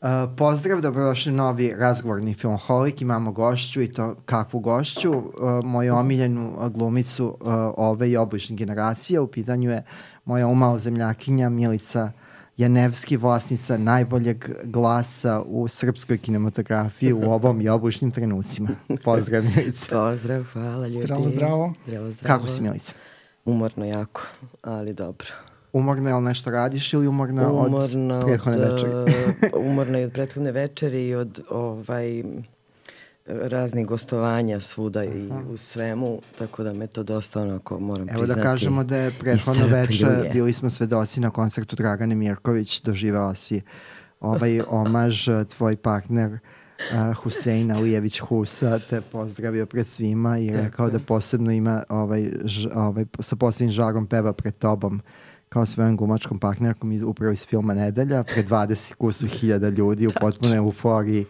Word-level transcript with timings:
Uh, 0.00 0.08
pozdrav, 0.36 0.80
dobrodošli 0.80 1.32
novi 1.32 1.74
razgovorni 1.78 2.34
filmholik, 2.34 3.02
imamo 3.02 3.32
gošću 3.32 3.82
i 3.82 3.92
to 3.92 4.14
kakvu 4.24 4.60
gošću, 4.60 5.12
uh, 5.12 5.24
moju 5.64 5.94
omiljenu 5.94 6.70
glumicu 6.74 7.26
uh, 7.26 7.36
ove 7.76 8.10
i 8.10 8.16
oblične 8.16 8.56
generacije, 8.56 9.20
u 9.20 9.26
pitanju 9.26 9.70
je 9.70 9.84
moja 10.24 10.46
umao 10.46 10.78
zemljakinja 10.78 11.48
Milica 11.48 12.12
Janevski, 12.56 13.16
vlasnica 13.16 13.78
najboljeg 13.78 14.50
glasa 14.64 15.42
u 15.46 15.68
srpskoj 15.68 16.18
kinematografiji 16.18 17.12
u 17.12 17.22
ovom 17.22 17.60
i 17.60 17.68
obličnim 17.68 18.10
trenucima. 18.10 18.68
Pozdrav 19.04 19.44
Milica. 19.44 19.86
Pozdrav, 19.90 20.44
hvala 20.52 20.88
ljudi. 20.88 21.02
Zdravo, 21.02 21.28
zdravo. 21.28 21.74
Zdravo, 21.86 22.10
zdravo. 22.12 22.36
Kako 22.36 22.48
si 22.48 22.62
Milica? 22.62 22.94
Umorno 23.44 23.84
jako, 23.84 24.22
ali 24.62 24.94
dobro. 24.94 25.26
Umorna 25.72 26.10
je 26.10 26.16
li 26.16 26.22
nešto 26.22 26.50
radiš 26.50 26.92
ili 26.92 27.08
umorna, 27.08 27.52
umorna 27.52 28.18
od 28.18 28.24
prethodne 28.24 28.66
od, 28.66 28.72
večeri? 28.72 29.16
umorna 29.70 30.00
i 30.00 30.04
od 30.04 30.12
prethodne 30.12 30.52
večeri 30.52 31.08
i 31.08 31.14
od 31.14 31.40
ovaj, 31.50 32.22
raznih 33.28 33.86
gostovanja 33.86 34.60
svuda 34.60 35.04
i 35.04 35.28
u 35.50 35.56
svemu, 35.56 36.20
tako 36.38 36.62
da 36.62 36.72
me 36.72 36.86
to 36.86 37.02
dosta 37.02 37.42
onako 37.42 37.80
moram 37.80 38.08
Evo 38.08 38.18
priznati. 38.18 38.40
da 38.40 38.46
kažemo 38.46 38.84
da 38.84 38.96
je 38.96 39.12
prethodno 39.20 39.66
večer, 39.66 40.08
bili 40.32 40.52
smo 40.52 40.70
svedoci 40.70 41.20
na 41.20 41.30
koncertu 41.30 41.76
Dragane 41.76 42.14
Mirković, 42.14 42.80
doživela 42.80 43.34
si 43.34 43.62
ovaj 44.20 44.60
omaž, 44.68 45.28
tvoj 45.56 45.76
partner 45.76 46.32
uh, 46.32 47.14
Husein 47.16 47.70
Alijević 47.72 48.20
Husa 48.20 48.78
te 48.78 49.00
pozdravio 49.00 49.66
pred 49.66 49.86
svima 49.86 50.38
i 50.38 50.50
rekao 50.50 50.90
da 50.90 50.98
posebno 50.98 51.52
ima 51.52 51.82
ovaj, 51.88 52.30
ž, 52.44 52.68
ovaj, 52.74 53.04
sa 53.20 53.36
posebnim 53.36 53.72
žarom 53.72 54.06
peva 54.06 54.32
pred 54.32 54.58
tobom 54.58 55.00
kao 55.48 55.66
svojom 55.66 55.96
glumačkom 55.96 56.38
partnerkom 56.38 56.92
iz, 56.92 57.02
upravo 57.02 57.32
iz 57.32 57.46
filma 57.46 57.74
Nedelja, 57.74 58.24
pred 58.24 58.48
20 58.48 58.94
kusu 58.94 59.26
hiljada 59.26 59.68
ljudi 59.68 60.06
u 60.06 60.10
potpunoj 60.20 60.56
euforiji 60.56 61.26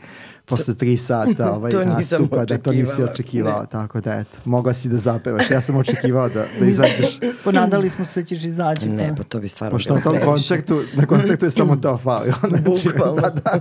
posle 0.49 0.75
tri 0.75 0.97
sata 0.97 1.53
ovaj 1.57 1.71
To 1.71 1.85
nastupa, 1.85 2.45
da 2.45 2.59
to 2.59 2.73
nisi 2.73 3.03
očekivao, 3.03 3.67
tako 3.67 4.01
da 4.01 4.15
eto, 4.15 4.39
mogla 4.45 4.75
si 4.75 4.89
da 4.89 4.97
zapevaš. 4.97 5.51
Ja 5.51 5.61
sam 5.61 5.77
očekivao 5.87 6.29
da, 6.29 6.45
da 6.61 6.67
izađeš, 6.67 7.19
Ponadali 7.45 7.91
smo 7.91 8.05
se 8.05 8.21
da 8.21 8.27
ćeš 8.27 8.45
izaći. 8.45 8.89
Ne, 8.89 9.15
pa. 9.17 9.23
to 9.23 9.41
bi 9.41 9.49
stvarno 9.49 9.77
pošto 9.77 9.95
na 9.95 10.01
tom 10.01 10.13
previše. 10.13 10.31
koncertu, 10.31 10.81
na 10.95 11.07
koncertu 11.07 11.47
je 11.47 11.51
samo 11.51 11.77
to 11.77 11.97
falilo. 11.97 12.35
Znači, 12.49 12.89
Bukvalno. 12.89 13.21
da, 13.21 13.31
da, 13.31 13.61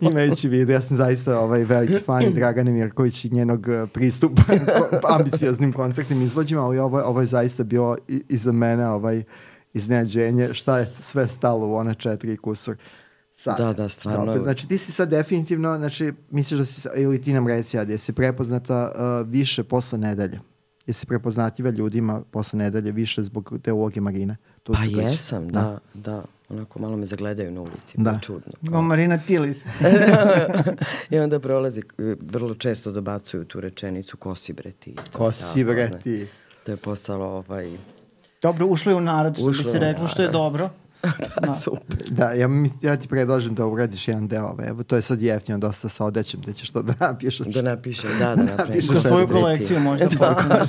imajući 0.00 0.48
vidio, 0.48 0.74
ja 0.74 0.80
sam 0.80 0.96
zaista 0.96 1.40
ovaj 1.40 1.64
veliki 1.64 2.04
fan 2.06 2.22
i 2.22 2.32
Dragane 2.34 2.70
Mirković 2.70 3.24
i 3.24 3.30
njenog 3.34 3.68
eh, 3.68 3.86
pristupa 3.86 4.42
ambicioznim 5.18 5.72
koncertnim 5.72 6.22
izvođima, 6.22 6.64
ali 6.64 6.78
ovo, 6.78 7.02
ovo 7.02 7.20
je 7.20 7.26
zaista 7.26 7.64
bilo 7.64 7.96
i, 8.08 8.22
i 8.28 8.36
za 8.36 8.52
mene 8.52 8.88
ovaj 8.88 9.22
iznenađenje 9.76 10.54
šta 10.54 10.78
je 10.78 10.92
sve 11.00 11.28
stalo 11.28 11.66
u 11.66 11.74
one 11.74 11.94
četiri 11.94 12.36
kusur 12.36 12.76
sata. 13.34 13.64
Da, 13.64 13.72
da, 13.72 13.88
stvarno. 13.88 14.24
Dobro, 14.24 14.40
znači 14.40 14.68
ti 14.68 14.78
si 14.78 14.92
sad 14.92 15.08
definitivno, 15.08 15.76
znači 15.76 16.12
misliš 16.30 16.58
da 16.60 16.66
si, 16.66 16.88
ili 16.96 17.22
ti 17.22 17.32
nam 17.32 17.46
reci, 17.46 17.78
Adi, 17.78 17.92
jesi 17.92 18.12
prepoznata 18.12 18.92
uh, 18.94 19.28
više 19.28 19.64
posle 19.64 19.98
nedelje? 19.98 20.40
Jesi 20.86 21.06
prepoznatljiva 21.06 21.70
ljudima 21.70 22.22
posle 22.30 22.58
nedelje 22.58 22.92
više 22.92 23.22
zbog 23.22 23.58
te 23.62 23.72
uloge 23.72 24.00
Marine? 24.00 24.36
Tu 24.62 24.72
Pa 24.72 25.00
jesam, 25.00 25.48
da, 25.48 25.78
da. 25.94 26.22
Onako 26.48 26.78
malo 26.78 26.96
me 26.96 27.06
zagledaju 27.06 27.50
na 27.50 27.60
ulici, 27.60 27.94
Da. 27.96 28.10
da. 28.10 28.18
čudno. 28.18 28.52
Kao 28.70 28.82
Marina 28.82 29.18
Tilis. 29.18 29.64
I 31.10 31.18
onda 31.18 31.40
prolazi, 31.40 31.82
vrlo 32.20 32.54
često 32.54 32.92
dobacuju 32.92 33.44
tu 33.44 33.60
rečenicu 33.60 34.16
kosi 34.16 34.52
bre 34.52 34.72
ti. 34.72 34.94
To 34.94 35.00
je 35.00 35.06
Ko 35.12 35.32
si 35.32 35.60
tako, 35.60 35.72
bre 35.72 35.98
ti? 36.02 36.26
To 36.64 36.72
je 36.72 36.76
postalo 36.76 37.26
ovaj, 37.26 37.78
Dobro, 38.46 38.66
ušlo 38.66 38.92
je 38.92 38.96
u 38.96 39.00
narod, 39.00 39.34
što 39.34 39.44
bi 39.44 39.50
Ušlo 39.50 39.72
se 39.72 39.78
reklo, 39.78 40.08
što 40.08 40.22
je 40.22 40.28
dobro. 40.28 40.70
Da. 41.46 41.52
super. 41.52 41.96
Da, 42.10 42.32
ja, 42.32 42.48
mis, 42.48 42.72
ja 42.82 42.96
ti 42.96 43.08
predlažem 43.08 43.54
da 43.54 43.66
uradiš 43.66 44.08
jedan 44.08 44.28
deo, 44.28 44.56
evo, 44.68 44.82
to 44.82 44.96
je 44.96 45.02
sad 45.02 45.22
jeftino 45.22 45.58
dosta 45.58 45.88
sa 45.88 46.04
odećem, 46.04 46.40
da 46.40 46.52
ćeš 46.52 46.70
to 46.70 46.82
da 46.82 46.92
napišeš. 47.00 47.46
Da 47.46 47.62
napišem, 47.62 48.10
da, 48.18 48.34
da. 48.36 48.42
Napišeš 48.58 48.86
Za 48.86 49.00
Šta 49.00 49.08
svoju 49.08 49.26
si 49.26 49.32
kolekciju 49.32 49.80
možda 49.80 50.06
pokreneš. 50.18 50.68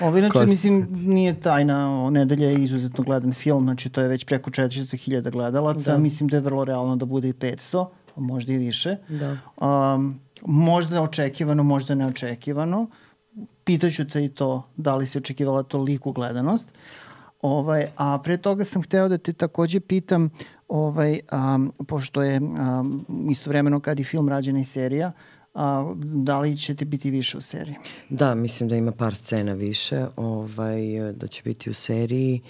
Ovo 0.00 0.18
inače, 0.18 0.32
Ko 0.32 0.38
si? 0.38 0.46
mislim, 0.46 0.88
nije 0.92 1.40
tajna, 1.40 2.04
o 2.04 2.10
nedelje 2.10 2.46
je 2.46 2.54
izuzetno 2.54 3.04
gledan 3.04 3.32
film, 3.32 3.64
znači 3.64 3.88
to 3.88 4.00
je 4.00 4.08
već 4.08 4.24
preko 4.24 4.50
400.000 4.50 5.30
gledalaca, 5.30 5.92
Da. 5.92 5.98
mislim 5.98 6.28
da 6.28 6.36
je 6.36 6.40
vrlo 6.40 6.64
realno 6.64 6.96
da 6.96 7.04
bude 7.06 7.28
i 7.28 7.32
500, 7.32 7.86
a 8.16 8.20
možda 8.20 8.52
i 8.52 8.56
više. 8.56 8.96
Da. 9.08 9.36
Um, 9.94 10.20
možda 10.46 11.02
očekivano, 11.02 11.62
možda 11.62 11.94
neočekivano. 11.94 12.86
Pitaću 13.64 14.08
te 14.08 14.24
i 14.24 14.28
to, 14.28 14.62
da 14.76 14.96
li 14.96 15.06
si 15.06 15.18
očekivala 15.18 15.62
toliku 15.62 16.12
gledanost. 16.12 16.68
Ovaj, 17.42 17.86
a 17.96 18.18
pre 18.18 18.36
toga 18.36 18.64
sam 18.64 18.82
hteo 18.82 19.08
da 19.08 19.18
te 19.18 19.32
takođe 19.32 19.80
pitam, 19.80 20.30
ovaj, 20.68 21.20
um, 21.32 21.72
pošto 21.88 22.22
je 22.22 22.40
um, 22.40 23.06
istovremeno 23.30 23.80
kad 23.80 24.00
i 24.00 24.04
film 24.04 24.28
rađena 24.28 24.60
i 24.60 24.64
serija, 24.64 25.12
a, 25.54 25.94
da 26.04 26.40
li 26.40 26.56
će 26.56 26.74
ti 26.74 26.84
biti 26.84 27.10
više 27.10 27.38
u 27.38 27.40
seriji? 27.40 27.76
Da, 28.08 28.34
mislim 28.34 28.68
da 28.68 28.76
ima 28.76 28.92
par 28.92 29.14
scena 29.14 29.52
više, 29.52 30.06
ovaj, 30.16 30.80
da 31.12 31.26
će 31.26 31.42
biti 31.44 31.70
u 31.70 31.74
seriji. 31.74 32.40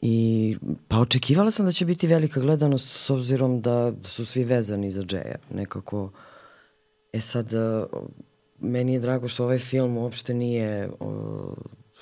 I, 0.00 0.56
pa 0.88 0.98
očekivala 0.98 1.50
sam 1.50 1.66
da 1.66 1.72
će 1.72 1.84
biti 1.84 2.06
velika 2.06 2.40
gledanost 2.40 2.88
s 2.88 3.10
obzirom 3.10 3.60
da 3.60 3.92
su 4.02 4.26
svi 4.26 4.44
vezani 4.44 4.90
za 4.90 5.02
Džeja. 5.02 5.36
Nekako, 5.50 6.10
e 7.12 7.20
sad, 7.20 7.52
meni 8.62 8.92
je 8.92 9.00
drago 9.00 9.28
što 9.28 9.44
ovaj 9.44 9.58
film 9.58 9.96
uopšte 9.96 10.34
nije 10.34 10.90
o, 11.00 11.54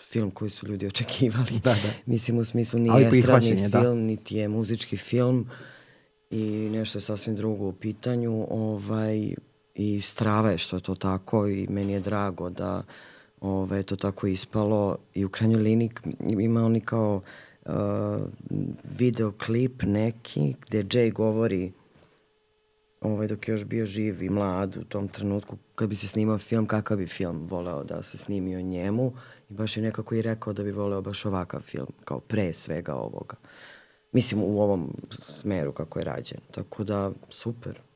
film 0.09 0.31
koji 0.31 0.51
su 0.51 0.67
ljudi 0.67 0.87
očekivali. 0.93 1.61
Da, 1.65 1.71
da. 1.71 1.91
Mislim 2.07 2.39
u 2.39 2.45
smislu 2.45 2.81
nije 2.81 3.09
estradni 3.09 3.69
da. 3.69 3.81
film, 3.81 3.99
niti 3.99 4.37
je 4.37 4.49
muzički 4.49 4.97
film 4.97 5.47
i 6.31 6.69
nešto 6.73 6.99
je 6.99 7.03
sasvim 7.03 7.37
drugo 7.37 7.69
u 7.69 7.73
pitanju. 7.73 8.47
Ovaj, 8.51 9.35
I 9.75 10.01
strava 10.01 10.51
je 10.51 10.59
što 10.59 10.77
je 10.77 10.83
to 10.83 10.95
tako 10.95 11.49
i 11.49 11.67
meni 11.71 11.93
je 11.93 12.01
drago 12.01 12.51
da 12.51 12.83
ovaj, 13.41 13.79
je 13.79 13.83
to 13.83 13.97
tako 13.97 14.27
ispalo 14.27 14.97
i 15.15 15.25
u 15.25 15.29
krajnjoj 15.29 15.63
liniji 15.63 15.89
k- 15.89 16.01
ima 16.39 16.65
oni 16.65 16.81
kao 16.81 17.21
uh, 17.67 17.73
videoklip 18.99 19.83
neki 19.83 20.55
gde 20.67 20.85
Jay 20.85 21.13
govori 21.13 21.73
ovaj, 23.01 23.27
dok 23.27 23.49
je 23.49 23.53
još 23.53 23.65
bio 23.65 23.87
živ 23.87 24.23
i 24.23 24.29
mlad 24.29 24.77
u 24.77 24.85
tom 24.85 25.09
trenutku 25.09 25.57
kad 25.75 25.89
bi 25.89 25.97
se 25.97 26.09
snimao 26.09 26.39
film, 26.39 26.67
kakav 26.67 26.97
bi 26.97 27.07
film 27.07 27.47
voleo 27.51 27.85
da 27.85 28.03
se 28.03 28.19
snimi 28.19 28.57
o 28.57 28.61
njemu 28.61 29.13
i 29.51 29.55
baš 29.55 29.77
je 29.77 29.83
nekako 29.83 30.15
i 30.15 30.23
rekao 30.23 30.53
da 30.53 30.63
bi 30.63 30.71
voleo 30.71 31.01
baš 31.01 31.27
ovakav 31.27 31.61
film, 31.61 31.93
kao 32.05 32.21
pre 32.21 32.53
svega 32.53 32.95
ovoga. 32.95 33.37
Mislim 34.13 34.43
u 34.43 34.61
ovom 34.63 34.95
smeru 35.11 35.73
kako 35.73 35.99
je 35.99 36.05
rađen. 36.05 36.39
Tako 36.51 36.85
da, 36.85 37.13
super. 37.29 37.90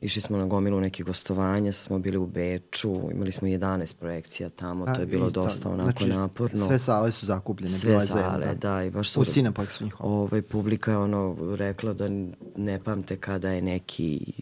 Išli 0.00 0.22
smo 0.22 0.38
na 0.38 0.46
gomilu 0.46 0.80
nekih 0.80 1.06
gostovanja, 1.06 1.72
smo 1.72 1.98
bili 1.98 2.16
u 2.16 2.26
Beču, 2.26 3.00
imali 3.12 3.32
smo 3.32 3.48
11 3.48 3.94
projekcija 3.94 4.48
tamo, 4.48 4.86
to 4.86 5.00
je 5.00 5.06
bilo 5.06 5.28
I 5.28 5.32
to, 5.32 5.44
dosta 5.44 5.70
onako 5.70 6.06
naporno. 6.06 6.64
Sve 6.64 6.78
sale 6.78 7.12
su 7.12 7.26
zakupljene. 7.26 7.78
Sve 7.78 8.06
sale, 8.06 8.54
da, 8.54 8.84
i 8.84 8.90
baš 8.90 9.10
su... 9.10 9.20
U 9.20 9.24
Cineplexu 9.24 9.84
njihovo. 9.84 10.22
Ovaj, 10.22 10.42
publika 10.42 10.90
je 10.90 10.96
ono 10.96 11.36
rekla 11.56 11.92
da 11.92 12.08
ne 12.56 12.80
pamte 12.84 13.16
kada 13.16 13.50
je 13.50 13.62
neki 13.62 14.32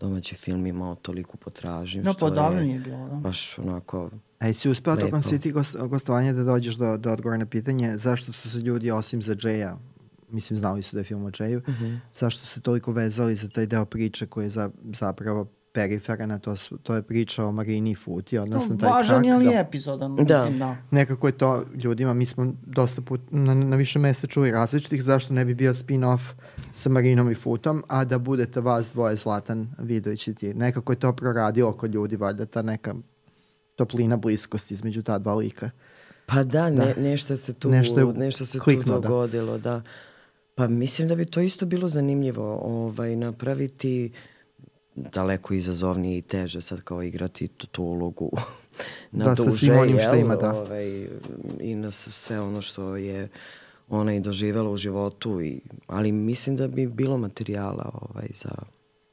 domaći 0.00 0.34
film 0.34 0.66
imao 0.66 0.94
toliku 0.94 1.36
potražnju. 1.36 2.02
No, 2.02 2.12
što 2.12 2.20
pa 2.20 2.26
odavno 2.26 2.60
je 2.60 2.66
nije 2.66 2.80
bilo, 2.80 3.08
da. 3.08 3.14
Baš 3.14 3.58
onako... 3.58 4.10
A 4.38 4.46
jesi 4.46 4.68
uspeo 4.68 4.96
tokom 4.96 5.20
tih 5.42 5.52
gost, 5.52 5.76
gostovanja 5.76 6.32
da 6.32 6.44
dođeš 6.44 6.74
do, 6.74 6.96
do 6.96 7.12
odgovora 7.12 7.36
na 7.36 7.46
pitanje 7.46 7.96
zašto 7.96 8.32
su 8.32 8.50
se 8.50 8.58
ljudi 8.58 8.90
osim 8.90 9.22
za 9.22 9.34
Jaya, 9.34 9.76
mislim 10.32 10.56
znali 10.56 10.82
su 10.82 10.96
da 10.96 11.00
je 11.00 11.04
film 11.04 11.24
o 11.24 11.30
Jayu, 11.30 11.68
Mhm. 11.68 11.94
zašto 12.14 12.46
se 12.46 12.60
toliko 12.60 12.92
vezali 12.92 13.34
za 13.34 13.48
taj 13.48 13.66
deo 13.66 13.84
priče 13.84 14.26
koji 14.26 14.44
je 14.44 14.50
za, 14.50 14.70
zapravo 14.92 15.44
periferan, 15.72 16.30
a 16.30 16.38
to, 16.38 16.56
su, 16.56 16.78
to 16.78 16.94
je 16.94 17.02
priča 17.02 17.44
o 17.44 17.52
Marini 17.52 17.90
i 17.90 17.94
Futi, 17.94 18.38
odnosno 18.38 18.76
taj 18.76 18.90
Važan 18.90 19.16
krak, 19.16 19.24
je 19.24 19.32
ali 19.32 19.44
da. 19.44 19.50
epizodan, 19.52 20.16
Da. 20.16 20.22
mislim, 20.38 20.58
da. 20.58 20.76
nekako 20.90 21.26
je 21.26 21.32
to 21.32 21.64
ljudima, 21.74 22.14
mi 22.14 22.26
smo 22.26 22.52
dosta 22.62 23.02
put 23.02 23.20
na, 23.30 23.54
na 23.54 23.76
više 23.76 23.98
mesta 23.98 24.26
čuli 24.26 24.50
različitih, 24.50 25.02
zašto 25.02 25.34
ne 25.34 25.44
bi 25.44 25.54
bio 25.54 25.72
spin-off 25.72 26.20
sa 26.72 26.90
Marinom 26.90 27.30
i 27.30 27.34
Futom, 27.34 27.82
a 27.88 28.04
da 28.04 28.18
budete 28.18 28.60
vas 28.60 28.92
dvoje 28.92 29.16
Zlatan 29.16 29.68
Vidović 29.78 30.28
i 30.28 30.34
ti. 30.34 30.54
Nekako 30.54 30.92
je 30.92 30.98
to 30.98 31.12
proradilo 31.12 31.72
kod 31.72 31.94
ljudi, 31.94 32.16
valjda 32.16 32.46
ta 32.46 32.62
neka 32.62 32.94
toplina 33.76 34.16
bliskosti 34.16 34.74
između 34.74 35.02
ta 35.02 35.18
dva 35.18 35.34
lika. 35.34 35.70
Pa 36.26 36.42
da, 36.42 36.70
ne, 36.70 36.94
nešto 36.98 37.36
se 37.36 37.52
tu, 37.52 37.70
Nešto 37.70 38.00
je 38.00 38.06
nešto 38.06 38.46
se 38.46 38.58
tu 38.58 38.70
da. 38.76 38.98
dogodilo, 38.98 39.58
da. 39.58 39.82
Pa 40.54 40.68
mislim 40.68 41.08
da 41.08 41.14
bi 41.14 41.24
to 41.24 41.40
isto 41.40 41.66
bilo 41.66 41.88
zanimljivo 41.88 42.60
ovaj, 42.62 43.16
napraviti 43.16 44.12
daleko 44.94 45.54
izazovnije 45.54 46.18
i 46.18 46.22
teže 46.22 46.60
sad 46.60 46.80
kao 46.80 47.02
igrati 47.02 47.48
tu, 47.48 47.66
tu 47.66 47.84
ulogu 47.84 48.30
na 49.12 49.24
Da, 49.24 49.36
sa 49.36 49.44
duže, 49.44 49.56
svim 49.56 49.78
onim 49.78 49.98
što 49.98 50.14
ima, 50.14 50.36
da. 50.36 50.54
Ovaj, 50.54 51.06
I 51.60 51.74
na 51.74 51.90
sve 51.90 52.40
ono 52.40 52.62
što 52.62 52.96
je 52.96 53.28
ona 53.88 54.14
i 54.14 54.20
doživela 54.20 54.70
u 54.70 54.76
životu, 54.76 55.40
i, 55.40 55.60
ali 55.86 56.12
mislim 56.12 56.56
da 56.56 56.68
bi 56.68 56.86
bilo 56.86 57.18
materijala 57.18 57.90
ovaj, 58.02 58.28
za, 58.34 58.50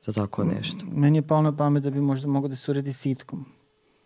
za 0.01 0.13
tako 0.13 0.43
nešto. 0.43 0.85
Meni 0.91 1.17
je 1.17 1.27
palo 1.27 1.41
na 1.41 1.55
pamet 1.55 1.83
da 1.83 1.89
bi 1.89 2.01
možda 2.01 2.27
mogao 2.27 2.47
da 2.47 2.55
se 2.55 2.71
uredi 2.71 2.93
sitkom. 2.93 3.45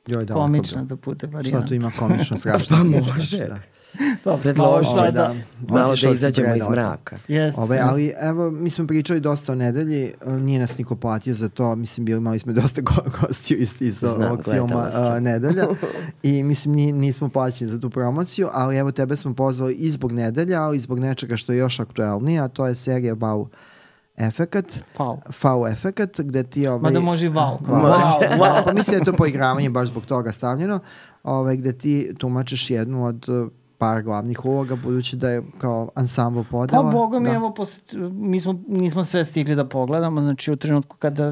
Joj, 0.07 0.25
da, 0.25 0.33
komična 0.33 0.83
da 0.83 0.95
bude 0.95 1.27
varijanta. 1.27 1.57
Šta 1.57 1.67
tu 1.67 1.73
ima 1.73 1.91
komično, 1.91 2.38
strašno? 2.39 2.77
Pa 2.77 2.83
može. 2.83 3.38
Da. 3.39 3.59
Dobro, 4.23 4.53
malo 4.53 4.83
sada- 4.85 5.35
Malo 5.69 5.91
Otišao 5.91 6.09
da 6.09 6.13
izađemo 6.13 6.55
iz 6.55 6.63
mraka. 6.71 7.17
Jeste, 7.27 7.61
Ove, 7.61 7.75
jeste. 7.75 7.89
ali 7.89 8.13
evo, 8.19 8.51
mi 8.51 8.69
smo 8.69 8.88
pričali 8.88 9.19
dosta 9.19 9.51
o 9.51 9.55
nedelji, 9.55 10.03
e, 10.21 10.31
nije 10.31 10.59
nas 10.59 10.77
niko 10.77 10.95
platio 10.95 11.33
za 11.33 11.50
to, 11.50 11.75
mislim, 11.75 12.05
bili, 12.05 12.17
imali 12.17 12.39
smo 12.39 12.53
dosta 12.53 12.81
go 12.81 12.94
gostiju 13.21 13.57
iz, 13.57 13.81
iz 13.81 13.95
Znam, 13.95 14.21
ovog 14.23 14.44
filma 14.45 14.91
sam. 14.91 15.13
a, 15.13 15.19
Nedelja 15.19 15.65
i 16.23 16.44
mislim 16.44 16.75
ni, 16.75 16.91
nismo 16.91 17.29
plaćeni 17.29 17.71
za 17.71 17.79
tu 17.79 17.89
promociju, 17.89 18.50
ali 18.51 18.77
evo 18.77 18.91
tebe 18.91 19.15
smo 19.15 19.33
pozvali 19.33 19.73
i 19.73 19.89
zbog 19.89 20.11
Nedelja, 20.11 20.61
ali 20.61 20.77
i 20.77 20.81
zbog 20.81 21.00
nečega 21.00 21.38
što 21.38 21.53
je 21.53 21.59
još 21.59 21.79
aktuelnije, 21.79 22.39
a 22.39 22.47
to 22.47 22.67
je 22.67 22.75
serija 22.75 23.15
Wow 23.15 23.47
Efekat, 24.18 24.65
Wow. 24.98 25.18
Wow 25.33 25.71
Efekat, 25.71 26.19
gde 26.19 26.44
ti... 26.44 26.68
Ovaj, 26.68 26.80
Mada 26.81 27.00
može 27.00 27.25
i 27.25 27.30
wow. 27.30 27.57
Wow, 27.60 27.81
Wow, 27.83 28.39
wow. 28.39 28.63
Pa 28.65 28.74
mislim 28.74 28.94
da 28.94 29.01
je 29.01 29.06
to 29.06 29.13
poigravanje 29.13 29.69
baš 29.69 29.88
zbog 29.88 30.06
toga 30.06 30.31
stavljeno, 30.31 30.80
ovaj, 31.24 31.56
gde 31.57 31.74
ti 31.74 32.13
tumačiš 32.18 32.69
jednu 32.69 33.06
od 33.06 33.30
uh, 33.30 33.48
par 33.77 34.01
glavnih 34.01 34.45
uloga, 34.45 34.75
budući 34.75 35.15
da 35.15 35.30
je 35.30 35.44
kao 35.57 35.89
ansambl 35.95 36.39
Pa 36.42 36.50
podela. 36.50 36.92
boga 36.92 37.19
mi, 37.19 37.30
da. 37.30 37.36
evo, 37.36 37.54
posle, 37.54 37.81
mi 38.01 38.42
smo, 38.42 38.60
nismo 38.68 39.04
sve 39.04 39.25
stigli 39.25 39.56
da 39.56 39.65
pogledamo, 39.65 40.21
znači 40.21 40.51
u 40.51 40.56
trenutku 40.56 40.98
kada 40.98 41.31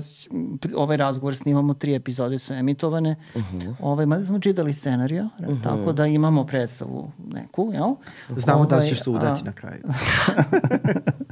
ovaj 0.75 0.97
razgovor 0.97 1.35
snimamo, 1.35 1.73
tri 1.73 1.95
epizode 1.95 2.39
su 2.39 2.53
emitovane, 2.53 3.15
uh 3.35 3.41
Mhm. 3.43 3.57
-huh. 3.59 3.73
ovaj, 3.81 4.05
mada 4.05 4.25
smo 4.25 4.39
čitali 4.39 4.73
scenariju, 4.73 5.23
uh 5.25 5.45
-huh. 5.47 5.63
tako 5.63 5.93
da 5.93 6.05
imamo 6.05 6.45
predstavu 6.45 7.11
neku, 7.25 7.69
jel? 7.73 7.95
Znamo 8.31 8.65
da 8.65 8.75
Ovaj, 8.75 8.87
ćeš 8.87 9.03
se 9.03 9.09
udati 9.09 9.41
a- 9.41 9.45
na 9.45 9.51
kraju. 9.51 9.81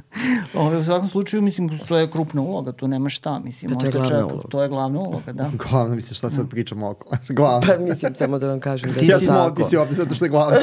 Ovaj, 0.54 0.78
u 0.78 0.84
svakom 0.84 1.08
slučaju, 1.08 1.42
mislim, 1.42 1.78
to 1.78 1.96
je 1.96 2.10
krupna 2.10 2.42
uloga, 2.42 2.72
tu 2.72 2.88
nema 2.88 3.08
šta, 3.08 3.38
mislim. 3.38 3.72
Pa 3.72 3.78
to 3.78 3.86
je 3.86 3.92
glavna 3.92 4.08
čak- 4.10 4.24
uloga. 4.24 4.48
To 4.48 4.62
je 4.62 4.68
glavna 4.68 4.98
uloga, 5.00 5.32
da. 5.32 5.50
Glavno, 5.62 5.94
mislim, 5.94 6.14
šta 6.14 6.30
sad 6.30 6.48
pričamo 6.48 6.88
oko? 6.88 7.16
Glavno. 7.30 7.66
Pa 7.68 7.84
mislim 7.84 8.14
samo 8.14 8.38
da 8.38 8.48
vam 8.48 8.60
kažem 8.60 8.90
da 8.94 9.00
ja 9.00 9.06
je 9.06 9.18
sam 9.18 9.36
ovdje, 9.36 9.48
tako. 9.48 9.54
ti 9.56 9.64
si 9.64 9.76
ovdje 9.76 9.96
zato 9.96 10.14
što 10.14 10.24
je 10.24 10.28
glavno. 10.28 10.58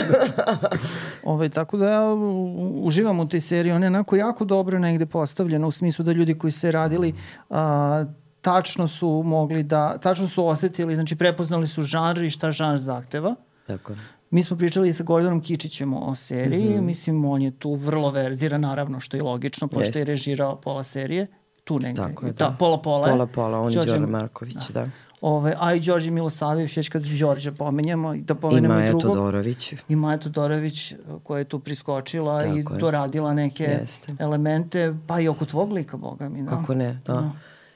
Ovaj, 1.24 1.50
tako 1.50 1.78
da 1.78 1.90
ja 1.90 2.04
u- 2.06 2.48
uživam 2.80 3.20
u 3.20 3.28
toj 3.28 3.42
seriji, 3.42 3.72
ona 3.72 3.86
je 3.86 3.90
onako 3.90 4.16
jako 4.16 4.46
dobro 4.46 4.80
negde 4.80 5.06
postavljena 5.06 5.68
u 5.68 5.72
smislu 5.72 6.06
da 6.06 6.12
ljudi 6.12 6.34
koji 6.34 6.52
se 6.52 6.72
radili 6.72 7.14
a, 7.50 8.06
tačno 8.42 8.88
su 8.88 9.22
mogli 9.26 9.64
da, 9.64 9.98
tačno 9.98 10.28
su 10.28 10.48
osetili, 10.48 10.96
znači 10.96 11.16
prepoznali 11.16 11.68
su 11.68 11.84
žanr 11.84 12.20
i 12.20 12.30
šta 12.30 12.52
žanr 12.52 12.80
zahteva. 12.80 13.36
Tako 13.68 13.92
je. 13.92 13.98
Mi 14.30 14.44
smo 14.44 14.58
pričali 14.58 14.94
sa 14.94 15.04
Gordonom 15.04 15.42
Kičićem 15.42 15.94
o 15.96 16.16
seriji, 16.16 16.70
mm 16.70 16.74
-hmm. 16.74 16.82
mislim 16.82 17.26
on 17.26 17.42
je 17.42 17.52
tu 17.52 17.74
vrlo 17.74 18.12
verziran, 18.12 18.62
naravno 18.62 19.00
što 19.00 19.18
je 19.18 19.24
logično, 19.24 19.68
pošto 19.68 19.84
Jeste. 19.84 20.00
je 20.00 20.06
režirao 20.06 20.56
pola 20.56 20.84
serije, 20.84 21.28
tu 21.64 21.80
negde. 21.80 22.02
Tako 22.02 22.26
je, 22.26 22.32
da. 22.32 22.46
da. 22.46 22.56
Pola 22.60 22.78
pola. 22.78 23.08
Pola, 23.08 23.28
pola, 23.28 23.60
on 23.60 23.72
je 23.72 23.78
Đorđe- 23.78 24.08
Marković, 24.08 24.70
da. 24.70 24.88
Ove, 25.22 25.56
a 25.60 25.74
i 25.74 25.80
Đorđe 25.80 26.12
Milosavljević, 26.12 26.78
već 26.78 26.90
kad 26.90 27.04
Đorđe 27.04 27.52
pomenjamo, 27.52 28.14
i 28.14 28.22
da 28.22 28.36
pomenemo 28.36 28.74
I 28.74 28.78
i 28.78 28.80
Maja 28.80 28.90
drugog. 28.90 29.08
Todorović. 29.08 29.74
I 29.90 29.96
Maja 29.96 30.18
Todorović 30.18 30.94
koja 31.24 31.40
je 31.40 31.46
tu 31.46 31.60
priskočila 31.60 32.46
i 32.46 32.64
Tako 32.64 32.74
je. 32.74 32.80
doradila 32.80 33.34
neke 33.34 33.64
Jeste. 33.64 34.16
elemente, 34.20 34.96
pa 35.08 35.20
i 35.20 35.28
oko 35.28 35.46
tvog 35.46 35.72
lika, 35.72 35.98
boga 35.98 36.30
mi. 36.30 36.44
Da. 36.44 36.50
Kako 36.50 36.74
ne, 36.74 37.02
da. 37.06 37.32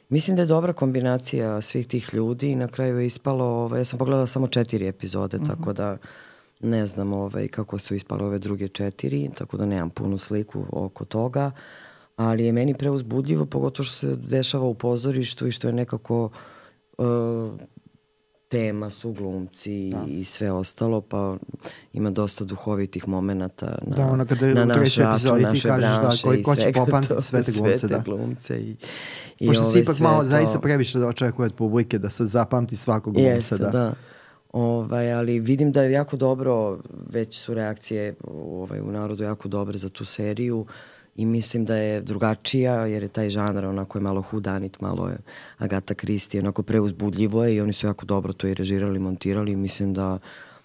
Mislim 0.10 0.36
da 0.36 0.42
je 0.42 0.48
dobra 0.48 0.74
kombinacija 0.74 1.62
svih 1.62 1.88
tih 1.88 2.10
ljudi 2.14 2.52
i 2.52 2.56
na 2.56 2.68
kraju 2.68 3.00
je 3.00 3.06
ispalo, 3.08 3.46
ovaj, 3.46 3.82
ja 3.82 3.86
sam 3.86 4.00
pogledala 4.00 4.28
samo 4.28 4.48
četiri 4.48 4.88
epizode, 4.88 5.38
Mhm. 5.38 5.46
tako 5.46 5.74
da 5.74 5.98
ne 6.62 6.88
znam 6.88 7.14
ovaj, 7.14 7.48
kako 7.48 7.80
su 7.80 7.96
ispale 7.96 8.24
ove 8.24 8.40
druge 8.40 8.68
četiri, 8.68 9.30
tako 9.30 9.58
da 9.58 9.66
nemam 9.66 9.90
punu 9.90 10.18
sliku 10.18 10.64
oko 10.72 11.06
toga, 11.06 11.52
ali 12.16 12.46
je 12.46 12.52
meni 12.52 12.74
preuzbudljivo, 12.74 13.46
pogotovo 13.46 13.84
što 13.86 13.96
se 13.98 14.16
dešava 14.18 14.66
u 14.66 14.74
pozorištu 14.74 15.48
i 15.48 15.52
što 15.52 15.68
je 15.68 15.74
nekako 15.74 16.30
uh, 16.98 17.06
tema 18.48 18.90
su 18.90 19.12
glumci 19.12 19.90
da. 19.90 20.06
i 20.08 20.26
sve 20.26 20.52
ostalo, 20.52 21.02
pa 21.02 21.38
ima 21.94 22.10
dosta 22.12 22.44
duhovitih 22.44 23.08
momenata 23.08 23.78
na, 23.82 23.96
Da, 23.96 24.06
ono 24.06 24.26
kada 24.26 24.48
na 24.48 24.66
naš 24.66 24.78
račun, 24.96 25.04
epizodi 25.06 25.40
ti 25.42 25.46
naše 25.46 25.68
kažeš 25.70 25.92
da, 26.22 26.28
koji- 26.30 26.44
ko 26.44 26.56
će 26.56 26.72
popamtiti 26.76 27.08
toga, 27.10 27.22
sve 27.22 27.44
te 27.44 27.52
glumce, 27.52 27.78
sve 27.78 27.90
te 27.90 27.96
da. 27.96 28.02
glumce 28.02 28.60
i, 28.60 28.76
i 29.40 29.48
Pošto 29.48 29.64
ove 29.64 29.80
ipak 29.82 30.00
malo 30.00 30.18
to- 30.20 30.26
zaista 30.26 30.60
previše 30.60 31.00
da 31.00 31.08
očekuje 31.08 31.46
od 31.46 31.54
publike 31.54 32.00
da 32.00 32.10
sad 32.10 32.28
zapamti 32.28 32.78
svakog 32.78 33.14
glumca. 33.14 33.30
Jeste, 33.30 33.58
da. 33.58 33.70
da. 33.70 33.94
Ovaj, 34.54 35.14
ali 35.14 35.40
vidim 35.40 35.72
da 35.72 35.84
je 35.84 35.92
jako 35.92 36.18
dobro, 36.18 36.80
već 37.10 37.40
su 37.40 37.54
reakcije 37.54 38.16
ovaj, 38.28 38.82
u 38.82 38.92
narodu 38.92 39.24
jako 39.24 39.48
dobre 39.48 39.78
za 39.78 39.90
tu 39.90 40.06
seriju 40.06 40.66
i 41.16 41.26
mislim 41.26 41.66
da 41.66 41.76
je 41.76 42.02
drugačija 42.02 42.86
jer 42.86 43.04
je 43.04 43.10
taj 43.10 43.30
žanr 43.30 43.66
onako 43.66 43.98
je 43.98 44.02
malo 44.02 44.22
hudanit, 44.22 44.82
malo 44.82 45.10
je 45.10 45.18
Agata 45.58 45.94
Kristi, 45.94 46.40
onako 46.40 46.64
preuzbudljivo 46.64 47.46
je 47.46 47.56
i 47.56 47.62
oni 47.62 47.74
su 47.74 47.88
jako 47.88 48.06
dobro 48.06 48.34
to 48.34 48.48
i 48.48 48.54
režirali, 48.54 49.00
montirali 49.00 49.52
i 49.52 49.56
mislim 49.56 49.94
da, 49.94 50.20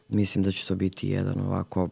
mislim 0.09 0.45
da 0.45 0.53
će 0.53 0.67
to 0.67 0.75
biti 0.75 1.09
jedan 1.09 1.41
ovako 1.41 1.89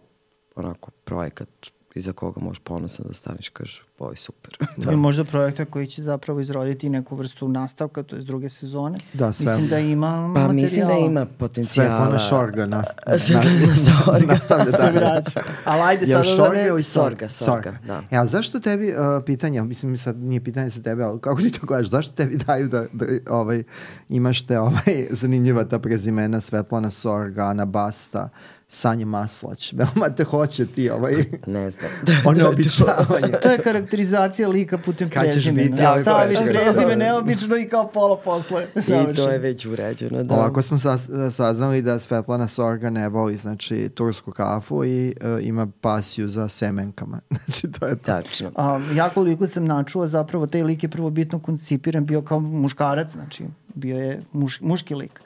onako 0.57 0.91
projekat 1.05 1.49
iza 1.95 2.13
koga 2.13 2.41
možeš 2.41 2.59
ponosno 2.59 3.05
da 3.09 3.15
staneš 3.15 3.49
i 3.49 3.51
kažeš 3.51 3.87
ovo 3.99 4.11
je 4.11 4.17
super. 4.17 4.57
Da. 4.77 4.93
I 4.93 4.97
možda 4.97 5.25
projekta 5.25 5.65
koji 5.65 5.87
će 5.87 6.03
zapravo 6.03 6.41
izroditi 6.41 6.89
neku 6.89 7.17
vrstu 7.17 7.49
nastavka, 7.49 8.03
to 8.03 8.17
je 8.17 8.23
druge 8.23 8.49
sezone. 8.49 8.99
Da, 9.13 9.33
sve. 9.33 9.53
Mislim 9.53 9.69
da 9.69 9.79
ima 9.79 10.07
Pa 10.11 10.41
materijala. 10.41 10.53
mislim 10.53 10.87
da 10.87 10.93
ima 10.95 11.27
potencijala. 11.27 11.91
Svetlana 11.91 12.19
Šorga 12.19 12.67
nast, 12.67 12.93
Svetlana 13.27 13.77
Sorga. 13.77 14.27
nastavlja 14.35 14.73
se 14.73 14.91
vraća. 14.93 15.43
Ali 15.65 15.83
ajde 15.83 16.07
sada 16.07 16.19
da 16.19 16.25
Šorga 16.25 16.63
ne... 16.63 16.69
ili 16.69 16.83
Sorga, 16.83 17.29
Sorga, 17.29 17.79
da. 17.87 18.03
E, 18.11 18.17
a 18.17 18.27
zašto 18.27 18.61
tebi, 18.61 18.89
uh, 18.89 19.25
pitanje, 19.27 19.63
mislim 19.63 19.97
sad 19.97 20.17
nije 20.17 20.45
pitanje 20.45 20.69
za 20.69 20.83
tebe, 20.83 21.03
ali 21.03 21.21
kako 21.21 21.41
ti 21.41 21.53
to 21.53 21.67
gledaš, 21.67 21.89
zašto 21.89 22.15
tebi 22.15 22.37
daju 22.37 22.69
da, 22.69 22.87
da 22.93 23.07
ovaj, 23.31 23.63
imaš 24.09 24.47
te 24.47 24.59
ovaj, 24.59 25.07
zanimljiva 25.11 25.65
ta 25.65 25.79
prezimena 25.79 26.41
Svetlana 26.41 26.91
Sorga, 26.91 27.45
Ana 27.45 27.65
Basta, 27.65 28.29
Sanja 28.75 29.07
Maslać, 29.07 29.73
veoma 29.79 30.11
te 30.11 30.25
hoće 30.25 30.67
ti 30.67 30.91
ovaj, 30.91 31.15
Ne 31.47 31.71
znam. 31.71 31.91
oneobičavanje. 32.25 33.33
To 33.43 33.51
je 33.51 33.59
karakterizacija 33.59 34.49
lika 34.49 34.79
putem 34.79 35.11
Kad 35.11 35.25
ćeš 35.25 35.33
prezimena. 35.33 35.69
biti 35.69 35.83
Ja, 35.83 36.03
staviš 36.03 36.39
prezime 36.39 36.97
neobično 36.97 37.57
i 37.57 37.69
kao 37.69 37.85
pola 37.85 38.17
posle. 38.17 38.67
I 39.13 39.15
to 39.15 39.29
je 39.31 39.39
već 39.39 39.67
urađeno, 39.67 40.23
da. 40.23 40.35
Ovako 40.35 40.63
smo 40.63 40.79
saz- 40.79 41.31
saznali 41.31 41.83
da 41.83 41.99
Svetlana 41.99 42.49
Sorga 42.49 42.91
ne 42.91 43.09
voli 43.09 43.35
znači, 43.37 43.89
tursku 43.89 44.31
kafu 44.33 44.85
i 44.85 45.15
uh, 45.39 45.47
ima 45.47 45.67
pasiju 45.81 46.29
za 46.29 46.49
semenkama. 46.49 47.21
Znači 47.45 47.71
to 47.71 47.87
je 47.87 47.97
to. 47.97 48.05
Tačno. 48.05 48.51
A, 48.57 48.81
ja 48.95 49.09
koliko 49.09 49.47
sam 49.47 49.65
načula, 49.65 50.09
zapravo 50.09 50.47
taj 50.47 50.63
lik 50.63 50.83
je 50.83 50.89
prvobitno 50.89 51.39
koncipiran 51.39 52.07
bio 52.07 52.23
kao 52.23 52.41
muškarac, 52.41 53.13
znači 53.13 53.45
bio 53.75 53.99
je 53.99 54.23
muš, 54.33 54.61
muški 54.61 54.95
lik. 54.95 55.21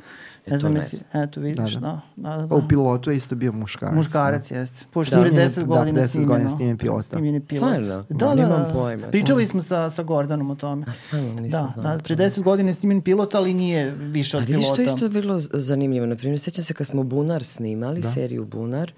E, 0.49 0.51
Ne 0.51 0.57
to 0.57 0.59
znam, 0.59 0.73
ne 0.73 0.81
jesi, 0.81 0.97
znam. 0.97 1.23
eto 1.23 1.41
vidiš, 1.41 1.75
da, 1.75 1.81
Da, 1.81 2.01
da. 2.17 2.31
da, 2.31 2.37
da, 2.37 2.49
Pa 2.49 2.55
u 2.55 2.63
pilotu 2.69 3.11
je 3.11 3.17
isto 3.17 3.35
bio 3.35 3.53
muškarac. 3.55 3.95
Muškarac 3.95 4.51
jeste. 4.51 4.87
Pošto 4.91 5.17
Da. 5.17 5.23
je 5.23 5.33
10 5.33 5.55
Da, 5.57 5.65
godina 5.65 6.01
10 6.01 6.07
snimljeno. 6.07 6.33
godina 6.33 6.51
snimljen 6.51 6.79
pilot, 6.79 6.97
da. 6.99 7.03
Snimljen 7.09 7.35
je 7.35 7.41
pilot. 7.41 7.59
Stvarno? 7.59 8.05
Da, 8.11 8.35
da, 8.37 8.47
da. 8.49 8.71
pojma. 8.75 9.07
Pričali 9.07 9.47
smo 9.47 9.63
sa, 9.63 9.91
sa 9.91 10.03
Gordanom 10.03 10.51
o 10.51 10.55
tome. 10.57 10.85
A 10.85 10.93
stvarno 10.95 11.29
nisam 11.33 11.67
Da, 11.67 11.73
znala 11.75 11.97
da, 11.97 12.03
pre 12.03 12.17
10 12.17 12.43
godina 12.43 12.71
je 12.71 12.75
snimljen 12.75 13.01
pilot, 13.03 13.35
ali 13.35 13.55
nije 13.55 13.91
više 13.93 14.37
A 14.37 14.39
od 14.39 14.45
vidiš, 14.45 14.57
pilota. 14.59 14.77
to 14.77 14.83
je 14.83 14.87
isto 14.87 15.09
vrlo 15.11 15.39
z- 15.39 15.49
zanimljivo. 15.55 16.07
Naprimjer, 16.07 16.41
sećam 16.41 16.65
se 16.65 16.75
kad 16.75 16.87
smo 16.87 17.03
Bunar 17.05 17.45
snimali, 17.45 18.01
da. 18.01 18.11
seriju 18.11 18.45
Bunar, 18.47 18.93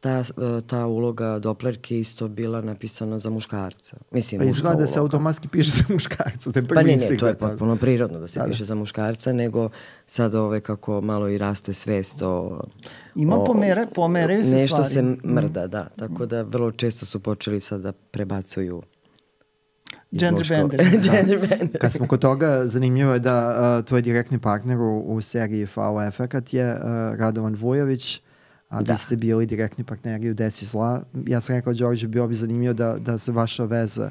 ta, 0.00 0.18
e, 0.18 0.60
ta 0.66 0.86
uloga 0.86 1.38
Doplerke 1.38 2.00
isto 2.00 2.28
bila 2.28 2.60
napisana 2.60 3.18
za 3.18 3.30
muškarca. 3.30 3.96
Mislim, 4.10 4.40
Pa 4.40 4.44
izgleda 4.44 4.76
da 4.76 4.86
se 4.86 4.98
automatski 4.98 5.48
piše 5.48 5.70
za 5.70 5.84
muškarca, 5.88 6.50
da 6.50 6.62
Pa 6.74 6.82
ne, 6.82 6.96
ne, 6.96 7.16
to 7.16 7.26
je 7.26 7.32
da 7.32 7.38
potpuno 7.38 7.76
prirodno 7.76 8.18
da 8.18 8.28
se 8.28 8.38
Da, 8.38 8.44
da. 8.44 8.50
piše 8.50 8.64
za 8.64 8.74
muškarca, 8.74 9.32
nego 9.32 9.68
sad 10.06 10.34
ove 10.34 10.60
kako 10.60 11.00
malo 11.00 11.28
i 11.28 11.38
raste 11.38 11.72
svest 11.72 12.22
o... 12.22 12.60
Ima 13.14 13.44
pomere, 13.44 13.86
pomeraju 13.94 14.44
se 14.44 14.50
Nešto 14.54 14.84
stvari. 14.84 14.94
se 14.94 15.28
mrda, 15.28 15.66
da. 15.66 15.88
Tako 15.96 16.26
da 16.26 16.42
vrlo 16.42 16.72
često 16.72 17.06
su 17.06 17.20
počeli 17.20 17.60
sad 17.60 17.80
da 17.80 17.92
prebacuju 17.92 18.82
Gender 20.10 20.46
bender. 20.48 20.80
Gender 21.10 21.38
bender. 21.48 21.80
Kad 21.80 21.92
smo 21.92 22.06
kod 22.06 22.20
toga, 22.20 22.66
zanimljivo 22.66 23.12
je 23.12 23.18
da 23.18 23.56
uh, 23.78 23.84
tvoj 23.84 24.02
direktni 24.02 24.38
partner 24.38 24.78
u, 24.80 24.98
u 25.06 25.20
seriji 25.20 25.66
FAO 25.66 26.02
Efekat 26.02 26.54
je 26.54 26.70
uh, 26.70 26.78
Radovan 27.18 27.54
Vujović, 27.54 28.22
a 28.76 28.82
Da. 28.82 28.92
vi 28.92 28.98
ste 28.98 29.16
bili 29.16 29.46
direktni 29.46 29.84
partneri 29.84 30.30
u 30.30 30.34
Deci 30.34 30.66
zla. 30.66 31.02
Ja 31.26 31.40
sam 31.40 31.54
rekao, 31.54 31.72
Đorđe, 31.74 32.08
bio 32.08 32.26
bi 32.26 32.34
zanimljivo 32.34 32.74
da, 32.74 32.96
da 32.96 33.18
se 33.18 33.32
vaša 33.32 33.64
veza 33.64 34.10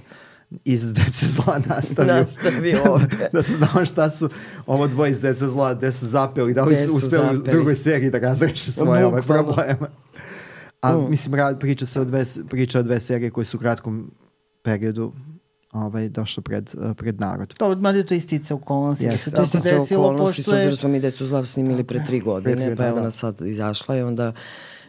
iz 0.66 0.94
Dece 0.96 1.26
zla 1.26 1.62
nastavi. 1.68 2.08
Nastavi 2.10 2.76
ovde. 2.88 3.30
da 3.34 3.44
se 3.44 3.54
znamo 3.54 3.86
šta 3.86 4.10
su 4.10 4.30
ovo 4.68 4.88
dvoje 4.88 5.12
iz 5.12 5.20
Dece 5.20 5.48
zla, 5.48 5.74
gde 5.74 5.92
su 5.92 6.06
zapeli, 6.08 6.54
da 6.54 6.64
li 6.64 6.76
su 6.76 6.84
su 6.84 6.96
uspeli 6.96 7.24
u 7.24 7.36
zapeli. 7.36 7.52
drugoj 7.52 7.76
seriji 7.76 8.10
da 8.10 8.20
razreše 8.20 8.72
svoje 8.72 9.06
ove 9.06 9.22
probleme. 9.22 9.78
A 10.82 10.98
Mm. 10.98 11.10
mislim, 11.10 11.36
rad, 11.36 11.60
priča 11.60 11.86
se 11.86 12.02
o 12.02 12.06
dve, 12.06 12.24
priča 12.50 12.80
o 12.80 12.84
dve 12.84 13.00
serije 13.00 13.30
koje 13.32 13.46
su 13.46 13.58
u 13.58 13.60
kratkom 13.60 14.12
periodu 14.64 15.14
ovaj, 15.76 16.10
došle 16.10 16.44
pred, 16.44 16.72
uh, 16.78 16.96
pred 16.98 17.20
narod. 17.20 17.54
To, 17.54 17.76
mada 17.76 17.98
je 17.98 18.06
to 18.06 18.14
istice 18.14 18.54
okolnosti. 18.54 19.06
Da 19.06 19.18
se 19.18 19.32
to 19.32 19.46
To 19.46 19.58
je 19.58 19.80
desilo, 19.80 20.04
okolnosti, 20.04 20.42
s 20.42 20.46
pošto 20.46 20.58
je... 20.58 20.64
obzirom 20.64 20.78
smo 20.78 20.90
mi 20.90 21.00
Decu 21.00 21.26
zlav 21.26 21.46
snimili 21.46 21.84
pre 21.84 22.06
tri 22.06 22.20
godine, 22.20 22.56
Pre 22.56 22.66
tri, 22.66 22.76
pa 22.76 22.84
je 22.84 22.92
da, 22.92 22.96
ona 22.96 23.04
da. 23.04 23.12
sad 23.12 23.42
izašla 23.42 23.98
i 23.98 24.02
onda 24.02 24.34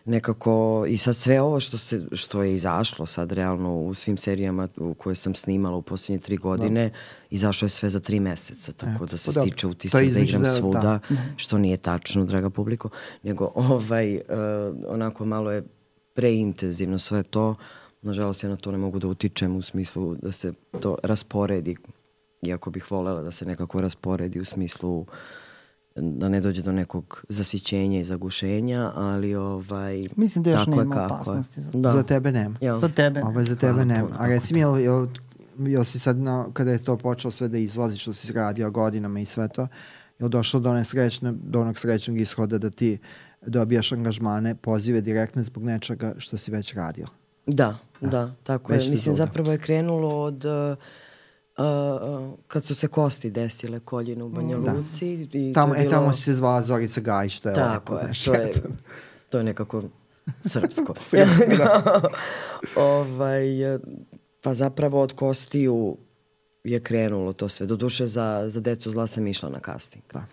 nekako 0.05 0.85
i 0.89 0.99
sad 0.99 1.17
sve 1.17 1.41
ovo 1.41 1.61
što 1.61 1.79
se 1.79 2.07
što 2.13 2.43
je 2.43 2.55
izašlo 2.55 3.07
sad 3.07 3.33
realno 3.33 3.75
u 3.75 3.95
svim 3.95 4.17
serijama 4.17 4.69
u 4.77 4.95
koje 4.95 5.15
sam 5.15 5.35
snimala 5.35 5.77
u 5.77 5.83
poslednje 5.83 6.21
tri 6.21 6.37
godine, 6.37 6.89
da. 6.89 6.95
izašlo 7.31 7.67
je 7.67 7.71
sve 7.71 7.91
za 7.91 8.01
tri 8.01 8.21
meseca, 8.21 8.73
tako 8.73 9.05
e, 9.05 9.07
da 9.07 9.17
se 9.17 9.35
pa 9.35 9.41
stiče 9.41 9.67
utisak 9.67 10.07
da 10.07 10.21
igram 10.21 10.43
da, 10.43 10.55
svuda, 10.55 10.81
da. 10.81 11.17
što 11.37 11.59
nije 11.59 11.77
tačno, 11.77 12.25
draga 12.25 12.51
publiko, 12.51 12.89
nego 13.23 13.53
ovaj, 13.55 14.17
uh, 14.17 14.21
onako 14.89 15.25
malo 15.25 15.53
je 15.53 15.63
preintenzivno 16.15 16.99
sve 16.99 17.23
to, 17.23 17.55
nažalost 18.07 18.43
ja 18.43 18.51
na 18.51 18.57
to 18.57 18.71
ne 18.71 18.79
mogu 18.79 18.99
da 18.99 19.09
utičem 19.09 19.57
u 19.57 19.63
smislu 19.63 20.15
da 20.15 20.33
se 20.33 20.53
to 20.81 20.97
rasporedi, 21.03 21.77
iako 22.43 22.71
bih 22.71 22.91
volela 22.91 23.23
da 23.23 23.33
se 23.33 23.47
nekako 23.47 23.81
rasporedi 23.81 24.41
u 24.41 24.45
smislu 24.45 25.07
da 25.97 26.29
ne 26.29 26.41
dođe 26.41 26.63
do 26.63 26.73
nekog 26.73 27.25
zasićenja 27.29 28.01
i 28.01 28.05
zagušenja, 28.05 28.93
ali 28.95 29.35
ovaj 29.35 30.07
Mislim 30.17 30.45
da 30.45 30.51
još 30.51 30.65
tako 30.65 30.71
nema 30.71 30.95
je 30.95 31.07
opasnosti 31.07 31.61
za, 31.61 31.71
da. 31.75 31.91
za 31.91 32.03
tebe 32.03 32.33
nema. 32.33 32.57
Jel? 32.61 32.81
Za 32.81 32.89
tebe. 32.89 33.23
Ovo 33.23 33.45
za 33.45 33.57
tebe 33.57 33.85
nema. 33.85 34.09
A 34.19 34.27
reci 34.27 34.55
mi, 34.55 34.61
jel, 34.61 34.79
jel, 34.79 35.07
jel 35.59 35.85
si 35.85 35.99
sad, 35.99 36.17
na, 36.19 36.47
kada 36.53 36.71
je 36.73 36.85
to 36.85 36.97
počelo 36.97 37.33
sve 37.33 37.49
da 37.49 37.59
izlazi, 37.59 37.97
što 37.97 38.15
si 38.15 38.33
radio 38.33 38.71
godinama 38.71 39.21
i 39.21 39.25
sve 39.25 39.49
to, 39.49 39.69
jel 40.19 40.29
došlo 40.29 40.61
do, 40.61 40.71
one 40.71 40.85
srećne, 40.85 41.33
do 41.33 41.61
onog 41.61 41.79
srećnog 41.79 42.21
ishoda 42.21 42.59
da 42.59 42.71
ti 42.71 42.99
dobijaš 43.47 43.93
angažmane, 43.93 44.55
pozive 44.55 45.01
direktne 45.01 45.45
zbog 45.45 45.65
nečega 45.65 46.15
što 46.19 46.39
si 46.39 46.51
već 46.51 46.75
radio? 46.75 47.07
Da, 47.47 47.79
da, 48.01 48.09
da 48.09 48.33
tako 48.43 48.73
je. 48.73 48.91
Mislim, 48.91 49.15
zapravo 49.15 49.53
je 49.53 49.59
krenulo 49.59 50.23
od... 50.23 50.45
Uh, 50.45 50.77
uh, 51.59 52.39
kad 52.49 52.65
su 52.65 52.75
se 52.75 52.89
kosti 52.89 53.31
desile 53.31 53.81
koljine 53.81 54.25
u 54.25 54.29
Banja 54.29 54.59
da. 54.59 54.73
Luci. 54.73 55.29
I 55.33 55.53
tamo, 55.53 55.75
je 55.75 55.83
bilo... 55.83 55.91
E, 55.91 55.95
tamo 55.95 56.13
se 56.13 56.33
zvala 56.33 56.63
Zorica 56.63 57.01
Gajić, 57.01 57.41
to 57.41 57.49
je 57.49 57.55
Tako 57.55 57.73
lepo, 57.73 57.97
znaš. 57.97 58.25
To 58.25 58.35
je, 58.35 58.53
to 59.31 59.39
je 59.39 59.45
nekako 59.45 59.83
srpsko. 60.45 60.95
srpsko, 61.11 61.57
da. 61.59 62.03
ovaj, 62.93 63.47
pa 64.41 64.55
zapravo 64.55 65.03
od 65.03 65.13
kostiju 65.13 65.97
je 66.65 66.81
krenulo 66.81 67.33
to 67.33 67.49
sve. 67.49 67.67
Doduše 67.67 68.07
za, 68.07 68.45
za 68.47 68.61
decu 68.61 68.91
zla 68.91 69.07
sam 69.07 69.27
išla 69.27 69.49
na 69.49 69.59
casting. 69.65 70.05
Da. 70.13 70.25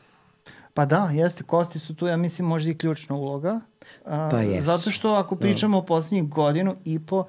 Pa 0.73 0.85
da, 0.85 1.09
jeste, 1.13 1.43
kosti 1.43 1.79
su 1.79 1.95
tu, 1.95 2.07
ja 2.07 2.17
mislim, 2.17 2.47
možda 2.47 2.71
i 2.71 2.77
ključna 2.77 3.15
uloga. 3.15 3.59
A, 4.05 4.29
pa 4.31 4.39
jesu. 4.39 4.65
Zato 4.65 4.91
što 4.91 5.13
ako 5.13 5.35
pričamo 5.35 5.77
da. 5.77 5.83
o 5.83 5.85
poslednjih 5.85 6.29
godinu 6.29 6.75
i 6.85 6.99
po, 6.99 7.25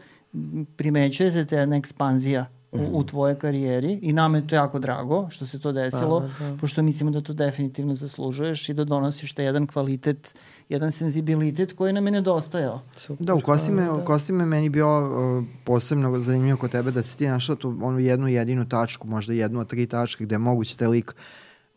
primećuje 0.77 1.33
se 1.33 1.45
te 1.45 1.57
jedna 1.57 1.77
ekspanzija 1.77 2.47
u, 2.75 2.79
u 2.79 2.99
mhm. 2.99 3.09
tvojoj 3.09 3.39
karijeri 3.39 3.99
i 4.03 4.13
nama 4.13 4.37
je 4.39 4.47
to 4.47 4.55
jako 4.55 4.79
drago 4.79 5.31
što 5.31 5.47
se 5.47 5.61
to 5.61 5.73
desilo, 5.73 6.21
pa, 6.39 6.45
da. 6.45 6.57
pošto 6.57 6.83
mislimo 6.83 7.11
da 7.11 7.21
to 7.21 7.33
definitivno 7.33 7.95
zaslužuješ 7.95 8.69
i 8.69 8.75
da 8.75 8.85
donosiš 8.85 9.33
taj 9.35 9.45
jedan 9.45 9.67
kvalitet, 9.67 10.35
jedan 10.69 10.93
senzibilitet 10.93 11.73
koji 11.73 11.93
nam 11.93 12.07
je 12.07 12.13
nedostajao. 12.13 12.81
Super. 12.93 13.27
Da, 13.27 13.35
u 13.35 13.41
kostime, 13.41 13.83
da. 13.83 13.93
u 13.93 14.05
kostime 14.05 14.47
meni 14.47 14.69
bio 14.69 14.89
uh, 14.89 15.45
posebno 15.65 16.21
zanimljivo 16.21 16.59
kod 16.59 16.71
tebe 16.71 16.91
da 16.91 17.03
si 17.03 17.19
ti 17.19 17.29
našla 17.29 17.57
tu 17.57 17.77
onu 17.83 17.99
jednu 17.99 18.29
jedinu 18.29 18.69
tačku, 18.69 19.09
možda 19.09 19.33
jednu 19.33 19.61
od 19.61 19.69
tri 19.69 19.87
tačke 19.87 20.25
gde 20.25 20.35
je 20.35 20.39
moguće 20.39 20.77
taj 20.77 20.89
lik 20.89 21.15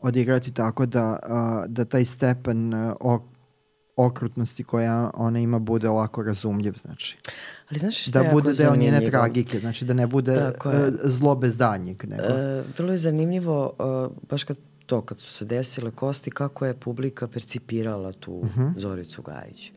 odigrati 0.02 0.54
tako 0.54 0.86
da, 0.86 1.20
uh, 1.24 1.72
da 1.72 1.86
taj 1.86 2.06
stepen 2.06 2.74
uh, 2.74 3.20
okrutnosti 3.96 4.64
koja 4.64 5.12
ona 5.14 5.40
ima 5.40 5.60
bude 5.60 5.90
lako 5.90 6.24
razumljiv, 6.24 6.74
znači. 6.82 7.18
Ali 7.70 7.80
znaš 7.80 8.08
šta 8.08 8.24
da 8.24 8.32
bude 8.32 8.54
deo 8.54 8.76
njene 8.76 9.10
tragike, 9.10 9.60
znači 9.60 9.86
da 9.86 9.94
ne 9.94 10.08
bude 10.08 10.52
uh, 10.66 10.72
zlo 11.04 11.36
bez 11.36 11.58
danjeg. 11.58 12.04
Nego. 12.04 12.24
Uh, 12.24 12.66
vrlo 12.78 12.92
je 12.92 12.98
zanimljivo, 12.98 13.74
baš 14.30 14.44
kad 14.44 14.58
to, 14.88 15.02
kad 15.02 15.20
su 15.20 15.34
se 15.34 15.46
desile 15.46 15.92
kosti, 15.92 16.32
kako 16.32 16.66
je 16.66 16.74
publika 16.74 17.28
percipirala 17.28 18.12
tu 18.12 18.32
uh 18.32 18.46
mhm. 18.46 18.62
-huh. 18.62 18.80
Zoricu 18.80 19.22
Gajić. 19.22 19.72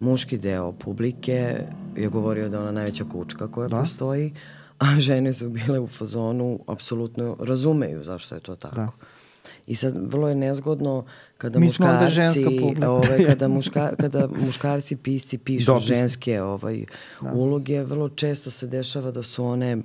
Muški 0.00 0.38
deo 0.38 0.72
publike 0.72 1.66
je 1.96 2.08
govorio 2.08 2.48
da 2.48 2.60
ona 2.60 2.72
najveća 2.72 3.04
kučka 3.12 3.48
koja 3.48 3.68
da? 3.68 3.80
postoji, 3.80 4.34
a 4.78 5.00
žene 5.00 5.32
su 5.32 5.48
bile 5.48 5.78
u 5.80 5.86
fazonu, 5.86 6.60
apsolutno 6.66 7.36
razumeju 7.40 8.04
zašto 8.04 8.34
je 8.34 8.40
to 8.40 8.56
tako. 8.56 8.76
Da. 8.76 8.90
I 9.66 9.76
sad 9.76 9.94
vrlo 10.12 10.28
je 10.28 10.34
nezgodno 10.34 11.04
kada 11.38 11.58
Mi 11.58 11.66
muškarci 11.66 12.44
ovaj 12.86 13.24
kada 13.26 13.48
muška 13.48 13.92
kada 13.96 14.28
muškarci 14.46 14.96
pisci 14.96 15.38
pišu 15.38 15.72
Dopisni. 15.72 15.94
ženske 15.94 16.42
ovaj 16.42 16.84
da. 17.20 17.32
uloge, 17.32 17.82
vrlo 17.82 18.08
često 18.08 18.50
se 18.50 18.66
dešava 18.66 19.10
da 19.10 19.22
su 19.22 19.44
one 19.44 19.76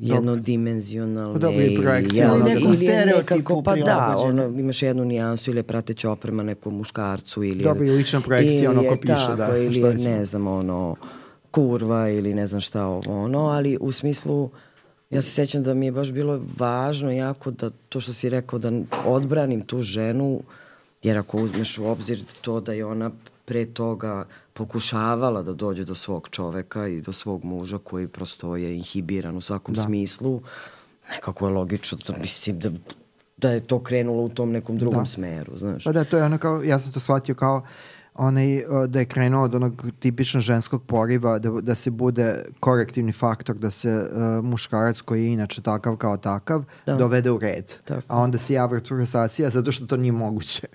jednodimenzionalne 0.00 1.32
pa 1.32 1.38
Dobro, 1.38 1.62
i 1.62 1.78
projekcije. 1.82 2.26
Ili, 2.26 2.52
ili 2.52 2.86
nekako, 3.16 3.62
pa 3.62 3.76
da, 3.76 4.14
ono, 4.18 4.44
imaš 4.44 4.82
jednu 4.82 5.04
nijansu 5.04 5.50
ili 5.50 5.58
je 5.58 5.62
prateća 5.62 6.10
oprema 6.10 6.42
nekom 6.42 6.76
muškarcu 6.76 7.44
ili 7.44 7.64
Dobro, 7.64 7.84
i 7.84 7.90
lična 7.90 8.20
projekcija, 8.20 8.70
ono 8.70 8.82
ko 8.88 8.96
piše, 8.96 9.14
tako, 9.14 9.36
da. 9.36 9.58
Ili 9.58 9.78
je, 9.78 9.94
ne 9.94 10.24
znam, 10.24 10.46
ono, 10.46 10.96
kurva 11.50 12.08
ili 12.08 12.34
ne 12.34 12.46
znam 12.46 12.60
šta 12.60 12.86
ovo, 12.86 13.24
ono, 13.24 13.46
ali 13.46 13.78
u 13.80 13.92
smislu 13.92 14.50
Ja 15.14 15.22
se 15.22 15.30
sećam 15.30 15.62
da 15.62 15.74
mi 15.74 15.86
je 15.86 15.92
baš 15.92 16.12
bilo 16.12 16.40
važno 16.58 17.10
jako 17.10 17.50
da 17.50 17.70
to 17.88 18.00
što 18.00 18.12
si 18.12 18.28
rekao 18.28 18.58
da 18.58 18.72
odbranim 19.04 19.64
tu 19.64 19.82
ženu, 19.82 20.40
jer 21.02 21.18
ako 21.18 21.38
uzmeš 21.38 21.78
u 21.78 21.86
obzir 21.86 22.24
to 22.40 22.60
da 22.60 22.72
je 22.72 22.84
ona 22.84 23.10
pre 23.44 23.66
toga 23.66 24.26
pokušavala 24.52 25.42
da 25.42 25.52
dođe 25.52 25.84
do 25.84 25.94
svog 25.94 26.28
čoveka 26.30 26.88
i 26.88 27.00
do 27.00 27.12
svog 27.12 27.44
muža 27.44 27.78
koji 27.78 28.08
prosto 28.08 28.56
je 28.56 28.76
inhibiran 28.76 29.36
u 29.36 29.40
svakom 29.40 29.74
da. 29.74 29.82
smislu, 29.82 30.40
nekako 31.10 31.46
je 31.46 31.54
logično 31.54 31.98
da 32.06 32.16
mislim 32.20 32.58
da, 32.58 32.70
da 33.36 33.50
je 33.50 33.60
to 33.60 33.82
krenulo 33.82 34.22
u 34.22 34.28
tom 34.28 34.50
nekom 34.50 34.78
drugom 34.78 35.00
da. 35.00 35.06
smeru, 35.06 35.56
znaš. 35.56 35.84
Pa 35.84 35.92
da, 35.92 36.04
to 36.04 36.16
je 36.16 36.24
ono 36.24 36.38
kao, 36.38 36.62
ja 36.62 36.78
sam 36.78 36.92
to 36.92 37.00
shvatio 37.00 37.34
kao 37.34 37.62
onaj, 38.14 38.62
da 38.88 38.98
je 38.98 39.04
krenuo 39.04 39.44
od 39.44 39.54
onog 39.54 39.84
tipično 39.98 40.40
ženskog 40.40 40.82
poriva 40.82 41.38
da, 41.38 41.50
da 41.50 41.74
se 41.74 41.90
bude 41.90 42.44
korektivni 42.60 43.12
faktor, 43.12 43.56
da 43.56 43.70
se 43.70 43.90
uh, 43.90 44.44
muškarac 44.44 45.00
koji 45.00 45.24
je 45.24 45.32
inače 45.32 45.62
takav 45.62 45.96
kao 45.96 46.16
takav 46.16 46.64
da. 46.86 46.96
dovede 46.96 47.30
u 47.30 47.38
red. 47.38 47.72
Tako. 47.84 48.02
A 48.08 48.20
onda 48.20 48.38
se 48.38 48.54
javlja 48.54 48.80
frustracija 48.88 49.50
zato 49.50 49.72
što 49.72 49.86
to 49.86 49.96
nije 49.96 50.12
moguće. 50.12 50.66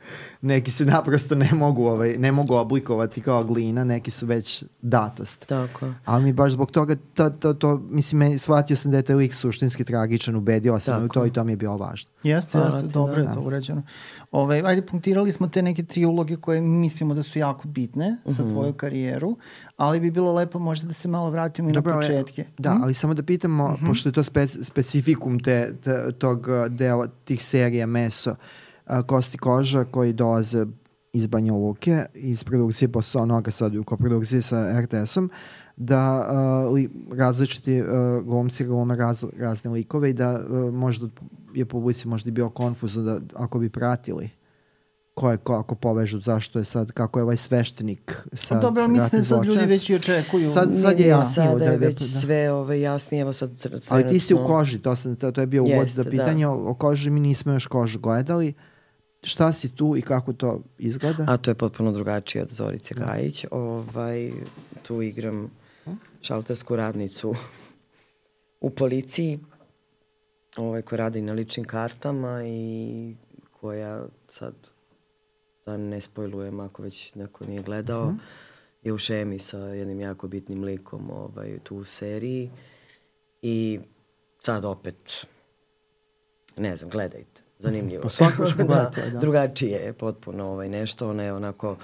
Neki 0.41 0.71
se 0.71 0.85
naprosto 0.85 1.35
ne 1.35 1.49
mogu, 1.53 1.85
ovaj, 1.85 2.17
ne 2.17 2.31
mogu 2.31 2.55
oblikovati 2.55 3.21
kao 3.21 3.43
glina, 3.43 3.83
neki 3.83 4.11
su 4.11 4.25
već 4.25 4.63
datost. 4.81 5.45
Tako. 5.45 5.87
Ali 6.05 6.23
mi 6.23 6.33
baš 6.33 6.51
zbog 6.51 6.71
toga, 6.71 6.95
to, 7.13 7.29
to, 7.29 7.53
to 7.53 7.81
mislim, 7.89 8.19
meni, 8.19 8.37
shvatio 8.37 8.75
sam 8.75 8.91
da 8.91 8.97
je 8.97 9.03
taj 9.03 9.15
lik 9.15 9.33
suštinski 9.33 9.83
tragičan, 9.83 10.35
ubedila 10.35 10.79
sam 10.79 11.05
u 11.05 11.07
to 11.07 11.25
i 11.25 11.33
to 11.33 11.43
mi 11.43 11.51
je 11.51 11.55
bilo 11.55 11.77
važno. 11.77 12.11
Jeste, 12.23 12.57
jeste, 12.57 12.81
dobro 12.81 13.23
da. 13.23 13.29
je 13.29 13.35
to 13.35 13.41
urađeno. 13.41 13.81
Ove, 14.31 14.61
ajde, 14.65 14.81
punktirali 14.81 15.31
smo 15.31 15.47
te 15.47 15.61
neke 15.61 15.83
tri 15.83 16.05
uloge 16.05 16.35
koje 16.35 16.61
mislimo 16.61 17.13
da 17.13 17.23
su 17.23 17.39
jako 17.39 17.67
bitne 17.67 18.17
uh 18.25 18.31
-huh. 18.31 18.37
za 18.37 18.43
mhm. 18.43 18.51
tvoju 18.53 18.73
karijeru, 18.73 19.37
ali 19.77 19.99
bi 19.99 20.11
bilo 20.11 20.33
lepo 20.33 20.59
možda 20.59 20.87
da 20.87 20.93
se 20.93 21.07
malo 21.07 21.29
vratimo 21.29 21.69
i 21.69 21.73
Dobro, 21.73 21.93
na 21.93 21.97
početke. 21.97 22.45
Da, 22.57 22.73
hm? 22.73 22.83
ali 22.83 22.93
samo 22.93 23.13
da 23.13 23.23
pitamo, 23.23 23.65
uh 23.65 23.71
mhm. 23.73 23.85
-huh. 23.85 23.89
pošto 23.89 24.09
je 24.09 24.13
to 24.13 24.23
spe, 24.23 24.47
specifikum 24.47 25.39
te, 25.39 25.75
te, 25.83 26.11
tog 26.11 26.47
dela, 26.69 27.07
tih 27.25 27.43
serija 27.43 27.85
Meso, 27.85 28.29
a, 28.29 28.35
Kosti 29.07 29.37
Koža 29.37 29.83
koji 29.83 30.13
dolaze 30.13 30.65
iz 31.13 31.27
Banja 31.27 31.53
Luke, 31.53 32.05
iz 32.13 32.43
produkcije 32.43 32.91
posao 32.91 33.25
Noga 33.25 33.51
sad 33.51 33.75
u 33.75 33.83
koprodukciji 33.83 34.41
sa 34.41 34.81
RTS-om, 34.81 35.29
da 35.77 36.27
uh, 36.67 36.73
li, 36.73 36.89
različiti 37.11 37.81
uh, 37.81 37.87
glumci 38.25 38.65
glume 38.65 38.95
raz, 38.95 39.25
razne 39.37 39.71
likove 39.71 40.09
i 40.09 40.13
da 40.13 40.45
uh, 40.49 40.73
možda 40.73 41.07
je 41.53 41.65
publici 41.65 42.07
možda 42.07 42.31
bio 42.31 42.49
konfuzno 42.49 43.03
da 43.03 43.19
ako 43.35 43.59
bi 43.59 43.69
pratili 43.69 44.29
ko 45.13 45.31
je 45.31 45.37
ko 45.37 45.53
ako 45.53 45.75
povežu 45.75 46.19
zašto 46.19 46.59
je 46.59 46.65
sad 46.65 46.91
kako 46.91 47.19
je 47.19 47.23
ovaj 47.23 47.37
sveštenik 47.37 48.27
sad 48.33 48.61
Dobro, 48.61 48.87
mislim 48.87 49.21
da 49.21 49.25
sad 49.25 49.45
ljudi 49.45 49.65
već 49.65 49.89
i 49.89 49.95
očekuju. 49.95 50.47
Sad 50.47 50.69
sad 50.81 50.99
je 50.99 51.07
jasnije 51.07 51.47
sada 51.47 51.65
je 51.65 51.77
da, 51.77 51.85
već 51.85 51.99
da. 51.99 52.19
sve 52.19 52.51
ove 52.51 52.81
jasnije, 52.81 53.21
evo 53.21 53.33
sad 53.33 53.57
trenutno. 53.57 53.87
Ali 53.89 54.07
ti 54.07 54.19
si 54.19 54.33
u 54.33 54.45
koži, 54.47 54.79
to 54.79 54.95
sam 54.95 55.15
to, 55.15 55.31
to 55.31 55.41
je 55.41 55.47
bio 55.47 55.63
uvod 55.63 55.87
za 55.87 56.03
da 56.03 56.09
pitanje 56.09 56.45
da. 56.45 56.51
o, 56.51 56.69
o 56.69 56.73
koži, 56.73 57.09
mi 57.09 57.19
nismo 57.19 57.53
još 57.53 57.65
kožu 57.65 57.99
gledali. 57.99 58.53
Šta 59.23 59.53
si 59.53 59.75
tu 59.75 59.97
i 59.97 60.01
kako 60.01 60.33
to 60.33 60.61
izgleda? 60.77 61.25
A 61.27 61.37
to 61.37 61.51
je 61.51 61.55
potpuno 61.55 61.91
drugačije 61.91 62.41
od 62.41 62.51
Zorice 62.51 62.93
da. 62.93 63.05
Gajić. 63.05 63.45
Ovaj, 63.51 64.31
tu 64.83 65.01
igram 65.01 65.51
šaltersku 66.21 66.75
radnicu 66.75 67.35
u 68.61 68.69
policiji 68.69 69.39
ovaj, 70.57 70.81
koja 70.81 70.97
radi 70.97 71.21
na 71.21 71.33
ličnim 71.33 71.65
kartama 71.65 72.41
i 72.45 73.15
koja 73.51 74.05
sad 74.29 74.53
da 75.65 75.77
ne 75.77 76.01
spojlujem 76.01 76.59
ako 76.59 76.81
već 76.81 77.15
neko 77.15 77.45
nije 77.45 77.61
gledao, 77.61 78.03
uh 78.03 78.09
mhm. 78.09 78.17
-huh. 78.17 78.87
je 78.87 78.93
u 78.93 78.97
šemi 78.97 79.39
sa 79.39 79.57
jednim 79.57 79.99
jako 79.99 80.27
bitnim 80.27 80.63
likom 80.63 81.11
ovaj, 81.11 81.59
tu 81.63 81.77
u 81.77 81.83
seriji 81.83 82.51
i 83.41 83.79
sad 84.39 84.65
opet 84.65 85.25
ne 86.57 86.77
znam, 86.77 86.89
gledajte. 86.89 87.41
Zanimljivo. 87.59 88.03
Pa 88.03 88.09
svako 88.09 88.43
još 88.43 88.53
da, 88.55 88.91
da. 89.11 89.19
Drugačije 89.19 89.79
je 89.79 89.93
potpuno 89.93 90.45
ovaj, 90.45 90.69
nešto, 90.69 91.09
ona 91.09 91.23
je 91.23 91.33
onako 91.33 91.77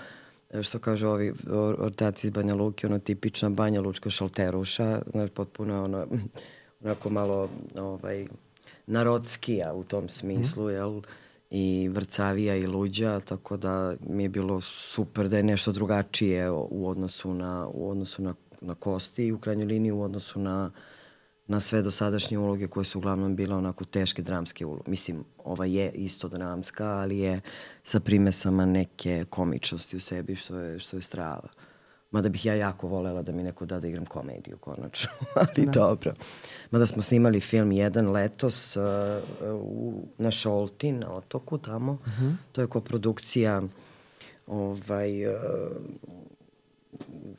što 0.61 0.79
kažu 0.79 1.07
ovi 1.07 1.33
ortaci 1.77 2.27
iz 2.27 2.33
Banja 2.33 2.55
Luke, 2.55 2.87
ono 2.87 2.99
tipična 2.99 3.49
Banja 3.49 3.81
Lučka 3.81 4.09
šalteruša, 4.09 5.01
znači 5.11 5.33
potpuno 5.33 5.83
ono, 5.83 6.07
onako 6.83 7.09
malo 7.09 7.49
ovaj, 7.79 8.27
narodskija 8.87 9.73
u 9.73 9.83
tom 9.83 10.09
smislu, 10.09 10.67
mm. 10.67 10.69
jel? 10.69 11.01
i 11.49 11.89
vrcavija 11.91 12.55
i 12.55 12.67
luđa, 12.67 13.19
tako 13.19 13.57
da 13.57 13.95
mi 14.07 14.23
je 14.23 14.29
bilo 14.29 14.61
super 14.61 15.29
da 15.29 15.37
je 15.37 15.43
nešto 15.43 15.71
drugačije 15.71 16.51
u 16.51 16.89
odnosu 16.89 17.33
na, 17.33 17.67
u 17.73 17.89
odnosu 17.89 18.21
na, 18.21 18.35
na 18.61 18.75
kosti 18.75 19.25
i 19.25 19.31
u 19.31 19.39
krajnjoj 19.39 19.65
liniji 19.65 19.91
u 19.91 20.01
odnosu 20.01 20.39
na, 20.39 20.71
na 21.47 21.59
sve 21.59 21.81
dosadašnje 21.81 22.37
uloge 22.37 22.67
koje 22.67 22.83
su 22.83 22.97
uglavnom 22.97 23.35
bile 23.35 23.55
onako 23.55 23.85
teške 23.85 24.21
dramske 24.21 24.65
uloge. 24.65 24.91
Mislim, 24.91 25.23
ova 25.37 25.65
je 25.65 25.91
isto 25.91 26.27
dramska, 26.27 26.85
ali 26.85 27.19
je 27.19 27.41
sa 27.83 27.99
primesama 27.99 28.65
neke 28.65 29.25
komičnosti 29.29 29.97
u 29.97 29.99
sebi 29.99 30.35
što 30.35 30.59
je, 30.59 30.79
što 30.79 30.97
je 30.97 31.01
strava. 31.01 31.49
Mada 32.11 32.29
bih 32.29 32.45
ja 32.45 32.55
jako 32.55 32.87
volela 32.87 33.21
da 33.21 33.31
mi 33.31 33.43
neko 33.43 33.65
da 33.65 33.79
da 33.79 33.87
igram 33.87 34.05
komediju 34.05 34.57
konačno, 34.57 35.09
ali 35.35 35.65
da. 35.65 35.71
dobro. 35.71 36.13
Mada 36.71 36.85
smo 36.85 37.01
snimali 37.01 37.39
film 37.39 37.71
jedan 37.71 38.11
letos 38.11 38.77
uh, 38.77 38.83
u, 39.53 40.07
na 40.17 40.31
Šolti, 40.31 40.91
na 40.91 41.11
otoku 41.11 41.57
tamo. 41.57 41.91
Uh 41.91 42.07
mhm. 42.07 42.25
-huh. 42.25 42.35
To 42.51 42.61
je 42.61 42.67
koprodukcija 42.67 43.61
ovaj, 44.47 45.27
uh, 45.27 45.33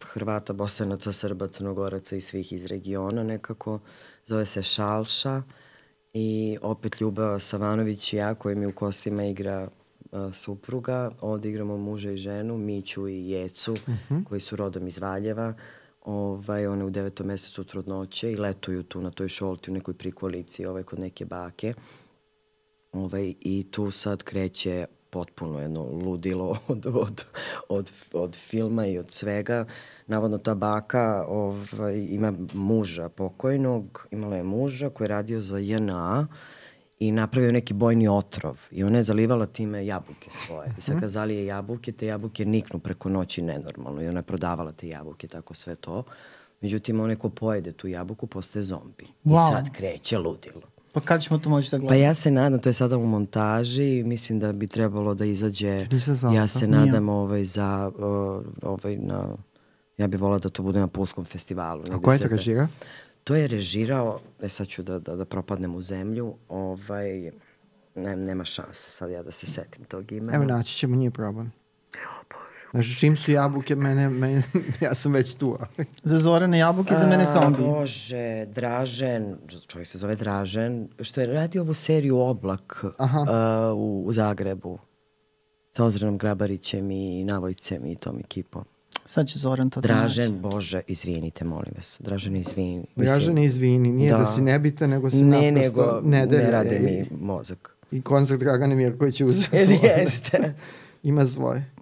Hrvata, 0.05 0.53
Bosanaca, 0.53 1.13
Srba, 1.13 1.49
Crnogoraca 1.49 2.17
i 2.17 2.21
svih 2.21 2.53
iz 2.53 2.67
regiona 2.67 3.23
nekako. 3.23 3.79
Zove 4.25 4.47
se 4.47 4.63
Šalša 4.63 5.43
i 6.13 6.59
opet 6.63 7.01
Ljuba 7.01 7.39
Savanović 7.39 8.13
i 8.13 8.17
ja 8.17 8.35
koji 8.35 8.57
mi 8.57 8.67
u 8.67 8.73
kostima 8.73 9.25
igra 9.25 9.69
uh, 10.13 10.35
supruga. 10.35 11.11
Ovde 11.21 11.51
igramo 11.51 11.77
muža 11.77 12.11
i 12.11 12.17
ženu, 12.17 12.59
Miću 12.59 13.09
i 13.09 13.31
Jecu, 13.31 13.73
uh 13.73 13.89
mhm. 13.89 14.15
-huh. 14.15 14.25
koji 14.25 14.41
su 14.41 14.57
rodom 14.57 14.89
iz 14.89 14.99
Valjeva. 14.99 15.55
Ovaj, 16.05 16.67
one 16.67 16.85
u 16.85 16.91
devetom 16.91 17.27
mesecu 17.27 17.65
trudnoće 17.65 18.33
i 18.33 18.37
letuju 18.37 18.83
tu 18.83 19.01
na 19.01 19.11
toj 19.11 19.29
šolti 19.29 19.71
u 19.71 19.75
nekoj 19.75 19.95
prikoliciji 19.95 20.67
ovaj, 20.67 20.83
kod 20.83 20.99
neke 20.99 21.25
bake. 21.25 21.75
Ovaj, 22.93 23.35
I 23.41 23.67
tu 23.71 23.91
sad 23.91 24.23
kreće 24.23 24.87
potpuno 25.17 25.61
jedno 25.61 25.83
ludilo 25.83 26.59
od, 26.69 26.87
od, 26.87 27.25
od, 27.69 27.93
od 28.13 28.37
filma 28.37 28.87
i 28.87 28.99
od 28.99 29.11
svega. 29.11 29.65
Navodno 30.07 30.39
ta 30.39 30.55
baka 30.55 31.25
ovaj, 31.29 32.07
ima 32.11 32.33
muža 32.53 33.09
pokojnog, 33.09 34.07
imala 34.11 34.37
je 34.37 34.43
muža 34.43 34.91
koji 34.91 35.05
je 35.05 35.09
radio 35.09 35.41
za 35.41 35.59
JNA 35.59 36.27
i 36.99 37.13
napravio 37.13 37.53
neki 37.53 37.75
bojni 37.75 38.09
otrov 38.09 38.61
i 38.71 38.85
ona 38.85 38.97
je 38.99 39.03
zalivala 39.03 39.47
time 39.47 39.87
jabuke 39.87 40.31
svoje. 40.31 40.75
I 40.79 40.81
sad 40.81 40.95
mhm. 40.95 41.01
kad 41.01 41.11
zalije 41.11 41.47
jabuke, 41.47 41.93
te 41.93 42.07
jabuke 42.07 42.45
niknu 42.45 42.79
preko 42.79 43.09
noći 43.09 43.43
nenormalno 43.43 44.03
i 44.03 44.09
ona 44.09 44.19
je 44.19 44.23
prodavala 44.23 44.71
te 44.71 44.89
jabuke, 44.89 45.29
tako 45.29 45.55
sve 45.55 45.75
to. 45.75 46.05
Međutim, 46.61 47.01
onaj 47.01 47.17
ko 47.17 47.29
pojede 47.29 47.73
tu 47.73 47.89
jabuku 47.89 48.27
postaje 48.27 48.63
zombi. 48.63 49.05
Wow. 49.25 49.49
I 49.49 49.53
sad 49.53 49.73
kreće 49.73 50.19
ludilo. 50.19 50.76
Pa 50.97 51.01
kad 51.01 51.23
ćemo 51.23 51.39
to 51.39 51.51
moći 51.51 51.71
da 51.71 51.79
gledamo? 51.79 51.89
Pa 51.89 51.95
ja 51.95 52.15
se 52.15 52.31
nadam, 52.31 52.61
to 52.61 52.69
je 52.69 52.73
sada 52.73 52.97
u 52.97 53.07
montaži, 53.07 54.03
mislim 54.03 54.39
da 54.39 54.53
bi 54.53 54.67
trebalo 54.67 55.15
da 55.15 55.25
izađe, 55.25 55.87
ja 56.35 56.49
se 56.49 56.67
nadam 56.67 57.09
ovaj, 57.09 57.45
za, 57.45 57.91
uh, 57.99 58.45
ovaj, 58.63 58.97
na, 58.97 59.29
ja 59.97 60.07
bih 60.07 60.21
volao 60.21 60.39
da 60.39 60.49
to 60.49 60.63
bude 60.63 60.81
na 60.81 60.87
Pulskom 60.87 61.25
festivalu. 61.25 61.83
A 61.93 61.99
ko 61.99 62.13
je 62.13 62.19
to 62.19 62.29
režira? 62.29 62.69
To 63.25 63.35
je 63.35 63.49
režirao, 63.49 64.21
e 64.43 64.49
sad 64.49 64.69
ću 64.69 64.83
da, 64.83 64.99
da, 64.99 65.17
da 65.17 65.25
propadnem 65.25 65.75
u 65.75 65.83
zemlju, 65.83 66.35
ovaj, 66.49 67.31
ne, 67.95 68.17
nema 68.17 68.45
šanse 68.45 68.91
sad 68.91 69.11
ja 69.11 69.23
da 69.23 69.33
se 69.33 69.47
setim 69.47 69.85
tog 69.85 70.13
imena. 70.13 70.35
Evo 70.35 70.45
naći 70.45 70.75
ćemo, 70.75 70.97
nije 70.97 71.11
problem. 71.11 71.53
Znači, 72.71 72.99
čim 72.99 73.17
su 73.17 73.33
jabuke, 73.33 73.77
mene, 73.77 74.09
mene, 74.09 74.43
ja 74.81 74.95
sam 74.95 75.13
već 75.13 75.35
tu. 75.35 75.59
za 76.03 76.19
Zorane 76.19 76.59
jabuke, 76.59 76.95
za 76.95 77.07
mene 77.07 77.27
zombi. 77.33 77.63
Bože, 77.63 78.47
Dražen, 78.47 79.37
čovjek 79.67 79.89
se 79.89 79.99
zove 79.99 80.17
Dražen, 80.17 80.89
što 81.01 81.21
je 81.21 81.27
radio 81.27 81.63
ovu 81.63 81.75
seriju 81.75 82.19
Oblak 82.19 82.85
Aha. 82.99 83.21
Uh, 83.21 83.79
u, 83.79 84.03
u 84.07 84.13
Zagrebu. 84.13 84.79
Sa 85.73 85.85
Ozrenom 85.85 86.19
Grabarićem 86.19 86.91
i 86.91 87.25
Navojcem 87.25 87.87
i 87.87 87.95
tom 87.95 88.19
ekipom. 88.19 88.65
Sad 89.07 89.27
će 89.29 89.39
Zoran 89.39 89.71
to 89.71 89.81
Dražen, 89.81 90.35
da 90.35 90.49
Bože, 90.49 90.81
izvinite, 90.87 91.45
molim 91.45 91.73
vas. 91.77 92.01
Dražen, 92.01 92.37
izvini. 92.37 92.87
Dražen, 92.97 93.39
izvini. 93.39 93.93
Nije 93.93 94.13
da, 94.13 94.19
da 94.19 94.27
si 94.27 94.43
nebita, 94.43 94.87
nego 94.87 95.11
se 95.11 95.25
ne, 95.25 95.53
naprosto 95.53 95.83
nego, 95.83 96.01
ne, 96.05 96.27
ne 96.27 96.51
rade 96.51 96.79
mi 96.79 97.19
mozak. 97.27 97.77
I 97.91 98.03
koncert 98.03 98.41
Dragane 98.41 98.75
Mirković 98.75 99.21
je 99.21 99.27
uzeo 99.27 99.65
svoje. 99.65 99.79
Jeste. 99.99 100.55
Ima 101.03 101.27
svoje. 101.27 101.76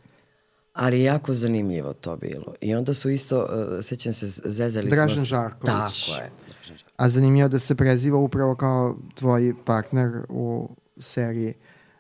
Ali 0.75 1.03
jako 1.03 1.33
zanimljivo 1.33 1.93
to 1.93 2.17
bilo. 2.17 2.55
I 2.61 2.75
onda 2.75 2.95
su 2.95 3.11
isto, 3.11 3.39
uh, 3.39 3.85
sećam 3.85 4.13
se, 4.13 4.27
zezali 4.45 4.91
Dražan 4.91 5.17
smo... 5.17 5.25
Žarković. 5.25 5.67
Tako 5.67 6.23
je. 6.23 6.31
Žarković. 6.63 6.85
A 6.97 7.09
zanimljivo 7.09 7.49
da 7.49 7.59
se 7.59 7.75
preziva 7.75 8.19
upravo 8.19 8.55
kao 8.55 8.97
tvoj 9.15 9.55
partner 9.65 10.11
u 10.29 10.69
seriji 10.99 11.55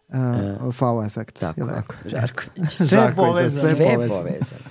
uh, 0.08 0.16
uh, 0.66 0.74
Fao 0.74 1.04
Efekt. 1.04 1.40
Tako 1.40 1.60
je, 1.60 1.66
tako? 1.66 1.94
Žarković. 2.04 2.70
sve 2.76 2.86
Žarković, 2.86 3.30
povezano. 3.32 3.68
Sve, 3.68 3.76
sve 3.76 4.08
povezano. 4.08 4.64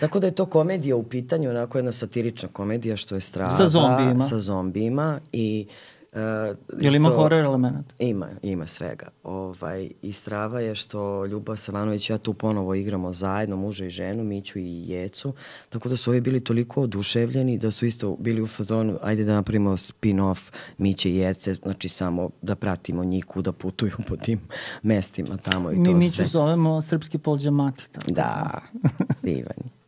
Tako 0.00 0.20
da 0.20 0.26
je 0.26 0.34
to 0.34 0.46
komedija 0.46 0.96
u 0.96 1.02
pitanju, 1.02 1.50
onako 1.50 1.78
jedna 1.78 1.92
satirična 1.92 2.48
komedija 2.52 2.96
što 2.96 3.14
je 3.14 3.20
strava. 3.20 3.50
Sa 3.50 3.68
zombijima. 3.68 4.22
Sa 4.22 4.38
zombijima 4.38 5.20
i 5.32 5.66
Uh, 5.68 5.93
Je 6.80 6.90
li 6.90 6.96
ima 6.96 7.08
horror 7.08 7.44
element? 7.44 7.92
Ima, 7.98 8.28
ima 8.42 8.66
svega. 8.66 9.08
Ovaj, 9.22 9.90
I 10.02 10.12
strava 10.12 10.60
je 10.60 10.74
što 10.74 11.26
Ljubav 11.26 11.56
Savanović 11.56 12.10
i 12.10 12.12
ja 12.12 12.18
tu 12.18 12.34
ponovo 12.34 12.74
igramo 12.74 13.12
zajedno, 13.12 13.56
muža 13.56 13.84
i 13.84 13.90
ženu, 13.90 14.24
Miću 14.24 14.58
i 14.58 14.88
Jecu, 14.88 15.34
tako 15.68 15.88
da 15.88 15.96
su 15.96 16.10
ovi 16.10 16.20
bili 16.20 16.44
toliko 16.44 16.82
oduševljeni 16.82 17.58
da 17.58 17.70
su 17.70 17.86
isto 17.86 18.16
bili 18.20 18.42
u 18.42 18.46
fazonu, 18.46 18.98
ajde 19.02 19.24
da 19.24 19.34
napravimo 19.34 19.76
spin-off 19.76 20.52
Miće 20.78 21.10
i 21.10 21.16
Jece, 21.16 21.52
znači 21.52 21.88
samo 21.88 22.30
da 22.42 22.54
pratimo 22.54 23.04
njih 23.04 23.24
kuda 23.24 23.52
putuju 23.52 23.92
po 24.08 24.16
tim 24.16 24.40
mestima 24.82 25.36
tamo 25.36 25.70
i 25.70 25.76
Mi 25.76 25.84
to 25.84 25.92
Miću 25.92 26.12
sve. 26.12 26.22
Mi 26.22 26.26
Miću 26.26 26.32
zovemo 26.32 26.82
srpski 26.82 27.18
polđamati. 27.18 27.90
Tako. 27.92 28.10
Da, 28.10 28.60
divan 29.22 29.83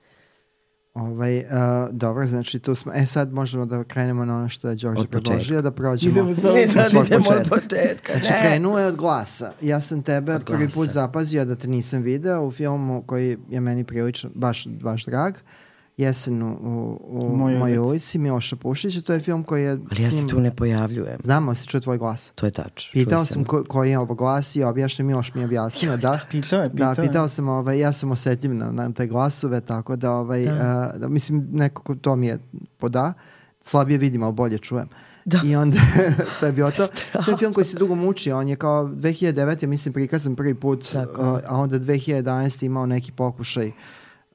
Ovaj, 0.97 1.39
uh, 1.39 1.45
dobro, 1.91 2.27
znači 2.27 2.59
tu 2.59 2.75
smo, 2.75 2.93
e 2.95 3.07
sad 3.07 3.33
možemo 3.33 3.67
da 3.67 3.85
krenemo 3.85 4.25
na 4.25 4.37
ono 4.37 4.49
što 4.49 4.69
je 4.69 4.77
Đorđe 4.77 5.07
predložio, 5.07 5.63
da 5.63 5.71
prođemo 5.71 6.13
idemo 6.13 6.35
sa, 6.35 6.53
ne, 6.53 6.69
sad 6.69 7.07
idemo 7.07 7.25
od 7.41 7.49
početka. 7.49 8.13
Znači 8.13 8.33
ne. 8.33 8.39
krenuo 8.41 8.79
je 8.79 8.87
od 8.87 8.97
glasa. 8.97 9.53
Ja 9.61 9.81
sam 9.81 10.03
tebe 10.03 10.39
prvi 10.47 10.69
put 10.69 10.89
zapazio 10.89 11.45
da 11.45 11.57
te 11.57 11.69
nisam 11.69 12.03
video 12.03 12.47
u 12.47 12.53
filmu 12.53 13.03
koji 13.07 13.37
je 13.51 13.61
meni 13.61 13.85
prilično 13.85 14.31
baš, 14.35 14.67
baš 14.67 15.05
drag. 15.05 15.35
Uh, 15.35 15.66
Jesen 15.97 16.43
u, 16.43 16.47
u, 16.61 16.99
u 17.03 17.37
mojoj, 17.37 17.59
mojoj 17.59 17.79
ulici 17.79 18.19
Miloša 18.19 18.57
Pušića. 18.57 19.01
To 19.01 19.13
je 19.13 19.21
film 19.21 19.45
koji 19.45 19.63
je... 19.63 19.71
Ali 19.91 20.03
ja 20.03 20.11
se 20.11 20.27
tu 20.27 20.41
ne 20.41 20.57
pojavljujem. 20.57 21.19
Znamo, 21.25 21.55
se 21.55 21.67
čuje 21.67 21.81
tvoj 21.81 21.99
glas. 21.99 22.33
To 22.35 22.47
je 22.47 22.53
tač. 22.53 22.93
Pitao 22.93 23.25
sam 23.25 23.45
ko, 23.45 23.65
koji 23.69 23.91
je 23.91 23.99
ovo 23.99 24.15
glas 24.15 24.57
i 24.57 24.63
objašnja 24.63 25.05
Miloš 25.05 25.35
mi 25.35 25.41
je 25.41 25.45
objasnio. 25.45 25.97
Da, 25.97 26.21
pitao 26.31 26.63
je, 26.63 26.71
pitao 26.71 26.95
da, 26.95 27.03
pitao 27.03 27.29
sam, 27.29 27.49
ovaj, 27.49 27.79
ja 27.79 27.93
sam 27.93 28.11
osetljiv 28.11 28.55
na, 28.55 28.73
na 28.73 28.93
te 28.93 29.07
glasove, 29.07 29.61
tako 29.61 29.97
da, 29.97 30.13
ovaj, 30.13 30.45
da. 30.45 30.93
Uh, 30.95 31.01
da, 31.01 31.09
mislim, 31.09 31.49
nekako 31.53 31.95
to 31.95 32.17
mi 32.17 32.27
je 32.27 32.39
poda. 32.77 33.13
Slabije 33.61 33.99
vidim, 33.99 34.23
ali 34.23 34.33
bolje 34.33 34.59
čujem. 34.59 34.89
Da. 35.25 35.41
I 35.45 35.57
onda, 35.57 35.79
to 36.41 36.47
je 36.47 36.53
bio 36.53 36.71
to. 36.71 36.87
To 37.25 37.31
je 37.31 37.37
film 37.37 37.53
koji 37.53 37.65
se 37.65 37.79
dugo 37.79 37.95
muči. 37.95 38.33
On 38.33 38.49
je 38.49 38.57
kao 38.57 38.85
2009. 38.85 39.67
mislim 39.67 39.93
prikazan 39.95 40.37
prvi 40.37 40.55
put, 40.55 40.85
uh, 40.95 41.39
a 41.47 41.57
onda 41.57 41.79
2011. 41.79 42.65
imao 42.65 42.87
neki 42.87 43.13
pokušaj 43.13 43.69
uh, 43.69 43.75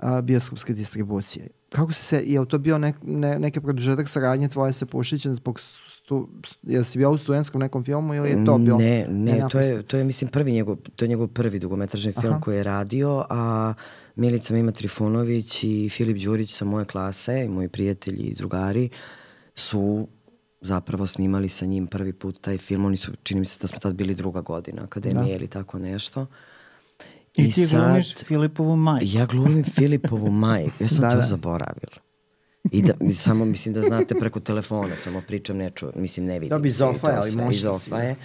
a, 0.01 0.21
bioskopske 0.21 0.73
distribucije. 0.73 1.47
Kako 1.69 1.93
se, 1.93 2.23
je 2.25 2.45
to 2.45 2.57
bio 2.57 2.77
nek, 2.77 2.95
ne, 3.03 3.39
neke 3.39 3.61
produžetak 3.61 4.09
saradnje 4.09 4.47
tvoje 4.47 4.73
sa 4.73 4.85
Pušićem 4.85 5.35
zbog 5.35 5.59
stu, 5.59 6.29
je 6.63 6.83
si 6.83 6.97
bio 6.97 7.11
u 7.11 7.17
studentskom 7.17 7.61
nekom 7.61 7.83
filmu 7.83 8.13
ili 8.13 8.29
je 8.29 8.45
to 8.45 8.57
bio? 8.57 8.77
Ne, 8.77 9.07
ne, 9.09 9.33
ne 9.33 9.47
to 9.51 9.59
je, 9.59 9.83
to 9.83 9.97
je 9.97 10.03
mislim 10.03 10.29
prvi 10.29 10.51
njegov, 10.51 10.77
to 10.95 11.05
je 11.05 11.09
njegov 11.09 11.27
prvi 11.27 11.59
dugometražni 11.59 12.13
film 12.21 12.33
Aha. 12.33 12.41
koji 12.41 12.57
je 12.57 12.63
radio, 12.63 13.25
a 13.29 13.73
Milica 14.15 14.53
Mima 14.53 14.71
Trifunović 14.71 15.63
i 15.63 15.89
Filip 15.89 16.17
Đurić 16.17 16.53
sa 16.53 16.65
moje 16.65 16.85
klase 16.85 17.45
i 17.45 17.49
moji 17.49 17.67
prijatelji 17.67 18.23
i 18.23 18.35
drugari 18.35 18.89
su 19.55 20.07
zapravo 20.61 21.07
snimali 21.07 21.49
sa 21.49 21.65
njim 21.65 21.87
prvi 21.87 22.13
put 22.13 22.41
taj 22.41 22.57
film. 22.57 22.85
Oni 22.85 22.97
su, 22.97 23.11
čini 23.23 23.39
mi 23.39 23.45
se 23.45 23.59
da 23.61 23.67
smo 23.67 23.79
tad 23.79 23.95
bili 23.95 24.15
druga 24.15 24.41
godina 24.41 24.83
akademije 24.83 25.33
da. 25.33 25.35
ili 25.35 25.47
tako 25.47 25.79
nešto. 25.79 26.25
I, 27.37 27.43
I 27.43 27.51
ti 27.51 27.65
sad, 27.65 27.79
glumiš 27.79 28.15
Filipovu 28.15 28.75
majku. 28.75 29.05
Ja 29.07 29.25
glumim 29.25 29.63
Filipovu 29.63 30.31
majku. 30.31 30.83
Ja 30.83 30.87
sam 30.87 31.01
da, 31.01 31.11
to 31.11 31.17
da. 31.17 31.23
zaboravila. 31.23 31.97
I 32.71 32.81
da, 32.81 32.93
samo 33.13 33.45
mislim 33.45 33.73
da 33.73 33.81
znate 33.81 34.15
preko 34.15 34.39
telefona, 34.39 34.95
samo 34.95 35.21
pričam, 35.21 35.57
ne 35.57 35.71
mislim 35.95 36.25
ne 36.25 36.39
vidim. 36.39 36.49
Da 36.49 36.59
bi 36.59 36.69
zofaje, 36.69 37.17
ali 37.17 37.35
možda 37.35 37.51
Izofaje, 37.51 38.15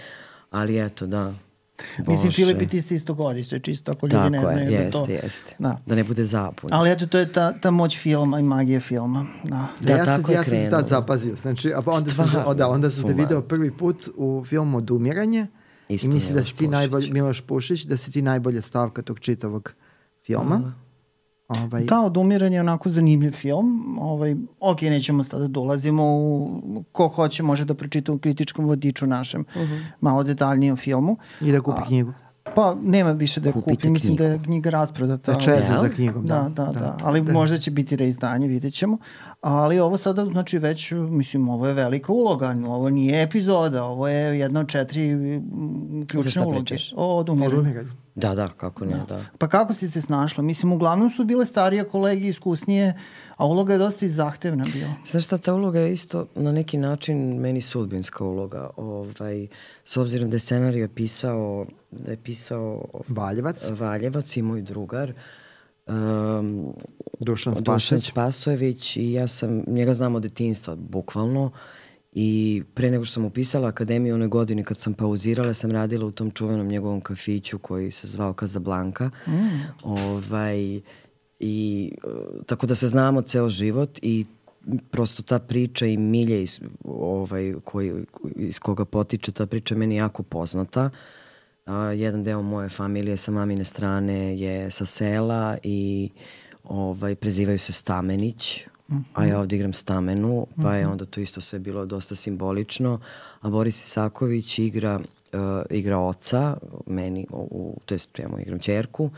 ali 0.51 0.87
eto, 0.87 1.07
da. 1.07 1.35
Bože. 1.99 2.11
Mislim, 2.11 2.33
Filip 2.33 2.63
i 2.63 2.69
ti 2.69 2.83
ste 2.83 2.95
isto 2.95 3.15
godište, 3.15 3.59
čisto 3.59 3.93
ako 3.93 4.07
ljudi 4.07 4.17
Tako 4.17 4.31
ne 4.31 4.39
znaju 4.39 4.59
je, 4.59 4.65
da 4.65 4.85
jeste, 4.85 4.99
to... 5.07 5.13
jeste. 5.13 5.55
Da. 5.59 5.81
da 5.87 5.95
ne 5.95 6.05
bude 6.05 6.25
zapun. 6.25 6.71
Ali 6.73 6.91
eto, 6.91 7.07
to 7.07 7.19
je 7.19 7.33
ta, 7.33 7.53
ta 7.61 7.71
moć 7.71 7.99
filma 7.99 8.41
i 8.41 8.43
magija 8.43 8.81
filma. 8.81 9.27
Da, 9.45 9.67
da, 9.81 9.93
ja, 9.93 10.05
tako 10.05 10.23
sam, 10.23 10.35
ja 10.35 10.45
sam 10.45 10.71
tad 10.71 10.87
zapazio. 10.87 11.37
Znači, 11.37 11.73
a 11.73 11.83
onda, 11.87 12.11
sam, 12.11 12.31
da, 12.57 12.69
onda 12.69 12.91
sam 12.91 13.07
te 13.07 13.13
video 13.13 13.43
prvi 13.43 13.71
put 13.71 14.09
u 14.17 14.45
filmu 14.49 14.79
Odumiranje. 14.79 15.47
Isto 15.89 16.07
I 16.07 16.11
mislim 16.11 16.37
da 16.37 16.45
si 16.45 16.57
ti 16.57 16.69
najbolje, 16.69 17.13
Miloš 17.13 17.41
Pušić, 17.41 17.83
da 17.83 17.97
si 17.97 18.13
ti 18.13 18.23
najbolja 18.23 18.63
stavka 18.63 19.03
tog 19.03 19.21
čitavog 19.21 19.75
filma. 20.23 20.59
Mm. 20.59 20.75
Ovaj... 21.49 21.85
Da, 21.85 22.01
odumiranje 22.01 22.57
je 22.57 22.61
onako 22.61 22.89
zanimljiv 22.89 23.33
film. 23.33 23.99
Ovaj, 24.01 24.37
ok, 24.61 24.83
nećemo 24.83 25.25
sada 25.25 25.49
da 25.49 25.61
ulazimo 25.61 26.05
u... 26.05 26.85
Ko 26.93 27.09
hoće 27.09 27.43
može 27.43 27.65
da 27.65 27.75
pročita 27.75 28.13
u 28.13 28.19
kritičkom 28.19 28.65
vodiču 28.65 29.07
našem 29.07 29.41
uh 29.41 29.63
mhm. 29.63 29.73
-huh. 29.73 29.85
malo 30.01 30.23
detaljnije 30.23 30.73
o 30.73 30.77
filmu. 30.77 31.17
I 31.41 31.53
da 31.53 31.61
kupi 31.61 31.81
A, 31.83 31.87
knjigu. 31.87 32.13
Pa 32.55 32.77
nema 32.83 33.13
više 33.13 33.41
da 33.41 33.49
je 33.49 33.53
Kupite 33.53 33.77
kupi, 33.77 33.91
mislim 33.91 34.17
da 34.17 34.25
je 34.25 34.31
knjigu. 34.31 34.45
knjiga 34.45 34.71
rasprodata. 34.71 35.33
Da 35.33 35.41
čeze 35.41 35.75
za 35.81 35.89
knjigom, 35.89 36.27
Da, 36.27 36.43
da. 36.43 36.65
da, 36.65 36.73
da, 36.73 36.99
ali 37.03 37.23
možda 37.23 37.59
će 37.59 37.71
biti 37.71 37.97
reizdanje, 37.97 38.49
vidjet 38.49 38.75
ćemo. 38.75 38.99
Ali 39.41 39.79
ovo 39.79 39.99
sada, 39.99 40.25
znači 40.25 40.59
već, 40.59 40.93
mislim, 40.93 41.49
ovo 41.49 41.67
je 41.67 41.75
velika 41.75 42.13
uloga, 42.13 42.57
ovo 42.67 42.91
nije 42.91 43.23
epizoda, 43.23 43.85
ovo 43.85 44.09
je 44.09 44.39
jedna 44.39 44.61
od 44.61 44.69
četiri 44.69 45.41
ključne 46.09 46.43
uloge. 46.43 46.59
pričaš? 46.59 46.93
O. 46.97 47.19
Odumiranju. 47.19 47.87
Da, 48.15 48.35
da, 48.35 48.49
kako 48.49 48.85
ne, 48.85 49.05
da. 49.09 49.25
Pa 49.39 49.49
kako 49.49 49.75
si 49.75 49.91
se 49.91 50.01
snašla? 50.01 50.43
Mislim, 50.43 50.73
uglavnom 50.73 51.11
su 51.11 51.25
bile 51.25 51.47
starije 51.47 51.85
kolege, 51.85 52.29
iskusnije, 52.29 52.95
a 53.37 53.47
uloga 53.47 53.73
je 53.73 53.79
dosta 53.79 54.07
i 54.07 54.11
zahtevna 54.11 54.65
bila. 54.73 54.91
Znaš 55.07 55.25
šta, 55.25 55.39
ta 55.39 55.55
uloga 55.55 55.81
je 55.81 55.93
isto 55.93 56.27
na 56.35 56.53
neki 56.53 56.79
način 56.79 57.41
meni 57.41 57.61
sudbinska 57.61 58.25
uloga. 58.25 58.71
Ovaj, 58.77 59.47
s 59.85 59.97
obzirom 59.97 60.31
da 60.31 60.37
je 60.37 60.41
scenariju 60.41 60.89
pisao, 60.89 61.67
da 61.91 62.11
je 62.11 62.17
pisao 62.17 62.85
Valjevac, 63.09 63.71
Valjevac 63.71 64.37
i 64.37 64.43
moj 64.43 64.63
drugar, 64.63 65.13
um, 65.87 66.73
Dušan 67.21 67.55
Dušan 67.55 67.57
Spasović. 67.57 68.05
Spasojević 68.07 68.97
i 68.97 69.13
ja 69.13 69.29
sam, 69.29 69.63
njega 69.67 69.95
znam 69.95 70.15
od 70.15 70.23
detinstva, 70.23 70.75
bukvalno. 70.75 71.51
I 72.13 72.63
pre 72.75 72.91
nego 72.91 73.05
što 73.05 73.15
sam 73.15 73.25
upisala 73.25 73.69
akademiju 73.69 74.15
u 74.15 74.17
onoj 74.17 74.29
godini 74.29 74.65
kad 74.65 74.79
sam 74.79 74.95
pauzirala, 74.95 75.55
sam 75.55 75.71
radila 75.71 76.07
u 76.07 76.11
tom 76.11 76.31
čuvenom 76.31 76.67
njegovom 76.67 77.01
kafiću 77.01 77.59
koji 77.59 77.91
se 77.91 78.07
zvao 78.07 78.35
Casablanca. 78.41 79.11
Mm. 79.27 79.33
Ovaj, 79.83 80.81
i, 81.41 81.93
tako 82.47 82.67
da 82.67 82.75
se 82.75 82.89
znamo 82.89 83.23
ceo 83.23 83.49
život 83.49 83.99
i 84.03 84.25
prosto 84.91 85.23
ta 85.23 85.39
priča 85.39 85.87
i 85.87 85.97
milje 85.97 86.43
iz, 86.43 86.61
ovaj, 86.85 87.55
koji, 87.65 87.93
iz 88.37 88.59
koga 88.59 88.85
potiče 88.85 89.33
ta 89.33 89.47
priča 89.47 89.75
je 89.75 89.79
meni 89.79 89.97
jako 89.97 90.23
poznata. 90.23 90.91
A, 91.67 91.93
jedan 91.93 92.25
deo 92.25 92.43
moje 92.43 92.69
familije 92.69 93.17
sa 93.17 93.31
mamine 93.31 93.65
strane 93.65 94.39
je 94.39 94.71
sa 94.71 94.87
sela 94.87 95.59
i 95.63 96.11
ovaj, 96.65 97.15
prezivaju 97.15 97.59
se 97.59 97.73
Stamenić, 97.73 98.67
a 99.15 99.25
ja 99.25 99.41
ovde 99.41 99.57
igram 99.57 99.73
Stamenu, 99.73 100.47
pa 100.63 100.77
je 100.77 100.89
onda 100.89 101.05
to 101.05 101.21
isto 101.21 101.41
sve 101.41 101.59
bilo 101.59 101.87
dosta 101.87 102.15
simbolično. 102.15 103.01
A 103.41 103.51
Boris 103.51 103.87
Isaković 103.87 104.59
igra, 104.59 105.01
uh, 105.33 105.41
igra 105.71 105.99
oca, 105.99 106.57
meni, 106.87 107.27
u, 107.31 107.49
u, 107.51 107.81
to 107.85 107.95
jest 107.95 108.19
ja 108.19 108.29
mu 108.29 108.39
igram 108.41 108.59
čerku, 108.59 109.11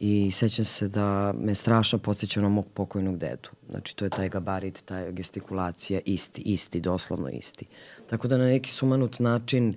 i 0.00 0.30
sećam 0.32 0.64
se 0.64 0.88
da 0.88 1.34
me 1.38 1.54
strašno 1.54 1.98
podsjeća 1.98 2.40
na 2.40 2.48
mog 2.48 2.66
pokojnog 2.74 3.18
dedu. 3.18 3.48
Znači, 3.70 3.96
to 3.96 4.04
je 4.04 4.10
taj 4.10 4.28
gabarit, 4.28 4.82
ta 4.84 5.10
gestikulacija, 5.10 6.00
isti, 6.04 6.42
isti, 6.42 6.80
doslovno 6.80 7.28
isti. 7.28 7.66
Tako 8.10 8.28
da 8.28 8.38
na 8.38 8.44
neki 8.44 8.70
sumanut 8.70 9.18
način 9.18 9.68
e, 9.70 9.74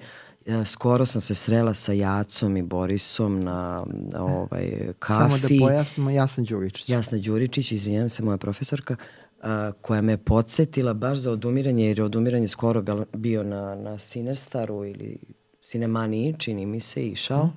skoro 0.65 1.05
sam 1.05 1.21
se 1.21 1.35
srela 1.35 1.73
sa 1.73 1.93
Jacom 1.93 2.57
i 2.57 2.61
Borisom 2.61 3.39
na, 3.39 3.85
na 4.13 4.23
ovaj, 4.25 4.71
kafi. 4.99 5.21
Samo 5.21 5.37
da 5.37 5.47
pojasnimo, 5.65 6.09
ja 6.09 6.27
sam 6.27 6.43
Đuričić. 6.43 6.89
Jasna 6.89 7.17
Đuričić, 7.17 7.71
izvinjam 7.71 8.09
se, 8.09 8.23
moja 8.23 8.37
profesorka, 8.37 8.95
a, 9.41 9.71
koja 9.81 10.01
me 10.01 10.17
podsjetila 10.17 10.93
baš 10.93 11.17
za 11.17 11.31
odumiranje, 11.31 11.85
jer 11.87 11.99
je 11.99 12.05
odumiranje 12.05 12.47
skoro 12.47 12.83
bio 13.13 13.43
na, 13.43 13.75
na 13.75 13.99
Sinerstaru 13.99 14.85
ili 14.85 15.17
Cinemani, 15.61 16.35
čini 16.37 16.65
mi 16.65 16.79
se, 16.79 17.07
išao. 17.07 17.49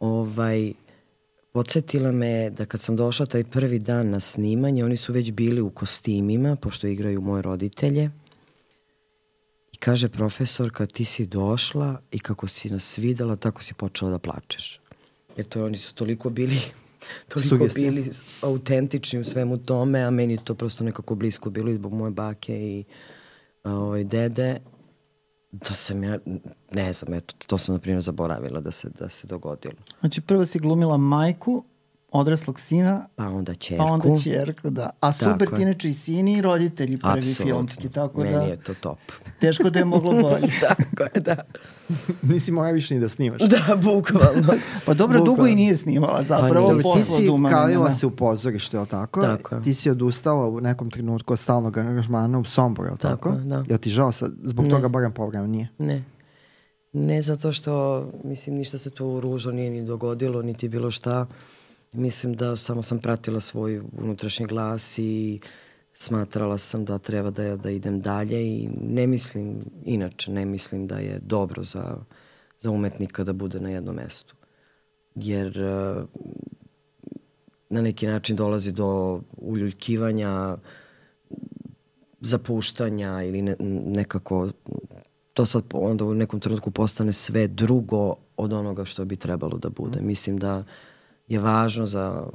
Ovaj, 0.00 0.72
podsjetila 1.52 2.12
me 2.12 2.50
da 2.50 2.64
kad 2.64 2.80
sam 2.80 2.96
došla 2.96 3.26
taj 3.26 3.44
prvi 3.44 3.78
dan 3.78 4.10
na 4.10 4.20
snimanje, 4.20 4.84
oni 4.84 4.96
su 4.96 5.12
već 5.12 5.32
bili 5.32 5.60
u 5.60 5.70
kostimima, 5.70 6.56
pošto 6.56 6.86
igraju 6.86 7.20
moje 7.20 7.42
roditelje. 7.42 8.10
I 9.74 9.76
kaže 9.76 10.08
profesorka, 10.08 10.86
ti 10.86 11.04
si 11.04 11.26
došla 11.26 12.00
i 12.10 12.18
kako 12.18 12.48
si 12.48 12.70
nas 12.70 12.98
videla, 12.98 13.36
tako 13.36 13.62
si 13.62 13.74
počela 13.74 14.10
da 14.10 14.18
plačeš. 14.18 14.80
Jer 15.36 15.46
to 15.46 15.64
oni 15.64 15.76
su 15.76 15.94
toliko 15.94 16.30
bili 16.30 16.60
toliko 17.28 17.48
Sugestija. 17.48 17.90
bili 17.90 18.10
autentični 18.42 19.20
u 19.20 19.24
svemu 19.24 19.58
tome, 19.58 20.00
a 20.00 20.10
meni 20.10 20.38
to 20.44 20.54
prosto 20.54 20.84
nekako 20.84 21.14
blisko 21.14 21.50
bilo 21.50 21.70
i 21.70 21.74
zbog 21.74 21.92
moje 21.92 22.10
bake 22.10 22.54
i 22.54 22.84
ovaj, 23.64 24.04
dede, 24.04 24.60
da 25.52 25.74
sam 25.74 26.04
ja, 26.04 26.18
ne 26.72 26.92
znam, 26.92 27.14
eto, 27.14 27.34
to 27.46 27.58
sam 27.58 27.74
na 27.74 27.78
primjer 27.78 28.02
zaboravila 28.02 28.60
da 28.60 28.70
se, 28.70 28.90
da 28.98 29.08
se 29.08 29.26
dogodilo. 29.26 29.76
Znači, 30.00 30.20
prvo 30.20 30.46
si 30.46 30.58
glumila 30.58 30.96
majku, 30.96 31.64
odraslog 32.14 32.60
sina, 32.60 33.06
Pa 33.16 33.24
onda 33.24 33.54
čerku. 33.54 33.84
pa 33.84 33.92
onda 33.92 34.08
čerku, 34.20 34.70
da. 34.70 34.90
A 35.00 35.12
super 35.12 35.48
ti 35.48 35.54
je. 35.54 35.62
inače 35.62 35.90
i 35.90 35.94
sini 35.94 36.32
i 36.32 36.42
roditelji 36.42 36.98
prvi 36.98 37.18
Apsolutno. 37.18 37.44
filmski, 37.46 37.88
tako 37.90 38.20
Meni 38.20 38.32
da 38.32 38.40
je 38.40 38.56
to 38.56 38.74
top. 38.74 38.98
teško 39.40 39.70
da 39.70 39.78
je 39.78 39.84
moglo 39.84 40.12
bolje. 40.22 40.48
Tako 40.60 41.02
je, 41.04 41.20
da. 41.20 41.36
Nisi 42.22 42.52
mora 42.52 42.70
više 42.70 42.94
ni 42.94 43.00
da 43.00 43.08
snimaš. 43.08 43.40
Da, 43.40 43.76
bukvalno. 43.76 44.52
Pa 44.86 44.94
dobro, 44.94 45.18
dugo 45.18 45.30
Bukvalno. 45.30 45.52
i 45.52 45.56
nije 45.56 45.76
snimala, 45.76 46.22
zapravo 46.22 46.52
nije. 46.52 46.60
Dobro, 46.62 46.82
posla 46.84 46.94
ti 46.96 47.22
si 47.22 47.28
kalila 47.50 47.92
se 47.92 48.06
u 48.06 48.10
pozorište, 48.10 48.76
je 48.76 48.80
li 48.80 48.86
tako? 48.86 49.22
Tako 49.22 49.54
je. 49.54 49.62
Ti 49.62 49.74
si 49.74 49.90
odustala 49.90 50.48
u 50.48 50.60
nekom 50.60 50.90
trenutku 50.90 51.32
od 51.32 51.38
stalnog 51.38 51.78
angažmana 51.78 52.38
u 52.38 52.44
Somboru, 52.44 52.88
je 52.88 52.92
li 52.92 52.98
tako? 52.98 53.28
Tako 53.28 53.38
je, 53.38 53.44
da. 53.44 53.64
Jel 53.68 53.78
ti 53.78 53.90
žao 53.90 54.12
sad? 54.12 54.32
Zbog 54.42 54.64
Ne. 54.64 54.70
toga 54.70 54.88
barem 54.88 55.12
povremeno 55.12 55.46
nije. 55.46 55.68
Ne. 55.78 56.04
Ne 56.92 57.22
zato 57.22 57.52
što, 57.52 57.72
mislim, 58.24 58.56
ništa 58.56 58.78
se 58.78 58.90
tu 58.90 59.20
ružno 59.20 59.52
nije 59.52 59.70
ni 59.70 59.84
dogodilo, 59.84 60.42
niti 60.42 60.68
bilo 60.68 60.90
šta. 60.90 61.26
Mislim 61.94 62.34
da 62.34 62.56
samo 62.56 62.82
sam 62.82 62.98
pratila 62.98 63.40
svoj 63.40 63.82
unutrašnji 63.98 64.46
glas 64.46 64.98
i 64.98 65.40
smatrala 65.92 66.58
sam 66.58 66.84
da 66.84 66.98
treba 66.98 67.30
da, 67.30 67.56
da 67.56 67.70
idem 67.70 68.00
dalje 68.00 68.46
i 68.46 68.68
ne 68.80 69.06
mislim, 69.06 69.64
inače 69.84 70.32
ne 70.32 70.44
mislim 70.44 70.86
da 70.86 70.98
je 70.98 71.18
dobro 71.22 71.64
za, 71.64 71.96
za 72.60 72.70
umetnika 72.70 73.24
da 73.24 73.32
bude 73.32 73.60
na 73.60 73.70
jednom 73.70 73.94
mestu. 73.94 74.36
Jer 75.14 75.60
eh, 75.60 76.04
na 77.68 77.80
neki 77.80 78.06
način 78.06 78.36
dolazi 78.36 78.72
do 78.72 79.20
uljuljkivanja, 79.36 80.56
zapuštanja 82.20 83.22
ili 83.22 83.42
ne, 83.42 83.56
nekako 83.86 84.48
to 85.32 85.46
sad 85.46 85.64
onda 85.72 86.04
u 86.04 86.14
nekom 86.14 86.40
trenutku 86.40 86.70
postane 86.70 87.12
sve 87.12 87.48
drugo 87.48 88.14
od 88.36 88.52
onoga 88.52 88.84
što 88.84 89.04
bi 89.04 89.16
trebalo 89.16 89.58
da 89.58 89.68
bude. 89.68 90.00
Mislim 90.00 90.38
da 90.38 90.64
je 91.28 91.38
važno 91.38 91.86
za 91.86 92.26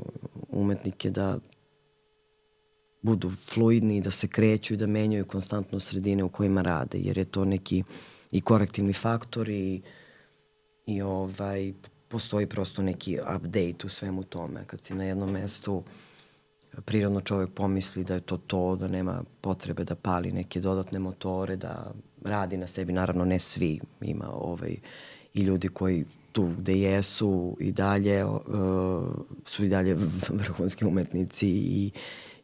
umetnike 0.49 1.09
da 1.09 1.37
budu 3.01 3.31
fluidni, 3.45 4.01
da 4.01 4.11
se 4.11 4.27
kreću 4.27 4.73
i 4.73 4.77
da 4.77 4.87
menjaju 4.87 5.25
konstantno 5.25 5.79
sredine 5.79 6.23
u 6.23 6.29
kojima 6.29 6.61
rade, 6.61 6.97
jer 6.97 7.17
je 7.17 7.25
to 7.25 7.45
neki 7.45 7.83
i 8.31 8.41
korektivni 8.41 8.93
faktor 8.93 9.49
i, 9.49 9.81
i 10.85 11.01
ovaj, 11.01 11.73
postoji 12.07 12.47
prosto 12.47 12.81
neki 12.81 13.19
update 13.35 13.85
u 13.85 13.89
svemu 13.89 14.23
tome. 14.23 14.65
Kad 14.67 14.81
si 14.81 14.93
na 14.93 15.03
jednom 15.03 15.31
mestu, 15.31 15.83
prirodno 16.85 17.21
čovjek 17.21 17.49
pomisli 17.49 18.03
da 18.03 18.13
je 18.13 18.21
to 18.21 18.37
to, 18.37 18.75
da 18.75 18.87
nema 18.87 19.23
potrebe 19.41 19.83
da 19.83 19.95
pali 19.95 20.31
neke 20.31 20.59
dodatne 20.59 20.99
motore, 20.99 21.55
da 21.55 21.91
radi 22.23 22.57
na 22.57 22.67
sebi, 22.67 22.93
naravno 22.93 23.25
ne 23.25 23.39
svi, 23.39 23.79
ima 24.01 24.29
ovaj, 24.33 24.75
i 25.33 25.41
ljudi 25.41 25.67
koji 25.67 26.05
tu 26.31 26.49
gde 26.57 26.79
jesu 26.79 27.57
i 27.59 27.71
dalje 27.71 28.25
uh, 28.25 28.41
su 29.45 29.65
i 29.65 29.69
dalje 29.69 29.97
vrhunski 30.29 30.85
umetnici 30.85 31.49
i, 31.49 31.91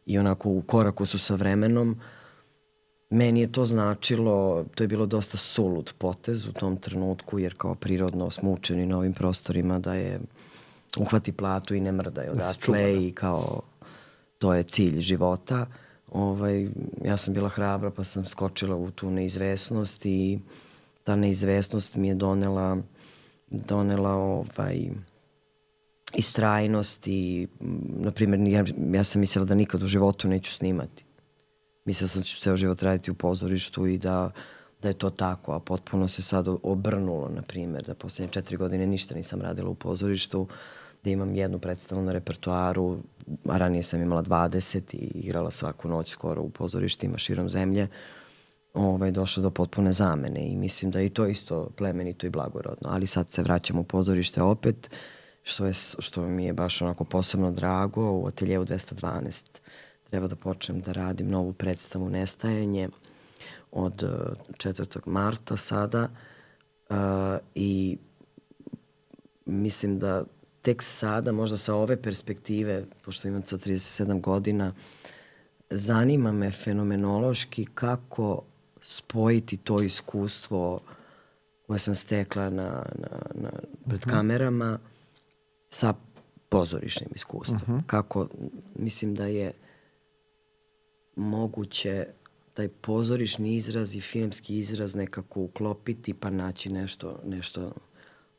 i 0.06 0.18
onako 0.18 0.50
u 0.50 0.62
koraku 0.62 1.06
su 1.06 1.18
sa 1.18 1.34
vremenom. 1.34 2.00
Meni 3.10 3.40
je 3.40 3.52
to 3.52 3.64
značilo, 3.64 4.64
to 4.74 4.84
je 4.84 4.88
bilo 4.88 5.06
dosta 5.06 5.36
sulud 5.36 5.92
potez 5.98 6.46
u 6.46 6.52
tom 6.52 6.76
trenutku, 6.76 7.38
jer 7.38 7.54
kao 7.56 7.74
prirodno 7.74 8.30
smo 8.30 8.52
učeni 8.52 8.86
na 8.86 8.98
ovim 8.98 9.12
prostorima 9.12 9.78
da 9.78 9.94
je 9.94 10.20
uhvati 10.98 11.32
platu 11.32 11.74
i 11.74 11.80
ne 11.80 11.92
mrdaj 11.92 12.28
odatle 12.28 12.60
čuva, 12.60 12.78
da. 12.78 12.88
i 12.88 13.12
kao 13.12 13.62
to 14.38 14.54
je 14.54 14.62
cilj 14.62 15.00
života. 15.00 15.66
Ovaj, 16.12 16.68
ja 17.04 17.16
sam 17.16 17.34
bila 17.34 17.48
hrabra 17.48 17.90
pa 17.90 18.04
sam 18.04 18.24
skočila 18.24 18.76
u 18.76 18.90
tu 18.90 19.10
neizvesnost 19.10 20.06
i 20.06 20.38
ta 21.04 21.16
neizvesnost 21.16 21.94
mi 21.96 22.08
je 22.08 22.14
donela 22.14 22.78
donela 23.46 24.14
ovaj 24.14 24.90
istrajnost 26.14 27.06
i 27.06 27.48
na 27.96 28.10
primjer 28.10 28.40
ja, 28.40 28.64
ja 28.92 29.04
sam 29.04 29.20
mislila 29.20 29.44
da 29.44 29.54
nikad 29.54 29.82
u 29.82 29.86
životu 29.86 30.28
neću 30.28 30.52
snimati. 30.52 31.04
Mislila 31.84 32.08
sam 32.08 32.20
da 32.20 32.24
ću 32.24 32.40
ceo 32.40 32.56
život 32.56 32.82
raditi 32.82 33.10
u 33.10 33.14
pozorištu 33.14 33.86
i 33.86 33.98
da 33.98 34.30
da 34.82 34.88
je 34.88 34.94
to 34.94 35.10
tako, 35.10 35.52
a 35.52 35.60
potpuno 35.60 36.08
se 36.08 36.22
sad 36.22 36.48
obrnulo, 36.62 37.28
na 37.28 37.42
primjer, 37.42 37.82
da 37.82 37.94
poslednje 37.94 38.32
četiri 38.32 38.56
godine 38.56 38.86
ništa 38.86 39.14
nisam 39.14 39.40
radila 39.40 39.70
u 39.70 39.74
pozorištu, 39.74 40.46
da 41.04 41.10
imam 41.10 41.34
jednu 41.34 41.58
predstavu 41.58 42.02
na 42.02 42.12
repertoaru, 42.12 42.98
a 43.48 43.58
ranije 43.58 43.82
sam 43.82 44.02
imala 44.02 44.22
20 44.22 44.94
i 44.94 45.10
igrala 45.14 45.50
svaku 45.50 45.88
noć 45.88 46.10
skoro 46.10 46.42
u 46.42 46.50
pozorištima 46.50 47.18
širom 47.18 47.48
zemlje, 47.48 47.88
ovaj, 48.76 49.10
došlo 49.10 49.42
do 49.42 49.50
potpune 49.50 49.92
zamene 49.92 50.48
i 50.48 50.56
mislim 50.56 50.90
da 50.90 51.00
i 51.00 51.08
to 51.08 51.26
isto 51.26 51.70
plemenito 51.76 52.26
i 52.26 52.30
blagorodno. 52.30 52.88
Ali 52.92 53.06
sad 53.06 53.30
se 53.30 53.42
vraćam 53.42 53.78
u 53.78 53.84
pozorište 53.84 54.42
opet, 54.42 54.90
što, 55.42 55.66
je, 55.66 55.72
što 55.98 56.26
mi 56.26 56.44
je 56.44 56.52
baš 56.52 56.82
onako 56.82 57.04
posebno 57.04 57.50
drago, 57.50 58.10
u 58.12 58.26
ateljevu 58.26 58.64
212 58.64 59.44
treba 60.10 60.26
da 60.26 60.36
počnem 60.36 60.80
da 60.80 60.92
radim 60.92 61.28
novu 61.28 61.52
predstavu 61.52 62.10
Nestajanje 62.10 62.88
od 63.72 64.02
eh, 64.02 64.08
4. 64.52 65.00
marta 65.06 65.56
sada 65.56 66.08
uh, 66.88 66.96
i 67.54 67.98
mislim 69.46 69.98
da 69.98 70.24
tek 70.62 70.82
sada, 70.82 71.32
možda 71.32 71.56
sa 71.56 71.74
ove 71.74 72.02
perspektive, 72.02 72.84
pošto 73.04 73.28
imam 73.28 73.42
sad 73.42 73.60
37 73.60 74.20
godina, 74.20 74.74
zanima 75.70 76.32
me 76.32 76.50
fenomenološki 76.50 77.64
kako 77.64 78.42
spojiti 78.86 79.56
to 79.56 79.82
iskustvo 79.82 80.80
koje 81.66 81.78
sam 81.78 81.94
stekla 81.94 82.50
na, 82.50 82.86
na, 82.94 83.08
na, 83.34 83.50
pred 83.84 84.00
uh 84.00 84.06
-huh. 84.06 84.10
kamerama 84.10 84.78
sa 85.70 85.94
pozorišnim 86.48 87.10
iskustvom. 87.14 87.58
Uh 87.62 87.68
-huh. 87.68 87.82
Kako, 87.86 88.28
mislim 88.74 89.14
da 89.14 89.26
je 89.26 89.52
moguće 91.16 92.06
taj 92.54 92.68
pozorišni 92.68 93.56
izraz 93.56 93.94
i 93.94 94.00
filmski 94.00 94.58
izraz 94.58 94.94
nekako 94.94 95.40
uklopiti 95.40 96.14
pa 96.14 96.30
naći 96.30 96.72
nešto, 96.72 97.20
nešto, 97.24 97.72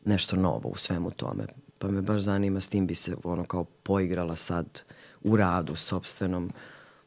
nešto 0.05 0.36
novo 0.36 0.69
u 0.69 0.77
svemu 0.77 1.12
tome. 1.12 1.45
Pa 1.77 1.88
me 1.88 2.01
baš 2.01 2.21
zanima 2.21 2.62
s 2.62 2.69
tim 2.69 2.88
bi 2.88 2.95
se 2.95 3.15
ono 3.23 3.45
kao 3.45 3.63
poigrala 3.63 4.36
sad 4.36 4.81
u 5.23 5.38
radu 5.38 5.75
sobstvenom 5.75 6.51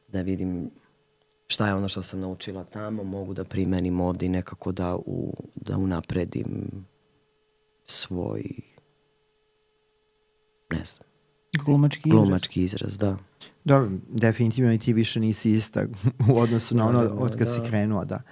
da 0.09 0.23
vidim 0.23 0.71
šta 1.51 1.67
je 1.67 1.75
ono 1.75 1.89
što 1.89 2.03
sam 2.03 2.21
naučila 2.21 2.65
tamo, 2.65 3.05
mogu 3.05 3.35
da 3.35 3.45
primenim 3.45 4.01
ovde 4.01 4.27
i 4.27 4.29
nekako 4.29 4.73
da, 4.73 4.97
u, 4.97 5.35
da 5.55 5.77
unapredim 5.77 6.71
svoj 7.85 8.43
ne 10.71 10.85
znam. 10.85 11.09
Glumački 11.65 12.09
izraz. 12.09 12.23
Glumački 12.23 12.63
izraz, 12.63 12.97
da. 12.97 13.17
Dobro, 13.65 13.91
definitivno 14.09 14.73
i 14.73 14.79
ti 14.79 14.93
više 14.93 15.21
nisi 15.21 15.51
ista 15.51 15.85
u 16.35 16.39
odnosu 16.39 16.77
na 16.77 16.89
ono 16.89 17.01
od 17.01 17.31
kad 17.31 17.39
da. 17.39 17.47
si 17.47 17.61
krenuo, 17.69 18.05
da. 18.05 18.23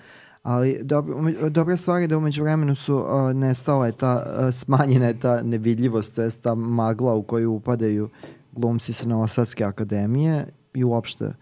Ali 0.42 0.80
dobro, 0.82 1.16
dobra 1.50 1.76
stvar 1.76 2.00
je 2.00 2.06
da 2.06 2.18
umeđu 2.18 2.42
vremenu 2.42 2.74
su 2.74 2.94
uh, 2.94 3.32
nestala 3.34 3.86
je 3.86 3.92
ta, 3.92 4.26
uh, 4.38 4.54
smanjena 4.54 5.06
je 5.06 5.20
ta 5.20 5.42
nevidljivost, 5.42 6.14
to 6.14 6.22
je 6.22 6.30
ta 6.30 6.54
magla 6.54 7.14
u 7.14 7.22
koju 7.22 7.52
upadaju 7.52 8.08
glumci 8.52 8.92
sa 8.92 9.08
Novosadske 9.08 9.64
akademije 9.64 10.46
i 10.74 10.84
uopšte 10.84 11.34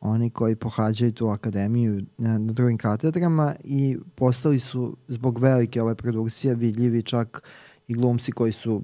oni 0.00 0.30
koji 0.30 0.56
pohađaju 0.56 1.12
tu 1.12 1.28
akademiju 1.28 2.02
na, 2.18 2.38
na 2.38 2.52
drugim 2.52 2.78
katedrama 2.78 3.54
i 3.64 3.98
postali 4.14 4.58
su 4.58 4.96
zbog 5.08 5.38
velike 5.38 5.82
ove 5.82 5.94
produkcije 5.94 6.54
vidljivi 6.54 7.02
čak 7.02 7.42
i 7.88 7.94
glumci 7.94 8.32
koji 8.32 8.52
su 8.52 8.82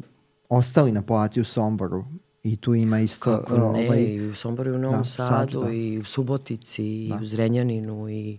ostali 0.49 0.93
na 0.93 1.03
plati 1.03 1.41
u 1.41 1.45
Somboru 1.45 2.05
I 2.45 2.57
tu 2.57 2.75
ima 2.75 3.01
isto... 3.01 3.31
Kako 3.31 3.55
ne, 3.55 3.63
ovaj, 3.63 4.03
i 4.03 4.29
u 4.31 4.35
Somboru 4.35 4.71
i 4.71 4.75
u 4.75 4.79
Novom 4.79 4.99
da, 4.99 5.05
Sadu, 5.05 5.63
da. 5.63 5.73
i 5.73 5.99
u 5.99 6.05
Subotici, 6.05 7.07
da. 7.09 7.15
i 7.15 7.23
u 7.23 7.27
Zrenjaninu, 7.27 8.09
i 8.09 8.39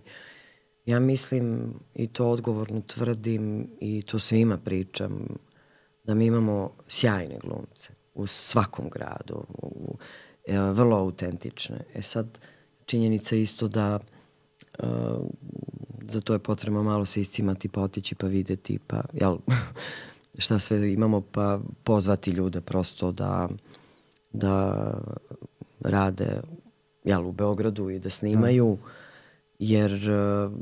ja 0.84 1.00
mislim, 1.00 1.74
i 1.94 2.06
to 2.06 2.30
odgovorno 2.30 2.80
tvrdim, 2.80 3.70
i 3.80 4.02
to 4.02 4.18
svima 4.18 4.58
pričam, 4.58 5.26
da 6.04 6.14
mi 6.14 6.26
imamo 6.26 6.70
sjajne 6.88 7.38
glumce 7.44 7.90
u 8.14 8.26
svakom 8.26 8.88
gradu, 8.90 9.44
u, 9.62 9.96
e, 10.46 10.58
vrlo 10.58 10.96
autentične. 10.96 11.84
E 11.94 12.02
sad, 12.02 12.38
činjenica 12.86 13.36
isto 13.36 13.68
da 13.68 13.98
uh, 14.78 14.88
za 16.10 16.20
to 16.20 16.32
je 16.32 16.38
potrebno 16.38 16.82
malo 16.82 17.04
se 17.04 17.20
iscimati, 17.20 17.68
potići, 17.68 18.14
pa 18.14 18.26
videti, 18.26 18.78
pa, 18.86 19.02
jel, 19.12 19.38
šta 20.38 20.58
sve 20.58 20.92
imamo, 20.92 21.20
pa 21.20 21.60
pozvati 21.84 22.30
ljude 22.30 22.60
prosto 22.60 23.12
da 23.12 23.48
da 24.32 24.94
rade 25.80 26.40
jel, 27.04 27.26
u 27.26 27.32
Beogradu 27.32 27.90
i 27.90 27.98
da 27.98 28.10
snimaju, 28.10 28.78
da. 28.82 28.90
jer 29.58 29.92
uh, 29.92 30.52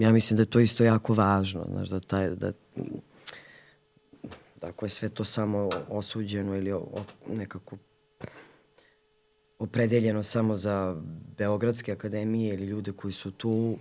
ja 0.00 0.12
mislim 0.12 0.36
da 0.36 0.42
je 0.42 0.50
to 0.50 0.60
isto 0.60 0.84
jako 0.84 1.14
važno, 1.14 1.64
znaš, 1.70 1.88
da, 1.88 2.00
taj, 2.00 2.30
da, 2.30 2.52
ako 4.62 4.84
je 4.84 4.90
sve 4.90 5.08
to 5.08 5.24
samo 5.24 5.68
osuđeno 5.88 6.56
ili 6.56 6.74
nekako 7.28 7.76
opredeljeno 9.58 10.22
samo 10.22 10.54
za 10.54 10.96
Beogradske 11.38 11.92
akademije 11.92 12.54
ili 12.54 12.66
ljude 12.66 12.92
koji 12.92 13.12
su 13.12 13.30
tu, 13.30 13.76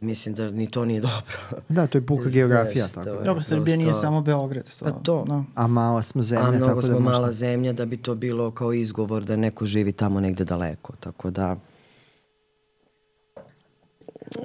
mislim 0.00 0.34
da 0.34 0.50
ni 0.50 0.70
to 0.70 0.84
nije 0.84 1.00
dobro. 1.00 1.62
Da, 1.68 1.86
to 1.86 1.98
je 1.98 2.06
puka 2.06 2.28
geografija. 2.38 2.88
Tako. 2.88 3.10
Da. 3.10 3.22
Dobro, 3.24 3.42
Srbija 3.42 3.76
nije 3.76 3.92
samo 3.92 4.22
Beograd. 4.22 4.64
To, 4.78 4.84
pa 4.84 4.90
to. 4.90 5.24
No. 5.28 5.44
A 5.54 5.66
mala 5.66 6.02
smo 6.02 6.22
zemlja. 6.22 6.46
A 6.46 6.50
mnogo 6.50 6.66
tako 6.66 6.82
smo 6.82 6.92
da 6.92 6.98
možda... 6.98 7.18
mala 7.18 7.32
zemlja 7.32 7.72
da 7.72 7.86
bi 7.86 7.96
to 7.96 8.14
bilo 8.14 8.50
kao 8.50 8.72
izgovor 8.72 9.24
da 9.24 9.36
neko 9.36 9.66
živi 9.66 9.92
tamo 9.92 10.20
negde 10.20 10.44
daleko. 10.44 10.92
Tako 11.00 11.30
da, 11.30 11.56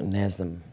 ne 0.02 0.30
znam, 0.30 0.63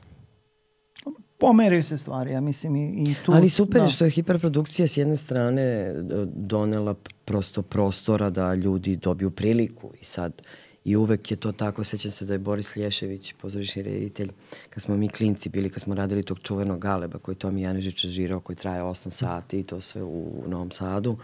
pomeraju 1.38 1.82
se 1.82 1.98
stvari, 1.98 2.32
ja 2.32 2.40
mislim 2.40 2.76
i, 2.76 3.10
i 3.10 3.14
tu... 3.24 3.32
Ali 3.32 3.48
super 3.48 3.80
da. 3.80 3.88
što 3.88 4.04
je 4.04 4.10
hiperprodukcija 4.10 4.88
s 4.88 4.96
jedne 4.96 5.16
strane 5.16 5.62
e, 5.62 5.94
donela 6.26 6.94
prosto 7.24 7.62
prostora 7.62 8.30
da 8.30 8.54
ljudi 8.54 8.96
dobiju 8.96 9.30
priliku 9.30 9.92
i 10.00 10.04
sad 10.04 10.42
I 10.86 10.96
uvek 10.96 11.30
je 11.30 11.36
to 11.36 11.52
tako, 11.52 11.84
sećam 11.84 12.10
se 12.10 12.24
da 12.24 12.32
je 12.32 12.38
Boris 12.38 12.76
Lješević, 12.76 13.32
pozorišni 13.32 13.82
reditelj, 13.82 14.30
kad 14.70 14.82
smo 14.82 14.96
mi 14.96 15.08
klinci 15.08 15.48
bili, 15.48 15.70
kad 15.70 15.82
smo 15.82 15.94
radili 15.94 16.22
tog 16.22 16.38
čuvenog 16.38 16.78
galeba 16.78 17.18
koji 17.18 17.34
Tomi 17.34 17.62
Janežić 17.62 18.06
žirao, 18.06 18.40
koji 18.40 18.56
traje 18.56 18.82
8 18.82 19.10
sati 19.10 19.60
i 19.60 19.62
to 19.62 19.80
sve 19.80 20.02
u 20.02 20.44
Novom 20.46 20.70
Sadu. 20.70 21.16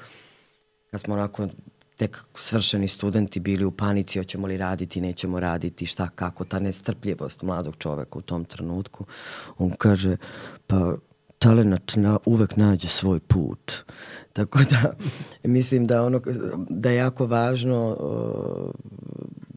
Kad 0.90 1.00
smo 1.00 1.14
onako 1.14 1.48
tek 2.02 2.24
svršeni 2.34 2.88
studenti 2.88 3.40
bili 3.40 3.64
u 3.64 3.70
panici, 3.70 4.18
hoćemo 4.18 4.46
li 4.46 4.56
raditi, 4.56 5.00
nećemo 5.00 5.40
raditi, 5.40 5.86
šta, 5.86 6.08
kako, 6.08 6.44
ta 6.44 6.58
nestrpljivost 6.58 7.42
mladog 7.42 7.76
čoveka 7.78 8.18
u 8.18 8.22
tom 8.22 8.44
trenutku. 8.44 9.04
On 9.58 9.70
kaže, 9.70 10.16
pa 10.66 10.96
talenat 11.38 11.92
na, 11.96 12.18
uvek 12.26 12.56
nađe 12.56 12.88
svoj 12.88 13.20
put. 13.20 13.72
Tako 14.36 14.58
da, 14.58 14.92
mislim 15.44 15.86
da 15.86 16.02
ono, 16.02 16.20
da 16.68 16.90
je 16.90 16.96
jako 16.96 17.26
važno 17.26 17.96
uh, 18.00 18.70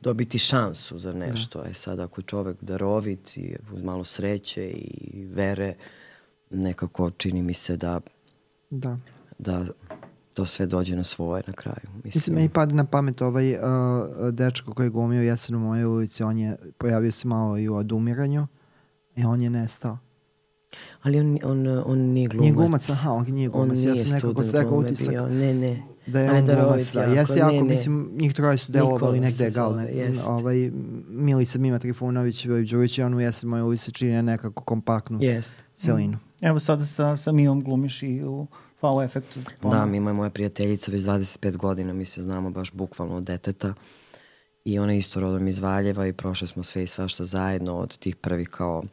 dobiti 0.02 0.38
šansu 0.38 1.00
za 1.00 1.14
nešto. 1.14 1.62
Da. 1.62 1.70
E 1.70 1.74
sad, 1.74 2.00
ako 2.00 2.22
je 2.22 2.26
čovek 2.26 2.58
darovit 2.62 3.38
i 3.38 3.56
uz 3.74 3.84
malo 3.84 4.04
sreće 4.04 4.70
i 4.70 5.26
vere, 5.34 5.76
nekako 6.50 7.12
čini 7.12 7.42
mi 7.42 7.54
se 7.54 7.78
da, 7.78 8.00
da. 8.70 8.98
da 9.40 9.66
to 10.36 10.46
sve 10.46 10.66
dođe 10.66 10.96
na 10.96 11.04
svoje 11.04 11.44
na 11.48 11.54
kraju. 11.54 11.90
Mislim, 11.94 12.12
Mislim 12.16 12.36
meni 12.36 12.50
pada 12.50 12.76
na 12.76 12.86
pamet 12.86 13.22
ovaj 13.22 13.54
uh, 13.54 13.60
dečko 14.32 14.74
koji 14.74 14.86
je 14.86 14.90
glumio 14.90 15.22
jesen 15.22 15.56
u 15.56 15.60
mojoj 15.60 15.86
ulici, 15.86 16.24
on 16.24 16.38
je 16.38 16.58
pojavio 16.78 17.12
se 17.12 17.28
malo 17.28 17.58
i 17.58 17.70
u 17.70 17.76
odumiranju 17.76 18.48
i 19.16 19.24
on 19.24 19.42
je 19.42 19.50
nestao. 19.50 19.98
Ali 21.02 21.20
on, 21.20 21.40
on, 21.44 21.68
on 21.86 22.00
nije 22.00 22.28
glumac. 22.28 22.42
Nije 22.42 22.54
glumac, 22.54 22.90
aha, 22.90 23.12
on 23.12 23.26
nije 23.26 23.50
glumac. 23.50 23.78
On 23.84 23.90
ja 23.90 23.96
sam 23.96 24.12
nekako 24.12 24.44
stekao 24.44 24.78
utisak. 24.78 25.10
Bio. 25.10 25.28
Ne, 25.28 25.54
ne. 25.54 25.84
Da 26.08 26.20
je 26.20 26.32
on 26.32 26.46
glumac, 26.46 26.94
da. 26.94 27.04
Jeste 27.04 27.40
jako, 27.40 27.52
ne, 27.52 27.62
ne. 27.62 27.68
mislim, 27.68 28.10
njih 28.18 28.34
troje 28.34 28.58
su 28.58 28.72
delovali 28.72 29.20
negde 29.20 29.50
gal. 29.50 29.76
Ne, 29.76 30.14
ovaj, 30.28 30.72
Milica 31.10 31.60
Mima 31.60 31.80
Trifunović, 31.80 32.46
Vojib 32.46 32.68
Đurić 32.68 32.98
i 32.98 33.02
on 33.02 33.14
u 33.14 33.22
jesen 33.22 33.50
moje 33.50 33.64
ulici 33.64 33.92
čini 33.92 34.22
nekako 34.22 34.64
kompaktnu 34.64 35.20
Jest. 35.22 35.54
celinu. 35.76 36.18
Evo 36.42 36.60
sada 36.60 36.86
sa, 36.86 37.18
sa 37.18 37.32
Mijom 37.32 37.64
glumiš 37.64 38.04
i 38.04 38.24
u 38.24 38.48
Wow 38.82 39.06
efektu. 39.06 39.40
Da, 39.62 39.86
Mima 39.86 40.10
je 40.10 40.14
moja 40.14 40.30
prijateljica 40.30 40.92
već 40.92 41.04
25 41.04 41.58
godina, 41.58 41.94
mi 41.94 42.06
se 42.06 42.24
znamo 42.24 42.50
baš 42.50 42.72
bukvalno 42.72 43.16
od 43.16 43.24
deteta. 43.24 43.74
I 44.66 44.80
ona 44.80 44.94
isto 44.94 45.20
rodom 45.20 45.48
iz 45.48 45.60
Valjeva 45.60 46.08
i 46.08 46.14
prošle 46.14 46.48
smo 46.48 46.64
sve 46.64 46.84
i 46.84 46.88
svašta 46.88 47.26
zajedno 47.26 47.76
od 47.76 47.98
tih 47.98 48.16
prvih 48.16 48.50
kao 48.50 48.84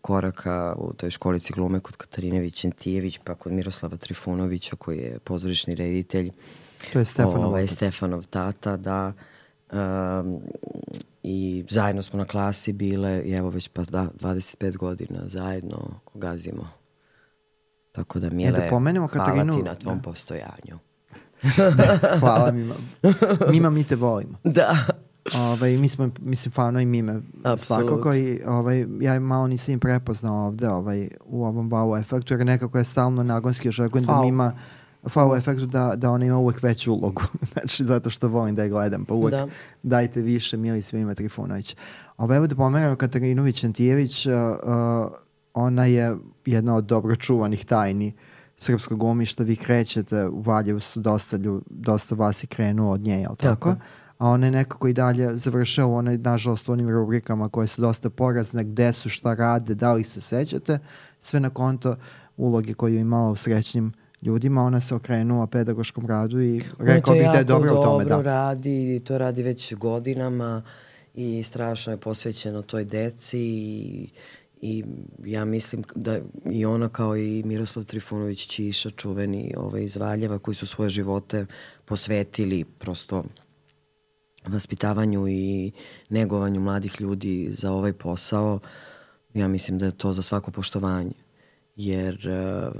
koraka 0.00 0.74
u 0.78 0.92
toj 0.92 1.10
školici 1.10 1.52
glume 1.52 1.80
kod 1.80 1.96
Katarine 1.96 2.40
Vićentijević, 2.40 3.18
pa 3.24 3.34
kod 3.34 3.52
Miroslava 3.52 3.96
Trifunovića 3.96 4.76
koji 4.76 4.98
je 4.98 5.18
pozorišni 5.18 5.74
reditelj. 5.74 6.30
To 6.92 6.98
je 6.98 7.04
Stefanov 7.04 7.48
ovaj, 7.48 7.66
Stefanov 7.66 8.26
tata, 8.26 8.76
da. 8.76 9.12
Um, 9.72 10.40
I 11.22 11.64
zajedno 11.70 12.02
smo 12.02 12.18
na 12.18 12.24
klasi 12.24 12.72
bile 12.72 13.22
i 13.24 13.32
evo 13.32 13.50
već 13.50 13.68
pa 13.68 13.84
da, 13.84 14.08
25 14.20 14.76
godina 14.76 15.20
zajedno 15.28 16.00
gazimo. 16.14 16.68
Tako 17.96 18.18
da 18.18 18.30
Mile, 18.30 18.58
e, 18.58 18.62
da 18.62 18.70
pomenemo 18.70 19.06
hvala 19.06 19.26
Katarinu, 19.26 19.56
ti 19.56 19.62
na 19.62 19.74
tvom 19.74 19.96
da. 19.96 20.02
postojanju. 20.02 20.78
hvala 22.20 22.50
Mima. 22.50 22.74
Mima, 23.50 23.70
mi 23.70 23.84
te 23.84 23.96
volimo. 23.96 24.38
Da. 24.44 24.76
Ovaj, 25.34 25.76
mi 25.76 25.88
smo, 25.88 26.10
mislim, 26.20 26.52
fano 26.52 26.80
i 26.80 26.86
mime 26.86 27.20
svakako 27.56 28.14
i 28.14 28.40
ovaj, 28.46 28.86
ja 29.00 29.20
malo 29.20 29.46
nisam 29.46 29.72
im 29.72 29.80
prepoznao 29.80 30.46
ovde 30.46 30.68
ovaj, 30.68 31.08
u 31.24 31.44
ovom 31.44 31.70
wow 31.70 32.00
efektu, 32.00 32.34
jer 32.34 32.46
nekako 32.46 32.78
je 32.78 32.84
stalno 32.84 33.22
nagonski 33.22 33.68
očekujem 33.68 34.06
da 34.06 34.22
mima 34.22 34.52
wow 35.02 35.38
efektu 35.38 35.66
da, 35.66 35.92
da 35.96 36.10
ona 36.10 36.24
ima 36.24 36.38
uvek 36.38 36.62
veću 36.62 36.92
ulogu. 36.92 37.22
znači, 37.52 37.84
zato 37.84 38.10
što 38.10 38.28
volim 38.28 38.54
da 38.54 38.62
je 38.62 38.68
gledam, 38.68 39.04
pa 39.04 39.14
uvek 39.14 39.34
da. 39.34 39.46
dajte 39.82 40.20
više, 40.20 40.56
mili 40.56 40.82
svima 40.82 41.14
Trifunović. 41.14 41.76
Ovo, 42.16 42.34
evo 42.34 42.46
da 42.46 42.54
pomenuo 42.54 42.96
Katarinović 42.96 43.64
Antijević, 43.64 44.26
uh, 44.26 44.32
uh, 44.32 45.25
ona 45.56 45.84
je 45.84 46.16
jedna 46.46 46.76
od 46.76 46.84
dobro 46.84 47.16
čuvanih 47.16 47.64
tajni 47.64 48.12
srpskog 48.56 49.02
umišta. 49.02 49.44
Vi 49.44 49.56
krećete, 49.56 50.26
u 50.26 50.40
Valjevu 50.40 50.80
su 50.80 51.00
dosta, 51.00 51.36
lju, 51.36 51.62
dosta 51.70 52.14
vas 52.14 52.42
je 52.42 52.46
krenuo 52.46 52.92
od 52.92 53.00
nje, 53.00 53.20
jel 53.20 53.36
tako? 53.36 53.70
tako 53.70 53.76
a 54.18 54.28
ona 54.28 54.46
je 54.46 54.50
nekako 54.50 54.88
i 54.88 54.92
dalje 54.92 55.34
završao 55.34 55.94
onaj, 55.94 56.18
nažalost, 56.18 56.68
u 56.68 56.72
onim 56.72 56.90
rubrikama 56.90 57.48
koje 57.48 57.66
su 57.66 57.82
dosta 57.82 58.10
porazne, 58.10 58.64
gde 58.64 58.92
su, 58.92 59.08
šta 59.08 59.34
rade, 59.34 59.74
da 59.74 59.92
li 59.92 60.04
se 60.04 60.20
sećate, 60.20 60.78
sve 61.20 61.40
na 61.40 61.50
konto 61.50 61.96
uloge 62.36 62.74
koju 62.74 62.94
je 62.94 63.00
imala 63.00 63.30
u 63.30 63.36
srećnim 63.36 63.92
ljudima, 64.22 64.62
ona 64.62 64.80
se 64.80 64.94
okrenula 64.94 65.46
pedagoškom 65.46 66.06
radu 66.06 66.40
i 66.40 66.62
Ona 66.78 66.94
rekao 66.94 67.14
bih 67.14 67.26
da 67.32 67.38
je 67.38 67.44
dobro 67.44 67.80
u 67.80 67.84
tome. 67.84 68.04
dobro 68.04 68.22
Da. 68.22 68.22
radi 68.22 69.00
to 69.04 69.18
radi 69.18 69.42
već 69.42 69.74
godinama 69.74 70.62
i 71.14 71.42
strašno 71.42 71.92
je 71.92 71.96
posvećeno 71.96 72.62
toj 72.62 72.84
deci 72.84 73.38
i, 73.40 74.08
i 74.66 74.84
ja 75.24 75.44
mislim 75.44 75.82
da 75.94 76.20
i 76.50 76.64
ona 76.64 76.88
kao 76.88 77.16
i 77.16 77.42
Miroslav 77.42 77.84
Trifunović 77.84 78.46
Ćiša, 78.46 78.90
čuveni 78.90 79.54
ovaj, 79.56 79.84
iz 79.84 79.96
Valjeva, 79.96 80.38
koji 80.38 80.54
su 80.54 80.66
svoje 80.66 80.90
živote 80.90 81.46
posvetili 81.84 82.64
prosto 82.64 83.24
vaspitavanju 84.46 85.28
i 85.28 85.72
negovanju 86.08 86.60
mladih 86.60 87.00
ljudi 87.00 87.48
za 87.52 87.72
ovaj 87.72 87.92
posao, 87.92 88.58
ja 89.34 89.48
mislim 89.48 89.78
da 89.78 89.86
je 89.86 89.98
to 89.98 90.12
za 90.12 90.22
svako 90.22 90.50
poštovanje. 90.50 91.12
Jer 91.76 92.28
e, 92.28 92.70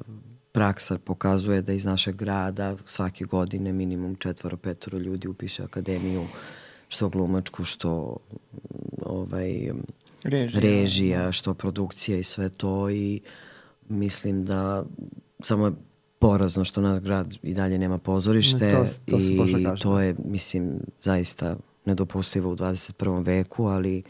praksa 0.53 0.99
pokazuje 0.99 1.62
da 1.62 1.72
iz 1.72 1.85
našeg 1.85 2.16
grada 2.16 2.77
svake 2.85 3.25
godine 3.25 3.72
minimum 3.72 4.14
četvoro, 4.14 4.57
petoro 4.57 4.99
ljudi 4.99 5.29
upiše 5.29 5.62
akademiju, 5.62 6.25
što 6.88 7.09
glumačku, 7.09 7.64
što 7.64 8.16
ovaj, 9.03 9.70
Režija. 10.26 10.60
režija, 10.62 11.32
što 11.32 11.54
produkcija 11.54 12.18
i 12.18 12.22
sve 12.22 12.48
to 12.48 12.90
i 12.90 13.20
mislim 13.82 14.44
da 14.44 14.84
samo 15.40 15.66
je 15.66 15.72
porazno 16.18 16.64
što 16.64 16.80
naš 16.80 17.00
grad 17.00 17.34
i 17.42 17.54
dalje 17.54 17.78
nema 17.78 17.98
pozorište 17.98 18.72
to- 18.72 18.84
to 19.08 19.18
i 19.18 19.66
to 19.76 19.94
da. 19.94 20.02
je, 20.02 20.14
mislim, 20.20 20.70
zaista 21.00 21.56
nedopustivo 21.84 22.52
u 22.52 22.56
21. 22.56 22.92
veku, 23.20 23.64
ali 23.64 24.02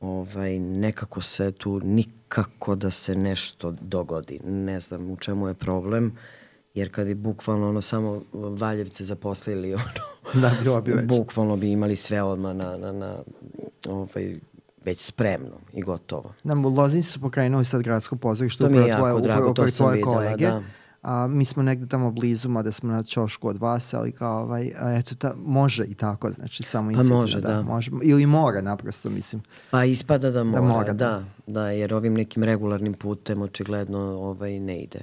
ovaj, 0.00 0.58
nekako 0.58 1.20
se 1.20 1.52
tu 1.52 1.80
nikako 1.80 2.74
da 2.74 2.90
se 2.90 3.14
nešto 3.14 3.70
dogodi. 3.72 4.40
Ne 4.40 4.80
znam 4.80 5.10
u 5.10 5.16
čemu 5.16 5.48
je 5.48 5.54
problem, 5.54 6.16
jer 6.74 6.90
kad 6.90 7.06
bi 7.06 7.14
bukvalno 7.14 7.68
ono 7.68 7.80
samo 7.80 8.22
Valjevce 8.32 9.04
zaposlili, 9.04 9.74
ono, 9.74 9.82
Da, 10.34 10.52
bilo 10.62 10.80
bi 10.80 10.92
već. 10.92 11.06
bukvalno 11.08 11.56
bi 11.56 11.70
imali 11.70 11.96
sve 11.96 12.22
odmah 12.22 12.56
na, 12.56 12.76
na, 12.76 12.92
na 12.92 13.16
ovaj, 13.88 14.36
već 14.84 15.00
spremno 15.00 15.56
i 15.72 15.82
gotovo. 15.82 16.32
Nam 16.42 16.64
u 16.64 16.68
Loznici 16.68 17.08
su 17.08 17.20
pokrenuli 17.20 17.64
sad 17.64 17.82
gradsko 17.82 18.16
pozorište, 18.16 18.66
upravo 18.66 18.88
tvoje, 18.96 19.14
upravo 19.14 19.54
sam 19.54 19.70
tvoje 19.76 19.96
videla, 19.96 20.14
kolege. 20.14 20.46
da. 20.46 20.62
A, 21.02 21.26
mi 21.26 21.44
smo 21.44 21.62
negde 21.62 21.86
tamo 21.86 22.10
blizu, 22.10 22.48
mada 22.48 22.72
smo 22.72 22.92
na 22.92 23.02
ćošku 23.02 23.48
od 23.48 23.56
vas, 23.56 23.94
ali 23.94 24.12
kao 24.12 24.42
ovaj, 24.42 24.72
a 24.80 24.92
eto, 24.92 25.14
ta, 25.14 25.34
može 25.36 25.84
i 25.84 25.94
tako, 25.94 26.30
znači 26.30 26.62
samo 26.62 26.92
Pa 26.92 27.02
može, 27.02 27.40
da. 27.40 27.62
Može, 27.62 27.90
ili 28.02 28.26
mora 28.26 28.60
naprosto, 28.60 29.10
mislim. 29.10 29.42
Pa 29.70 29.84
ispada 29.84 30.30
da 30.30 30.44
mora, 30.44 30.60
da, 30.60 30.68
mora, 30.68 30.92
da. 30.92 30.92
da, 30.92 31.24
da, 31.46 31.70
jer 31.70 31.94
ovim 31.94 32.14
nekim 32.14 32.42
regularnim 32.42 32.94
putem 32.94 33.42
očigledno 33.42 33.98
ovaj, 33.98 34.60
ne 34.60 34.80
ide. 34.80 35.00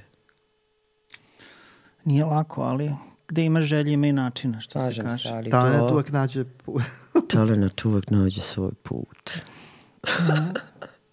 Nije 2.04 2.24
lako, 2.24 2.62
ali 2.62 2.92
gde 3.28 3.44
ima 3.44 3.62
želje 3.62 3.92
ima 3.92 4.06
i 4.06 4.12
načina, 4.12 4.60
što 4.60 4.78
se 4.78 4.84
Slažem 4.84 5.04
kaže. 5.04 5.28
se, 5.28 5.34
ali 5.34 5.50
Talent 5.50 5.88
to... 5.88 5.94
uvek 5.94 6.12
nađe 6.12 6.44
put. 6.44 6.82
Talent 7.28 7.84
uvek 7.84 8.10
nađe 8.10 8.40
svoj 8.40 8.72
put. 8.82 9.30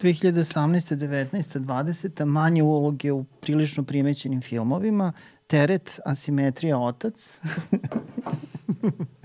2018. 0.00 0.96
19. 0.96 1.58
20. 1.58 2.24
manje 2.24 2.62
uloge 2.62 3.12
u 3.12 3.24
prilično 3.24 3.84
primećenim 3.84 4.40
filmovima, 4.40 5.12
Teret, 5.46 6.00
Asimetrija, 6.04 6.78
Otac. 6.78 7.38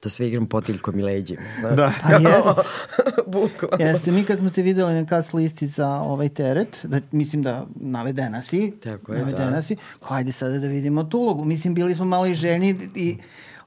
To 0.00 0.08
sve 0.08 0.28
igram 0.28 0.46
potiljkom 0.46 0.98
i 0.98 1.02
leđima. 1.02 1.42
Znaš? 1.60 1.76
Da. 1.76 1.92
A 2.04 2.12
jest, 2.12 2.48
Bukvalno. 3.32 3.86
jeste, 3.86 4.12
mi 4.12 4.24
kad 4.24 4.38
smo 4.38 4.50
te 4.50 4.62
videli 4.62 4.94
na 4.94 5.06
kas 5.06 5.32
listi 5.32 5.66
za 5.66 5.88
ovaj 5.88 6.28
teret, 6.28 6.80
da, 6.84 7.00
mislim 7.12 7.42
da 7.42 7.66
navedena 7.74 8.42
si, 8.42 8.72
Tako 8.82 9.12
je, 9.12 9.18
navedena 9.18 9.50
da. 9.50 9.62
si, 9.62 9.76
kao 10.02 10.16
ajde 10.16 10.32
sada 10.32 10.58
da 10.58 10.66
vidimo 10.66 11.04
tu 11.04 11.18
ulogu. 11.18 11.44
Mislim, 11.44 11.74
bili 11.74 11.94
smo 11.94 12.04
malo 12.04 12.26
i 12.26 12.34
željni 12.34 12.90
i 12.94 13.16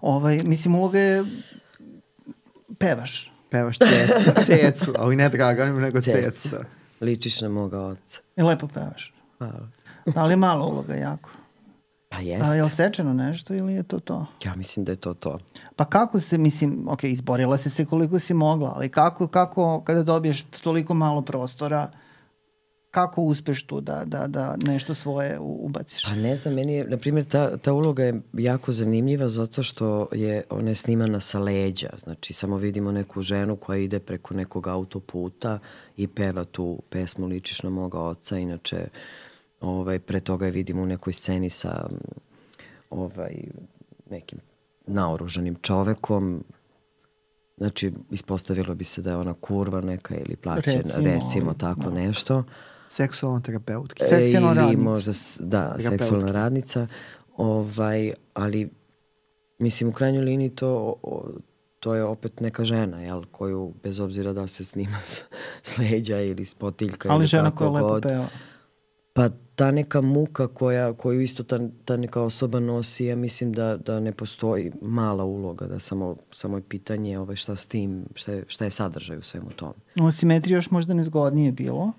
ovaj, 0.02 0.40
mislim, 0.44 0.76
uloga 0.76 1.00
je 1.00 1.24
pevaš. 2.78 3.33
Pevaš 3.54 3.78
cecu, 3.78 4.32
cecu, 4.46 4.94
ali 4.98 5.16
ne 5.16 5.30
Dragan, 5.30 5.76
nego 5.76 6.02
Cecu. 6.02 6.18
cecu. 6.22 6.50
Da. 6.50 6.64
Ličiš 7.02 7.42
na 7.42 7.50
moga 7.50 7.82
oca. 7.82 8.22
I 8.36 8.42
lepo 8.42 8.68
pevaš. 8.68 9.14
Hvala. 9.38 9.68
Ali 10.16 10.32
je 10.34 10.38
mala 10.38 10.66
uloga 10.66 10.96
jako. 10.96 11.30
Pa 12.10 12.18
A 12.18 12.22
je 12.22 12.28
jeste. 12.28 12.62
li 12.62 12.70
stečeno 12.70 13.14
nešto 13.14 13.54
ili 13.54 13.74
je 13.74 13.84
to 13.84 14.00
to? 14.00 14.26
Ja 14.46 14.56
mislim 14.56 14.86
da 14.86 14.92
je 14.92 14.96
to 14.96 15.14
to. 15.14 15.40
Pa 15.76 15.86
kako 15.86 16.20
se, 16.20 16.38
mislim, 16.38 16.88
ok, 16.88 17.04
izborila 17.04 17.58
si 17.58 17.70
se 17.70 17.86
koliko 17.86 18.20
si 18.20 18.34
mogla, 18.34 18.74
ali 18.76 18.90
kako, 18.90 19.28
kako 19.28 19.82
kada 19.82 20.04
dobiješ 20.04 20.42
toliko 20.44 20.94
malo 20.94 21.22
prostora, 21.22 21.88
kako 22.94 23.22
uspeš 23.22 23.64
tu 23.64 23.82
da, 23.82 24.06
da, 24.06 24.28
da 24.28 24.56
nešto 24.66 24.94
svoje 24.94 25.40
ubaciš? 25.40 26.04
Pa 26.04 26.16
ne 26.16 26.36
znam, 26.36 26.54
meni 26.54 26.74
je, 26.74 26.88
na 26.88 26.98
primjer, 26.98 27.26
ta, 27.26 27.58
ta 27.58 27.74
uloga 27.74 28.04
je 28.04 28.22
jako 28.34 28.72
zanimljiva 28.72 29.30
zato 29.30 29.64
što 29.64 30.08
je 30.12 30.44
ona 30.50 30.70
je 30.70 30.76
snimana 30.76 31.20
sa 31.20 31.40
leđa. 31.40 31.90
Znači, 32.04 32.34
samo 32.34 32.58
vidimo 32.58 32.92
neku 32.92 33.22
ženu 33.22 33.56
koja 33.56 33.78
ide 33.78 34.00
preko 34.00 34.34
nekog 34.34 34.68
autoputa 34.68 35.60
i 35.98 36.08
peva 36.08 36.44
tu 36.44 36.82
pesmu 36.90 37.26
Ličiš 37.28 37.64
na 37.64 37.70
moga 37.70 38.00
oca. 38.00 38.38
Inače, 38.38 38.88
ovaj, 39.62 40.00
pre 40.00 40.20
toga 40.20 40.46
je 40.46 40.52
vidimo 40.52 40.82
u 40.82 40.86
nekoj 40.86 41.14
sceni 41.14 41.50
sa 41.50 41.90
ovaj, 42.90 43.36
nekim 44.10 44.40
naoružanim 44.88 45.56
čovekom. 45.62 46.44
Znači, 47.58 47.92
ispostavilo 48.12 48.76
bi 48.76 48.84
se 48.84 49.02
da 49.02 49.10
je 49.10 49.18
ona 49.18 49.34
kurva 49.34 49.82
neka 49.82 50.16
ili 50.16 50.36
plaćena, 50.36 50.82
Recimo, 50.82 51.08
recimo, 51.08 51.54
tako 51.54 51.90
da. 51.90 52.02
nešto. 52.02 52.44
Seksualna 52.94 53.42
terapeutki. 53.42 54.04
Seksualna 54.04 54.50
ili 54.50 54.60
radnica. 54.60 54.84
možda, 54.84 55.12
da, 55.40 55.76
Terapeutki. 55.78 55.98
seksualna 55.98 56.32
radnica, 56.32 56.88
ovaj, 57.38 58.14
ali 58.34 58.70
mislim 59.60 59.90
u 59.90 59.94
krajnjoj 59.94 60.24
liniji 60.24 60.50
to, 60.50 60.96
o, 61.04 61.30
to 61.80 61.96
je 61.96 62.04
opet 62.04 62.40
neka 62.40 62.64
žena, 62.64 63.02
jel, 63.02 63.24
koju 63.32 63.74
bez 63.84 64.00
obzira 64.00 64.34
da 64.34 64.48
se 64.48 64.66
snima 64.66 64.98
s, 65.06 65.20
s 65.64 65.78
leđa 65.78 66.20
ili 66.20 66.46
s 66.46 66.54
potiljka 66.54 67.10
ali 67.10 67.20
ili 67.20 67.28
žena 67.28 67.56
koja 67.56 67.70
lepo 67.70 68.00
peva. 68.02 68.28
Pa 69.14 69.30
ta 69.56 69.72
neka 69.72 70.02
muka 70.02 70.48
koja, 70.48 70.94
koju 70.94 71.22
isto 71.22 71.44
ta, 71.44 71.60
ta 71.86 71.98
neka 71.98 72.22
osoba 72.22 72.60
nosi, 72.60 73.06
ja 73.06 73.16
mislim 73.16 73.54
da, 73.54 73.78
da 73.78 74.00
ne 74.00 74.12
postoji 74.12 74.72
mala 74.82 75.24
uloga, 75.24 75.66
da 75.66 75.80
samo, 75.80 76.16
samo 76.32 76.58
je 76.58 76.64
pitanje 76.70 77.20
ovaj, 77.20 77.36
šta 77.36 77.56
s 77.56 77.66
tim, 77.66 78.06
šta 78.16 78.32
je, 78.32 78.44
šta 78.48 78.66
je 78.66 78.72
sadržaj 78.72 79.18
u 79.18 79.22
svemu 79.22 79.50
tome. 79.56 79.74
U 80.02 80.12
simetriji 80.12 80.56
još 80.56 80.72
možda 80.72 80.94
nezgodnije 80.94 81.52
bilo. 81.52 81.92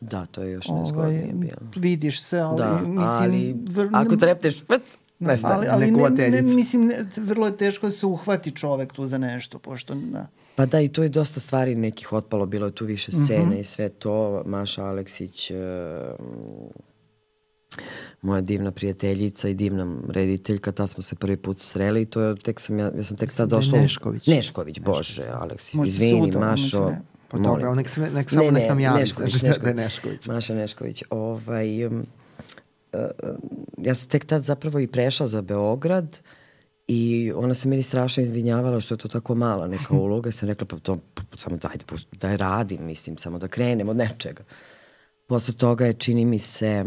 Da, 0.00 0.26
to 0.26 0.42
je 0.42 0.52
još 0.52 0.68
Ovaj, 0.68 0.82
nezgodnije 0.82 1.32
bilo. 1.34 1.70
Vidiš 1.76 2.22
se, 2.22 2.38
ali 2.38 2.56
Da, 2.56 2.72
mislim... 2.78 2.98
ali 3.00 3.54
vr- 3.56 3.90
ako 3.94 4.16
trepneš 4.16 4.62
prc, 4.62 4.82
nestane. 5.18 5.54
ali, 5.68 5.86
ali 5.86 5.90
ne, 6.10 6.30
ne, 6.30 6.42
mislim, 6.44 6.86
ne, 6.86 6.96
vrlo 7.16 7.46
je 7.46 7.56
teško 7.56 7.86
da 7.86 7.92
se 7.92 8.06
uhvati 8.06 8.50
čovek 8.52 8.92
tu 8.92 9.06
za 9.06 9.18
nešto, 9.18 9.58
pošto, 9.58 9.94
da. 9.94 10.26
Pa 10.54 10.66
da, 10.66 10.80
i 10.80 10.88
to 10.88 11.02
je 11.02 11.08
dosta 11.08 11.40
stvari 11.40 11.74
nekih 11.74 12.12
otpalo, 12.12 12.46
bilo 12.46 12.66
je 12.66 12.72
tu 12.72 12.84
više 12.86 13.12
Mhm. 13.12 13.22
scene 13.22 13.60
i 13.60 13.64
sve 13.64 13.88
to. 13.88 14.42
Maša 14.46 14.84
Aleksić, 14.84 15.50
e, 15.50 15.54
moja 18.22 18.40
divna 18.40 18.70
prijateljica 18.70 19.48
i 19.48 19.54
divna 19.54 19.96
rediteljka, 20.08 20.72
tad 20.72 20.90
smo 20.90 21.02
se 21.02 21.14
prvi 21.14 21.36
put 21.36 21.58
sreli 21.58 22.02
i 22.02 22.06
to 22.06 22.20
je, 22.20 22.36
tek 22.36 22.60
sam, 22.60 22.78
ja, 22.78 22.92
ja 22.96 23.02
sam 23.02 23.16
tek 23.16 23.32
tad 23.32 23.48
da 23.48 23.56
došla... 23.56 23.78
Nešković. 23.78 24.26
Nešković, 24.26 24.80
bože, 24.80 25.22
Aleksić. 25.32 25.74
Možda 25.74 25.88
Izvini, 25.88 26.26
sutra, 26.26 26.40
Mašo. 26.40 26.78
možda 26.78 26.90
ne. 26.90 27.02
Pa 27.30 27.38
molim 27.38 27.54
dobro, 27.54 27.74
nek, 27.74 27.88
se- 27.88 28.10
nek 28.10 28.30
samo 28.30 28.50
nek 28.50 28.68
nam 28.68 28.80
javi 28.80 29.00
Nešković, 29.00 29.34
da 29.40 29.46
je 29.46 29.50
Nešković. 29.52 29.76
Nešković. 29.76 30.26
Maša 30.28 30.54
Nešković. 30.54 31.02
Ovaj, 31.10 31.86
um, 31.86 32.06
uh, 32.92 33.00
ja 33.78 33.94
sam 33.94 34.08
tek 34.08 34.24
tad 34.24 34.44
zapravo 34.44 34.80
i 34.80 34.86
prešla 34.86 35.26
za 35.26 35.42
Beograd 35.42 36.20
i 36.88 37.32
ona 37.36 37.54
se 37.54 37.68
meni 37.68 37.82
strašno 37.82 38.22
izvinjavala 38.22 38.80
što 38.80 38.94
je 38.94 38.98
to 38.98 39.08
tako 39.08 39.34
mala 39.34 39.66
neka 39.68 39.94
uloga. 40.04 40.28
Ja 40.28 40.32
sam 40.32 40.48
rekla, 40.48 40.66
pa 40.66 40.78
to, 40.78 40.98
samo 41.34 41.56
dajde, 41.56 41.84
daj 42.12 42.36
radim, 42.36 42.86
mislim, 42.86 43.18
samo 43.18 43.38
da 43.38 43.48
krenem 43.48 43.88
od 43.88 43.96
nečega. 43.96 44.42
Posle 45.26 45.54
toga 45.54 45.86
je, 45.86 45.92
čini 45.92 46.24
mi 46.24 46.38
se, 46.38 46.84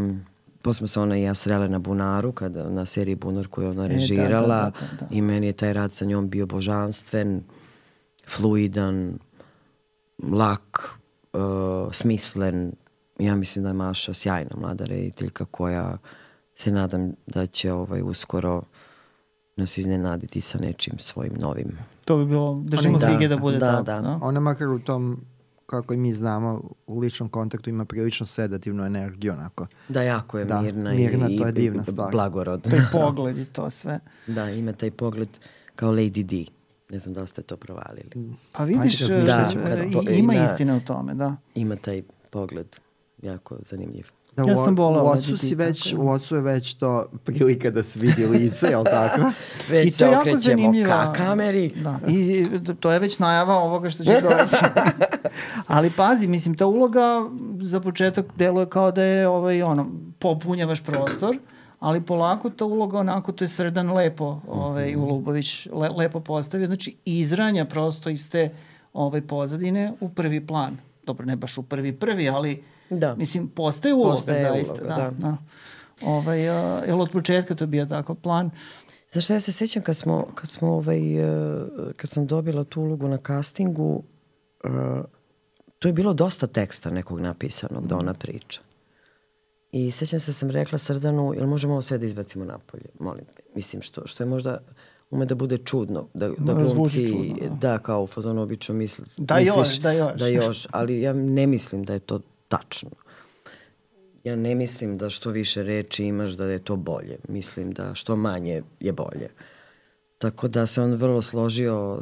posle 0.61 0.77
smo 0.77 0.87
se 0.87 0.99
ona 0.99 1.17
i 1.17 1.21
ja 1.21 1.33
srele 1.33 1.69
na 1.69 1.79
Bunaru, 1.79 2.31
kada, 2.31 2.69
na 2.69 2.85
seriji 2.85 3.15
Bunar 3.15 3.47
koju 3.47 3.65
je 3.65 3.71
ona 3.71 3.85
E, 3.85 3.87
da, 3.87 3.93
režirala 3.93 4.57
da, 4.59 4.69
da, 4.69 4.87
da, 4.91 5.05
da. 5.05 5.15
i 5.15 5.21
meni 5.21 5.47
je 5.47 5.53
taj 5.53 5.73
rad 5.73 5.91
sa 5.91 6.05
njom 6.05 6.29
bio 6.29 6.45
božanstven, 6.45 7.43
fluidan, 8.27 9.19
lak, 10.19 10.89
uh, 11.33 11.39
smislen. 11.91 12.71
Ja 13.19 13.35
mislim 13.35 13.63
da 13.63 13.69
je 13.69 13.73
Maša 13.73 14.13
sjajna 14.13 14.51
mlada 14.57 14.85
rediteljka 14.85 15.45
koja 15.45 15.97
se 16.55 16.71
nadam 16.71 17.11
da 17.27 17.45
će 17.45 17.73
ovaj 17.73 18.01
uskoro 18.01 18.61
nas 19.55 19.77
iznenaditi 19.77 20.41
sa 20.41 20.59
nečim 20.59 20.99
svojim 20.99 21.33
novim. 21.33 21.77
To 22.05 22.17
bi 22.17 22.25
bilo, 22.25 22.61
držimo 22.63 22.97
Da, 22.97 23.07
fige 23.07 23.27
da 23.27 23.37
bude 23.37 23.57
da, 23.57 23.65
tako. 23.67 23.83
da. 23.83 24.01
Da. 24.01 24.19
Ona 24.21 24.39
makar 24.39 24.67
u 24.67 24.79
tom, 24.79 25.21
kako 25.65 25.93
i 25.93 25.97
mi 25.97 26.13
znamo, 26.13 26.61
u 26.87 26.99
ličnom 26.99 27.29
kontaktu 27.29 27.69
ima 27.69 27.85
prilično 27.85 28.25
sedativnu 28.25 28.83
energiju, 28.83 29.33
onako. 29.33 29.67
Da, 29.89 30.01
jako 30.01 30.39
je 30.39 30.45
Da, 30.45 30.61
mirna, 30.61 30.91
mirna, 30.91 31.29
i, 31.29 31.37
to 31.37 31.43
je 31.43 31.49
i- 31.49 31.53
divna 31.53 31.83
i 31.83 31.85
stvar. 31.85 32.11
blagorodna. 32.11 32.71
To 32.71 32.75
je 32.75 32.87
pogled 32.93 33.37
i 33.37 33.45
to 33.45 33.69
sve. 33.69 33.99
da, 34.27 34.49
ima 34.49 34.73
taj 34.73 34.91
pogled 34.91 35.29
kao 35.75 35.91
Lady 35.91 36.23
D. 36.23 36.51
Ne 36.93 36.99
znam 36.99 37.13
da 37.13 37.21
li 37.21 37.27
ste 37.27 37.41
to 37.41 37.57
provalili. 37.57 38.09
Pa 38.51 38.63
vidiš, 38.63 38.99
razmišljat 39.01 39.47
e, 39.47 39.51
ćemo. 39.51 39.63
e, 39.63 39.75
Da, 39.75 39.83
ima 40.11 40.33
ima- 40.33 40.45
istine 40.45 40.75
u 40.75 40.81
tome, 40.81 41.13
da. 41.13 41.35
Ima 41.55 41.75
taj 41.75 42.01
pogled 42.31 42.67
jako 43.21 43.55
zanimljiv. 43.61 44.07
Da, 44.35 44.43
Ja 44.43 44.55
sam 44.55 44.75
voleo 44.75 45.03
u 45.03 45.07
ocu 45.07 45.37
si 45.37 45.55
već, 45.55 45.83
tako 45.83 45.95
je. 45.95 46.01
u 46.01 46.11
ocu 46.11 46.35
je 46.35 46.41
već 46.41 46.73
to 46.73 47.05
prilika 47.23 47.71
da 47.71 47.83
se 47.83 47.99
vidi 47.99 48.25
lice, 48.27 48.67
jel 48.67 48.83
tako? 48.83 49.21
Već 49.69 49.87
I 49.87 49.91
se 49.91 49.97
to 49.99 50.05
je 50.05 50.09
jako 50.09 50.21
okrećemo 50.21 50.41
zanimljiva. 50.41 50.89
ka 51.05 51.13
kameri. 51.15 51.71
Da, 51.75 51.99
i 52.07 52.45
to 52.79 52.91
je 52.91 52.99
već 52.99 53.19
najava 53.19 53.55
ovoga 53.55 53.89
što 53.89 54.03
će 54.03 54.21
doći. 54.21 54.55
Ali 55.67 55.91
pazi, 55.91 56.27
mislim, 56.27 56.55
ta 56.55 56.65
uloga 56.65 57.29
za 57.59 57.79
početak 57.79 58.25
deluje 58.35 58.65
kao 58.65 58.91
da 58.91 59.03
je 59.03 59.27
ovaj, 59.27 59.61
ono, 59.63 59.89
popunjavaš 60.19 60.83
prostor, 60.83 61.37
ali 61.83 62.01
polako 62.01 62.49
ta 62.49 62.65
uloga 62.65 62.99
onako, 62.99 63.31
to 63.31 63.43
je 63.43 63.47
Srdan 63.47 63.91
lepo, 63.93 64.41
ovaj, 64.47 64.95
Ulubović 64.95 65.67
le, 65.73 65.89
lepo 65.89 66.19
postavio, 66.19 66.67
znači 66.67 66.95
izranja 67.05 67.65
prosto 67.65 68.09
iz 68.09 68.29
te 68.29 68.49
ovaj, 68.93 69.21
pozadine 69.21 69.93
u 69.99 70.09
prvi 70.09 70.47
plan. 70.47 70.77
Dobro, 71.05 71.25
ne 71.25 71.35
baš 71.35 71.57
u 71.57 71.63
prvi 71.63 71.91
prvi, 71.99 72.29
ali 72.29 72.63
Da. 72.89 73.15
mislim, 73.15 73.47
postaje 73.47 73.93
uloga 73.93 74.11
Postaje 74.11 74.43
zaista. 74.43 74.73
uloga, 74.73 74.95
da, 74.95 75.01
da. 75.01 75.11
da. 75.11 75.37
Ovaj, 76.05 76.49
a, 76.49 76.81
jel 76.87 77.01
od 77.01 77.09
početka 77.09 77.55
to 77.55 77.63
je 77.63 77.67
bio 77.67 77.85
takav 77.85 78.15
plan? 78.15 78.49
Znaš 79.11 79.23
šta, 79.23 79.33
ja 79.33 79.39
se 79.39 79.51
sećam 79.51 79.83
kad 79.83 79.97
smo, 79.97 80.27
kad 80.35 80.49
smo 80.49 80.73
ovaj, 80.73 81.19
eh, 81.19 81.65
kad 81.97 82.09
sam 82.09 82.27
dobila 82.27 82.63
tu 82.63 82.81
ulogu 82.81 83.07
na 83.07 83.17
castingu, 83.27 84.03
uh, 84.63 84.71
tu 85.79 85.87
je 85.87 85.93
bilo 85.93 86.13
dosta 86.13 86.47
teksta 86.47 86.89
nekog 86.89 87.21
napisanog 87.21 87.87
da 87.87 87.97
ona 87.97 88.13
priča. 88.13 88.61
I 89.73 89.91
sećam 89.91 90.19
se 90.19 90.31
da 90.31 90.33
sam 90.33 90.49
rekla 90.49 90.77
Srdanu, 90.77 91.33
jel 91.33 91.47
možemo 91.47 91.73
ovo 91.73 91.81
sve 91.81 91.97
da 91.97 92.05
izbacimo 92.05 92.45
napolje, 92.45 92.85
molim 92.99 93.25
te. 93.25 93.43
Mislim, 93.55 93.81
što, 93.81 94.07
što 94.07 94.23
je 94.23 94.27
možda 94.27 94.57
ume 95.09 95.25
da 95.25 95.35
bude 95.35 95.57
čudno, 95.57 96.07
da, 96.13 96.29
da 96.29 96.53
glumci, 96.53 97.07
čudno, 97.07 97.35
da. 97.41 97.55
da, 97.55 97.79
kao 97.79 98.03
u 98.03 98.07
fazonu 98.07 98.41
obično 98.41 98.75
misli, 98.75 99.05
Da 99.17 99.35
misliš, 99.35 99.57
još, 99.57 99.79
da 99.79 99.91
još. 99.91 100.19
Da 100.19 100.27
još, 100.27 100.67
ali 100.71 101.01
ja 101.01 101.13
ne 101.13 101.47
mislim 101.47 101.83
da 101.83 101.93
je 101.93 101.99
to 101.99 102.19
tačno. 102.47 102.89
Ja 104.23 104.35
ne 104.35 104.55
mislim 104.55 104.97
da 104.97 105.09
što 105.09 105.29
više 105.29 105.63
reči 105.63 106.05
imaš 106.05 106.31
da 106.31 106.45
je 106.45 106.59
to 106.59 106.75
bolje. 106.75 107.17
Mislim 107.27 107.71
da 107.71 107.95
što 107.95 108.15
manje 108.15 108.61
je 108.79 108.91
bolje. 108.91 109.29
Tako 110.17 110.47
da 110.47 110.65
se 110.65 110.81
on 110.81 110.93
vrlo 110.93 111.21
složio 111.21 111.99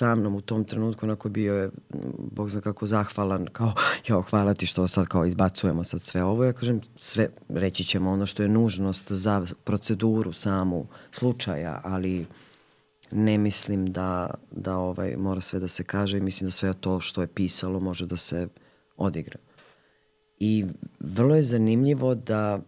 sa 0.00 0.14
mnom 0.14 0.34
u 0.34 0.40
tom 0.40 0.64
trenutku, 0.64 1.06
onako 1.06 1.28
bio 1.28 1.54
je, 1.54 1.70
bog 2.18 2.50
zna 2.50 2.60
kako 2.60 2.86
zahvalan, 2.86 3.46
kao, 3.52 3.72
jo, 4.06 4.22
hvala 4.22 4.54
ti 4.54 4.66
što 4.66 4.88
sad 4.88 5.06
kao 5.06 5.26
izbacujemo 5.26 5.84
sad 5.84 6.00
sve 6.00 6.24
ovo. 6.24 6.44
Ja 6.44 6.52
kažem, 6.52 6.80
sve, 6.96 7.28
reći 7.48 7.84
ćemo 7.84 8.10
ono 8.10 8.26
što 8.26 8.42
je 8.42 8.48
nužnost 8.48 9.12
za 9.12 9.46
proceduru 9.64 10.32
samu 10.32 10.86
slučaja, 11.12 11.80
ali 11.84 12.26
ne 13.10 13.38
mislim 13.38 13.92
da, 13.92 14.30
da 14.50 14.76
ovaj, 14.76 15.16
mora 15.16 15.40
sve 15.40 15.60
da 15.60 15.68
se 15.68 15.84
kaže 15.84 16.18
i 16.18 16.20
mislim 16.20 16.48
da 16.48 16.52
sve 16.52 16.72
to 16.72 17.00
što 17.00 17.20
je 17.20 17.26
pisalo 17.26 17.80
može 17.80 18.06
da 18.06 18.16
se 18.16 18.48
odigra. 18.96 19.38
I 20.38 20.64
vrlo 21.00 21.36
je 21.36 21.42
zanimljivo 21.42 22.14
da 22.14 22.60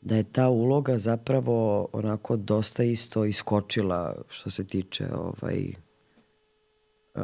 da 0.00 0.16
je 0.16 0.24
ta 0.24 0.48
uloga 0.48 0.98
zapravo 0.98 1.88
onako 1.92 2.36
dosta 2.36 2.84
isto 2.84 3.24
iskočila 3.24 3.98
što 4.28 4.50
se 4.50 4.64
tiče 4.64 5.06
ovaj 5.14 5.72
uh, 7.14 7.22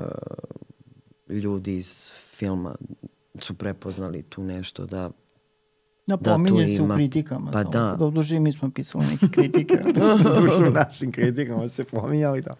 ljudi 1.28 1.76
iz 1.76 2.10
filma 2.30 2.74
su 3.34 3.54
prepoznali 3.54 4.22
tu 4.22 4.42
nešto 4.44 4.86
da 4.86 5.10
Da, 6.06 6.16
Da, 6.16 6.32
pominje 6.32 6.66
se 6.66 6.72
u 6.74 6.84
ima- 6.84 6.94
kritikama. 6.94 7.50
pa 7.50 7.64
to. 7.64 7.70
da. 7.70 7.96
Da 7.98 8.04
uduži, 8.04 8.40
mi 8.40 8.52
smo 8.52 8.70
pisali 8.70 9.04
neke 9.06 9.28
kritike. 9.30 9.78
Dušu 10.36 10.62
u 10.68 10.74
našim 10.80 11.12
kritikama 11.12 11.68
se 11.68 11.84
pominjali 11.84 12.42
da. 12.42 12.54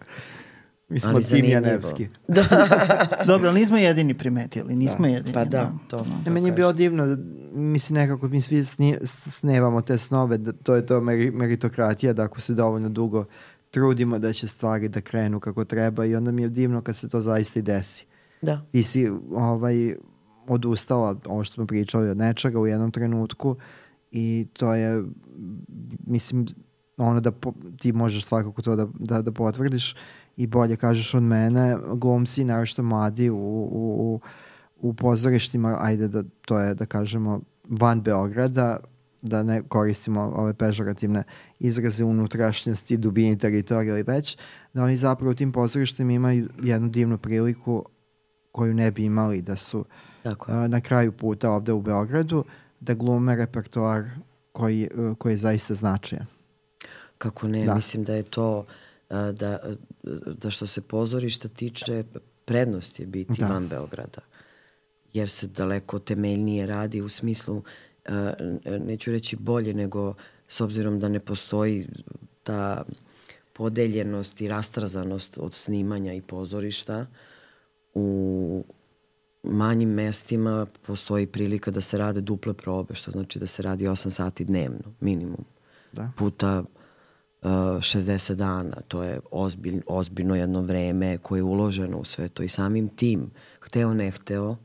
Mi 0.89 0.99
smo 0.99 1.21
Tim. 1.21 1.45
Janevski. 1.45 2.07
Dobro, 3.27 3.49
ali 3.49 3.59
nismo 3.59 3.77
jedini 3.77 4.13
primetili, 4.13 4.75
nismo 4.75 5.07
jedini. 5.07 5.33
pa 5.33 5.45
da, 5.45 5.71
to. 5.89 5.97
Ne, 5.97 6.23
to 6.25 6.31
meni 6.31 6.47
je 6.47 6.51
bilo 6.51 6.73
divno, 6.73 7.07
da, 7.07 7.17
mislim 7.53 7.95
nekako 7.95 8.27
mi 8.27 8.41
svi 8.41 8.63
sni, 8.63 8.97
snevamo 9.03 9.81
te 9.81 9.97
snove, 9.97 10.37
da 10.37 10.51
to 10.51 10.75
je 10.75 10.85
to 10.85 11.01
meri, 11.01 11.31
meritokratija, 11.31 12.13
da 12.13 12.23
ako 12.23 12.41
se 12.41 12.53
dovoljno 12.53 12.89
dugo 12.89 13.25
trudimo 13.71 14.19
da 14.19 14.33
će 14.33 14.47
stvari 14.47 14.89
da 14.89 15.01
krenu 15.01 15.39
kako 15.39 15.65
treba 15.65 16.05
i 16.05 16.15
onda 16.15 16.31
mi 16.31 16.41
je 16.41 16.49
divno 16.49 16.81
kad 16.81 16.95
se 16.95 17.09
to 17.09 17.21
zaista 17.21 17.59
i 17.59 17.61
desi. 17.61 18.05
Da. 18.41 18.65
Ti 18.71 18.83
si 18.83 19.09
ovaj, 19.31 19.95
odustala, 20.47 21.15
ovo 21.25 21.43
što 21.43 21.53
smo 21.53 21.67
pričali 21.67 22.09
od 22.09 22.17
nečega 22.17 22.59
u 22.59 22.67
jednom 22.67 22.91
trenutku 22.91 23.55
i 24.11 24.47
to 24.53 24.73
je, 24.73 25.03
mislim, 26.07 26.45
ono 26.97 27.19
da 27.19 27.31
po, 27.31 27.53
ti 27.79 27.93
možeš 27.93 28.25
svakako 28.25 28.61
to 28.61 28.75
da, 28.75 28.87
da, 28.99 29.21
da 29.21 29.31
potvrdiš 29.31 29.95
i 30.37 30.47
bolje 30.47 30.75
kažeš 30.75 31.13
od 31.13 31.23
mene, 31.23 31.77
glumci, 31.93 32.43
naročito 32.43 32.83
mladi 32.83 33.29
u, 33.29 33.35
u, 33.35 33.95
u, 33.99 34.19
u 34.89 34.93
pozorištima, 34.93 35.77
ajde 35.81 36.07
da 36.07 36.23
to 36.45 36.59
je 36.59 36.75
da 36.75 36.85
kažemo 36.85 37.41
van 37.69 38.01
Beograda, 38.01 38.77
da 39.21 39.43
ne 39.43 39.61
koristimo 39.67 40.21
ove 40.35 40.53
pežorativne 40.53 41.23
izraze 41.59 42.03
unutrašnjosti, 42.03 42.97
dubini 42.97 43.37
teritorija 43.37 43.93
ili 43.93 44.03
već, 44.03 44.37
da 44.73 44.83
oni 44.83 44.97
zapravo 44.97 45.31
u 45.31 45.35
tim 45.35 45.51
pozorištima 45.51 46.11
imaju 46.11 46.49
jednu 46.63 46.89
divnu 46.89 47.17
priliku 47.17 47.85
koju 48.51 48.73
ne 48.73 48.91
bi 48.91 49.05
imali 49.05 49.41
da 49.41 49.55
su 49.55 49.85
Tako 50.23 50.51
a, 50.51 50.67
na 50.67 50.81
kraju 50.81 51.11
puta 51.11 51.51
ovde 51.51 51.73
u 51.73 51.81
Beogradu, 51.81 52.43
da 52.79 52.93
glume 52.93 53.35
repertoar 53.35 54.03
koji, 54.51 54.89
koji 55.17 55.33
je 55.33 55.37
zaista 55.37 55.75
značajan. 55.75 56.25
Kako 57.17 57.47
ne, 57.47 57.65
Da. 57.65 57.75
mislim 57.75 58.03
da 58.03 58.13
je 58.13 58.23
to 58.23 58.65
da, 59.31 59.59
da 60.27 60.51
što 60.51 60.67
se 60.67 60.81
pozorišta 60.81 61.47
tiče 61.47 62.03
prednost 62.45 62.99
je 62.99 63.05
biti 63.05 63.33
Da. 63.39 63.47
van 63.47 63.67
Beograda. 63.67 64.21
Jer 65.13 65.29
se 65.29 65.47
daleko 65.47 65.99
temeljnije 65.99 66.65
radi 66.65 67.01
u 67.01 67.09
smislu 67.09 67.63
neću 68.79 69.11
reći 69.11 69.35
bolje 69.35 69.73
nego 69.73 70.13
s 70.47 70.61
obzirom 70.61 70.99
da 70.99 71.09
ne 71.09 71.19
postoji 71.19 71.87
ta 72.43 72.83
podeljenost 73.53 74.41
i 74.41 74.47
rastrazanost 74.47 75.37
od 75.37 75.53
snimanja 75.53 76.13
i 76.13 76.21
pozorišta 76.21 77.05
u 77.93 78.65
manjim 79.43 79.89
mestima 79.89 80.65
postoji 80.85 81.27
prilika 81.27 81.71
da 81.71 81.81
se 81.81 81.97
rade 81.97 82.21
duple 82.21 82.53
probe, 82.53 82.95
što 82.95 83.11
znači 83.11 83.39
da 83.39 83.47
se 83.47 83.61
radi 83.61 83.85
8 83.85 84.09
sati 84.09 84.45
dnevno, 84.45 84.93
minimum 84.99 85.45
Da. 85.91 86.11
puta 86.17 86.59
uh, 86.59 86.84
60 87.49 88.35
dana. 88.35 88.77
To 88.87 89.03
je 89.03 89.19
ozbilj, 89.31 89.81
ozbiljno 89.87 90.35
jedno 90.35 90.61
vreme 90.61 91.17
koje 91.17 91.39
je 91.39 91.43
uloženo 91.43 91.97
u 91.97 92.05
sve 92.05 92.27
to 92.27 92.43
i 92.43 92.49
samim 92.49 92.87
tim, 92.87 93.31
hteo 93.59 93.93
ne 93.93 94.11
hteo, 94.11 94.55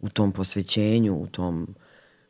u 0.00 0.08
tom 0.08 0.32
posvećenju, 0.32 1.14
u 1.14 1.26
tom 1.26 1.74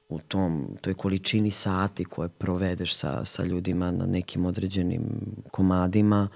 u 0.08 0.18
tom, 0.18 0.76
toj 0.80 0.94
količini 0.94 1.50
sati 1.50 2.04
koje 2.04 2.28
provedeš 2.28 2.96
sa, 2.96 3.24
sa 3.24 3.44
ljudima 3.44 3.90
na 3.90 4.06
nekim 4.06 4.46
određenim 4.46 5.02
komadima, 5.50 6.28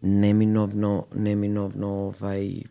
neminovno, 0.00 1.04
neminovno 1.14 1.88
ovaj, 1.88 2.62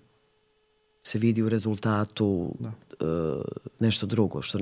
se 1.03 1.19
vidi 1.19 1.41
u 1.41 1.49
rezultatu 1.49 2.55
da. 2.59 2.69
uh, 2.69 3.41
nešto 3.79 4.05
drugo, 4.05 4.41
što, 4.41 4.59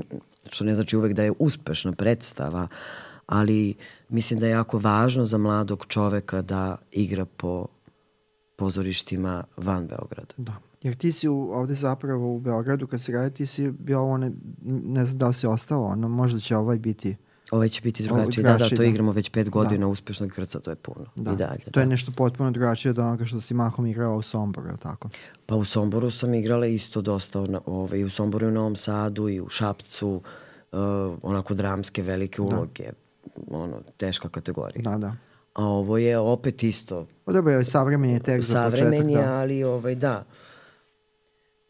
što 0.50 0.66
ne 0.66 0.76
znači 0.76 0.98
uvek 0.98 1.14
da 1.14 1.24
je 1.24 1.34
uspešna 1.40 1.92
predstava, 1.92 2.68
ali 3.30 3.76
mislim 4.10 4.40
da 4.40 4.46
je 4.46 4.52
jako 4.52 4.78
važno 4.80 5.26
za 5.26 5.38
mladog 5.38 5.86
čoveka 5.88 6.42
da 6.42 6.78
igra 6.92 7.26
po 7.26 7.66
pozorištima 8.56 9.44
van 9.58 9.88
Beograda. 9.88 10.34
Da. 10.38 10.54
Jer 10.82 10.96
ti 10.96 11.12
si 11.12 11.28
u, 11.28 11.50
ovde 11.54 11.76
zapravo 11.76 12.36
u 12.36 12.40
Beogradu, 12.40 12.88
kad 12.88 13.02
se 13.02 13.12
radi, 13.12 13.36
ti 13.36 13.46
si 13.46 13.72
bio 13.72 14.00
ovo, 14.00 14.18
ne, 14.18 14.32
ne 14.66 15.06
znam 15.06 15.18
da 15.18 15.28
li 15.28 15.34
si 15.34 15.48
ostao, 15.48 15.84
ono, 15.84 16.08
možda 16.08 16.40
će 16.40 16.58
ovaj 16.58 16.80
biti, 16.80 17.16
Ovaj 17.52 17.70
će 17.70 17.82
biti 17.82 18.04
Ovo 18.04 18.18
drugačiji. 18.18 18.44
Da, 18.44 18.58
da, 18.58 18.70
to 18.70 18.76
da. 18.76 18.86
igramo 18.86 19.12
već 19.12 19.30
pet 19.30 19.50
godina 19.50 19.88
uspešnog 19.88 20.30
krca, 20.30 20.60
to 20.60 20.72
je 20.72 20.76
puno. 20.76 21.06
da. 21.16 21.32
I 21.32 21.36
dalje. 21.36 21.60
to 21.72 21.80
je 21.80 21.86
da. 21.86 21.90
nešto 21.90 22.12
potpuno 22.12 22.52
drugačije 22.52 22.90
od 22.90 23.00
onoga 23.00 23.26
što 23.26 23.42
si 23.42 23.54
mahom 23.54 23.88
igrao 23.88 24.16
u 24.16 24.22
Somboru, 24.22 24.68
je 24.68 24.78
tako? 24.78 25.10
Pa 25.46 25.56
u 25.56 25.66
Somboru 25.66 26.12
sam 26.12 26.34
igrala 26.34 26.66
isto 26.66 27.02
dosta, 27.02 27.46
ovaj, 27.66 28.00
i 28.00 28.04
u 28.04 28.10
Somboru 28.10 28.46
i 28.46 28.50
u 28.50 28.52
Novom 28.52 28.76
Sadu 28.76 29.30
i 29.30 29.42
u 29.42 29.50
Šapcu, 29.50 30.22
uh, 30.72 30.80
onako 31.24 31.54
dramske 31.54 32.02
velike 32.02 32.42
uloge, 32.42 32.90
ono, 33.52 33.82
teška 33.98 34.30
kategorija. 34.30 34.82
Da, 34.82 34.98
da. 34.98 35.16
A 35.54 35.66
ovo 35.66 35.98
je 35.98 36.18
opet 36.18 36.64
isto 36.64 37.08
O, 37.26 37.34
dobro, 37.34 37.54
je 37.54 37.66
savremen 37.66 38.10
je 38.10 38.20
tek 38.20 38.42
za 38.42 38.64
početak, 38.64 38.80
savremen 38.80 39.10
je, 39.10 39.22
da. 39.22 39.34
ali 39.34 39.64
ovaj, 39.64 39.96
da. 39.96 40.26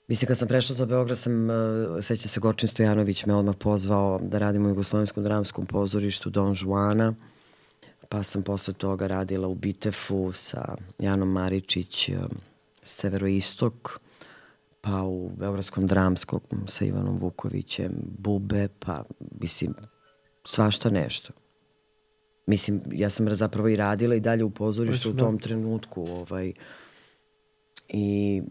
Mislim, 0.07 0.27
kad 0.27 0.37
sam 0.37 0.47
prešla 0.47 0.75
za 0.75 0.85
Beograd, 0.85 1.17
sam, 1.17 1.49
uh, 1.49 1.55
seća 2.01 2.27
se 2.27 2.39
Gorčin 2.39 2.69
Stojanović 2.69 3.25
me 3.25 3.35
odmah 3.35 3.55
pozvao 3.55 4.19
da 4.23 4.37
radim 4.37 4.65
u 4.65 4.69
Jugoslovenskom 4.69 5.23
dramskom 5.23 5.65
pozorištu 5.65 6.29
Don 6.29 6.55
Juana, 6.61 7.13
pa 8.09 8.23
sam 8.23 8.41
posle 8.41 8.73
toga 8.73 9.07
radila 9.07 9.47
u 9.47 9.55
Bitefu 9.55 10.31
sa 10.31 10.75
Janom 10.99 11.31
Maričić, 11.31 12.09
um, 12.09 12.37
Severoistok, 12.83 13.99
pa 14.81 15.03
u 15.03 15.31
Beogradskom 15.37 15.87
dramskom 15.87 16.41
sa 16.67 16.85
Ivanom 16.85 17.17
Vukovićem, 17.17 17.91
Bube, 18.17 18.67
pa 18.79 19.03
mislim, 19.41 19.73
svašta 20.45 20.89
nešto. 20.89 21.33
Mislim, 22.49 22.81
ja 22.91 23.09
sam 23.09 23.35
zapravo 23.35 23.69
i 23.69 23.75
radila 23.75 24.15
i 24.15 24.19
dalje 24.19 24.43
u 24.43 24.49
pozorištu 24.49 25.09
u 25.09 25.13
da. 25.13 25.23
tom 25.23 25.39
trenutku. 25.39 26.01
Ovaj, 26.01 26.53
I 27.87 28.41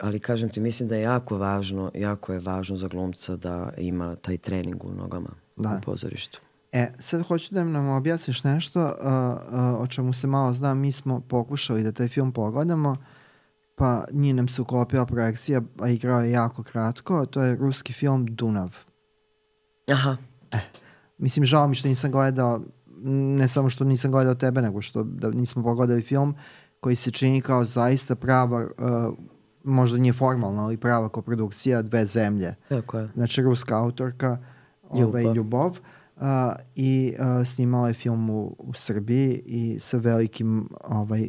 ali 0.00 0.18
kažem 0.18 0.48
ti, 0.48 0.60
mislim 0.60 0.88
da 0.88 0.96
je 0.96 1.02
jako 1.02 1.38
važno, 1.38 1.90
jako 1.94 2.32
je 2.32 2.38
važno 2.38 2.76
za 2.76 2.88
glumca 2.88 3.36
da 3.36 3.72
ima 3.76 4.16
taj 4.16 4.36
trening 4.36 4.84
u 4.84 4.92
nogama 4.92 5.28
Da. 5.56 5.78
u 5.78 5.84
pozorištu. 5.84 6.40
E, 6.72 6.92
sad 6.98 7.26
hoću 7.26 7.54
da 7.54 7.64
nam 7.64 7.88
objasniš 7.88 8.44
nešto 8.44 8.84
uh, 8.84 8.92
uh, 8.92 9.80
o 9.80 9.86
čemu 9.86 10.12
se 10.12 10.26
malo 10.26 10.54
znam. 10.54 10.78
Mi 10.78 10.92
smo 10.92 11.20
pokušali 11.20 11.82
da 11.82 11.92
taj 11.92 12.08
film 12.08 12.32
pogledamo, 12.32 12.96
pa 13.74 14.04
nije 14.12 14.34
nam 14.34 14.48
se 14.48 14.62
uklopila 14.62 15.06
projekcija, 15.06 15.62
a 15.78 15.88
igrao 15.88 16.20
je 16.20 16.30
jako 16.30 16.62
kratko. 16.62 17.26
To 17.26 17.42
je 17.42 17.56
ruski 17.56 17.92
film 17.92 18.26
Dunav. 18.26 18.76
Aha, 19.86 20.16
Mislim, 21.20 21.44
žao 21.44 21.68
mi 21.68 21.74
što 21.74 21.88
nisam 21.88 22.10
gledao, 22.10 22.60
ne 23.02 23.48
samo 23.48 23.70
što 23.70 23.84
nisam 23.84 24.10
gledao 24.10 24.34
tebe, 24.34 24.62
nego 24.62 24.82
što 24.82 25.02
da 25.02 25.30
nismo 25.30 25.62
pogledali 25.62 26.02
film 26.02 26.34
koji 26.80 26.96
se 26.96 27.10
čini 27.10 27.40
kao 27.40 27.64
zaista 27.64 28.14
prava, 28.14 28.64
uh, 28.64 29.14
možda 29.64 29.98
nije 29.98 30.12
formalna, 30.12 30.64
ali 30.64 30.76
prava 30.76 31.08
koprodukcija 31.08 31.82
dve 31.82 32.06
zemlje. 32.06 32.54
tako 32.68 32.98
je. 32.98 33.08
Znači, 33.14 33.42
ruska 33.42 33.78
autorka, 33.78 34.38
ovaj, 34.88 35.22
Ljubov. 35.22 35.36
Ljubov, 35.36 35.78
a, 36.16 36.54
i 36.76 37.14
a, 37.18 37.44
snimala 37.44 37.88
je 37.88 37.94
film 37.94 38.30
u, 38.30 38.56
u 38.58 38.72
Srbiji 38.74 39.42
i 39.46 39.76
sa 39.80 39.96
velikim, 39.96 40.68
ovaj, 40.84 41.28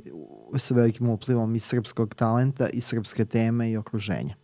sa 0.58 0.74
velikim 0.74 1.10
uplivom 1.10 1.56
i 1.56 1.60
srpskog 1.60 2.16
talenta 2.16 2.68
i 2.68 2.82
srpske 2.82 3.26
teme 3.26 3.72
i 3.72 3.78
okruženja. 3.78 4.36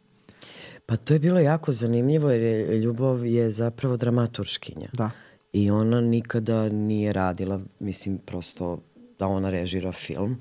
Pa 0.85 0.95
to 0.95 1.13
je 1.13 1.19
bilo 1.19 1.39
jako 1.39 1.71
zanimljivo 1.71 2.31
jer 2.31 2.41
je 2.41 2.77
Ljubov 2.77 3.25
je 3.25 3.51
zapravo 3.51 3.97
dramaturškinja. 3.97 4.87
Da. 4.93 5.09
I 5.57 5.71
ona 5.71 6.01
nikada 6.01 6.69
nije 6.69 7.13
radila, 7.13 7.61
mislim, 7.79 8.17
prosto 8.17 8.81
da 9.19 9.27
ona 9.27 9.49
režira 9.49 9.91
film. 9.91 10.37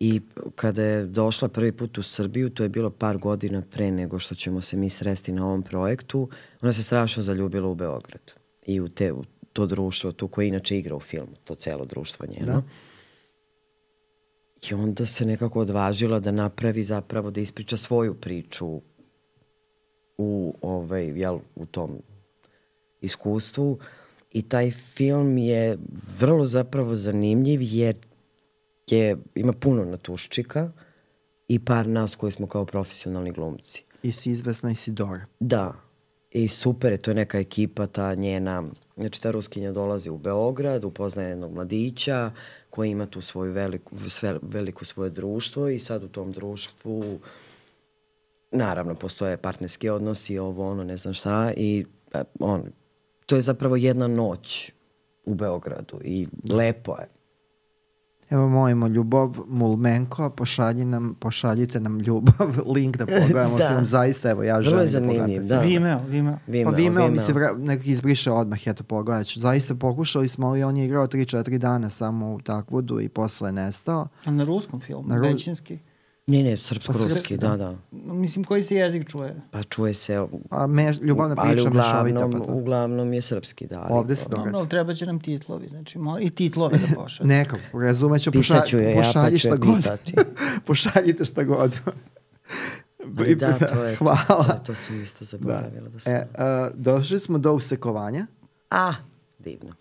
I 0.00 0.20
kada 0.54 0.82
je 0.82 1.06
došla 1.06 1.48
prvi 1.48 1.72
put 1.72 1.98
u 1.98 2.02
Srbiju, 2.02 2.50
to 2.50 2.62
je 2.62 2.68
bilo 2.68 2.90
par 2.90 3.18
godina 3.18 3.62
pre 3.70 3.90
nego 3.90 4.18
što 4.18 4.34
ćemo 4.34 4.60
se 4.60 4.76
mi 4.76 4.90
sresti 4.90 5.32
na 5.32 5.46
ovom 5.46 5.62
projektu, 5.62 6.28
ona 6.62 6.72
se 6.72 6.82
strašno 6.82 7.22
zaljubila 7.22 7.68
u 7.68 7.74
Beograd. 7.74 8.34
I 8.66 8.80
u, 8.80 8.88
te, 8.88 9.12
u 9.12 9.24
to 9.52 9.66
društvo, 9.66 10.12
tu 10.12 10.28
koje 10.28 10.48
inače 10.48 10.78
igra 10.78 10.96
u 10.96 11.00
filmu, 11.00 11.36
to 11.44 11.54
celo 11.54 11.84
društvo 11.84 12.26
njeno. 12.26 12.52
Da. 12.52 12.62
I 14.70 14.74
onda 14.74 15.06
se 15.06 15.24
nekako 15.24 15.60
odvažila 15.60 16.20
da 16.20 16.32
napravi 16.32 16.84
zapravo, 16.84 17.30
da 17.30 17.40
ispriča 17.40 17.76
svoju 17.76 18.14
priču 18.14 18.80
u, 20.18 20.54
ovaj, 20.62 21.04
jel, 21.04 21.38
u 21.54 21.66
tom 21.66 21.98
iskustvu 23.00 23.78
i 24.32 24.42
taj 24.42 24.70
film 24.70 25.38
je 25.38 25.78
vrlo 26.18 26.46
zapravo 26.46 26.94
zanimljiv 26.94 27.60
jer 27.62 27.96
je, 28.90 29.16
ima 29.34 29.52
puno 29.52 29.84
natuščika 29.84 30.72
i 31.48 31.58
par 31.58 31.86
nas 31.86 32.16
koji 32.16 32.32
smo 32.32 32.46
kao 32.46 32.64
profesionalni 32.64 33.32
glumci. 33.32 33.84
I 34.02 34.12
si 34.12 34.30
izvesna 34.30 34.70
Isidora. 34.70 35.26
Da, 35.40 35.74
i 36.30 36.48
super 36.48 36.92
je, 36.92 36.98
to 36.98 37.10
je 37.10 37.14
neka 37.14 37.38
ekipa, 37.38 37.86
ta 37.86 38.14
njena, 38.14 38.64
znači 38.96 39.22
ta 39.22 39.30
ruskinja 39.30 39.72
dolazi 39.72 40.10
u 40.10 40.18
Beograd, 40.18 40.84
upoznaje 40.84 41.28
jednog 41.28 41.52
mladića 41.52 42.30
koji 42.70 42.90
ima 42.90 43.06
tu 43.06 43.20
svoju 43.20 43.52
veliku, 43.52 44.10
sve, 44.10 44.38
veliko 44.42 44.84
svoje 44.84 45.10
društvo 45.10 45.68
i 45.68 45.78
sad 45.78 46.04
u 46.04 46.08
tom 46.08 46.32
društvu 46.32 47.18
naravno 48.50 48.94
postoje 48.94 49.36
partnerski 49.36 49.88
odnosi, 49.88 50.38
ovo 50.38 50.70
ono, 50.70 50.84
ne 50.84 50.96
znam 50.96 51.14
šta 51.14 51.52
i 51.56 51.86
e, 52.14 52.22
on, 52.40 52.62
to 53.26 53.34
je 53.34 53.42
zapravo 53.42 53.76
jedna 53.76 54.06
noć 54.08 54.72
u 55.24 55.34
Beogradu 55.34 56.00
i 56.02 56.26
lepo 56.50 56.92
je. 56.92 57.08
Evo 58.30 58.48
molimo 58.48 58.86
Ljubov 58.88 59.36
Mulmenko, 59.48 60.30
pošalji 60.30 60.84
nam, 60.84 61.14
pošaljite 61.14 61.80
nam 61.80 61.98
Ljubav, 61.98 62.34
link 62.74 62.96
da 62.96 63.06
pogledamo 63.06 63.56
Da. 63.58 63.68
film. 63.68 63.86
Zaista, 63.86 64.30
evo, 64.30 64.42
ja 64.42 64.58
Vrlo 64.58 64.80
je 64.80 64.86
želim 64.86 65.06
da 65.06 65.08
zanimljiv, 65.08 65.20
pogledam. 65.36 65.48
da. 65.48 65.60
Vimeo, 65.60 66.00
Vimeo. 66.00 66.38
Vimeo, 66.46 66.72
Pa 66.72 66.76
Vimeo 66.76 67.08
mi 67.08 67.18
se 67.18 67.32
Vimeo. 67.32 67.48
vra, 67.48 67.64
nekako 67.64 67.88
izbriše 67.88 68.30
odmah, 68.32 68.66
eto 68.66 68.84
pogledat 68.84 69.26
ću. 69.26 69.40
Zaista 69.40 69.74
pokušali 69.74 70.28
smo, 70.28 70.46
ali 70.46 70.62
on 70.62 70.76
je 70.76 70.84
igrao 70.86 71.06
3-4 71.06 71.58
dana 71.58 71.90
samo 71.90 72.26
u 72.28 72.40
takvodu 72.40 73.00
i 73.00 73.08
posle 73.08 73.48
je 73.48 73.52
nestao. 73.54 74.08
A 74.24 74.30
na 74.30 74.44
ruskom 74.44 74.80
filmu, 74.80 75.04
na 75.04 75.16
ru- 75.16 75.22
većinski. 75.24 75.78
Ne, 76.26 76.42
ne, 76.42 76.50
Pa 76.50 76.56
srpsko-ruski, 76.58 77.08
srpski, 77.08 77.36
da, 77.36 77.48
da. 77.48 77.56
da. 77.56 77.76
Mislim, 78.12 78.44
koji 78.44 78.62
se 78.62 78.74
jezik 78.76 79.08
čuje? 79.08 79.34
Pa 79.50 79.62
čuje 79.62 79.94
se, 79.94 80.26
A 80.50 80.66
me, 80.66 80.92
ljubavna 80.94 81.36
priča 81.36 81.70
mešovita. 81.70 82.00
uglavnom, 82.02 82.32
Pa 82.32 82.38
to. 82.40 82.52
uglavnom 82.52 83.12
je 83.12 83.22
srpski, 83.22 83.66
da. 83.66 83.80
Ali, 83.80 83.92
Ovde 83.92 84.16
se 84.16 84.28
događa. 84.30 84.56
ali 84.56 84.68
treba 84.68 84.94
će 84.94 85.06
nam 85.06 85.20
titlovi, 85.20 85.68
znači 85.68 85.98
mo- 85.98 86.18
i 86.20 86.30
titlove 86.30 86.78
da 86.78 86.94
pošalje. 86.94 87.28
Nekako, 87.34 87.80
razumeću, 87.80 88.32
Pisat 88.32 88.66
ću 88.66 88.78
je, 88.78 88.84
ja 88.84 88.94
pa 88.94 89.02
pošalji 89.02 89.38
ću 89.38 89.48
šta 89.48 89.56
god. 89.56 90.00
Pošaljite 90.66 91.24
šta 91.24 91.44
god. 91.44 91.76
Ali 93.18 93.34
da, 93.34 93.52
to 93.58 93.84
je, 93.84 93.96
Hvala. 93.96 94.18
To, 94.28 94.42
to, 94.44 94.58
to 94.58 94.74
sam 94.74 95.02
isto 95.02 95.18
Da. 95.20 95.26
zaboravila 95.26 95.88
da 95.88 96.00
sam. 96.00 96.12
E, 96.12 96.26
a, 96.34 96.70
došli 96.74 97.20
smo 97.20 97.38
do 97.38 97.52
usekovanja. 97.52 98.26
A, 98.70 98.92
divno. 99.38 99.72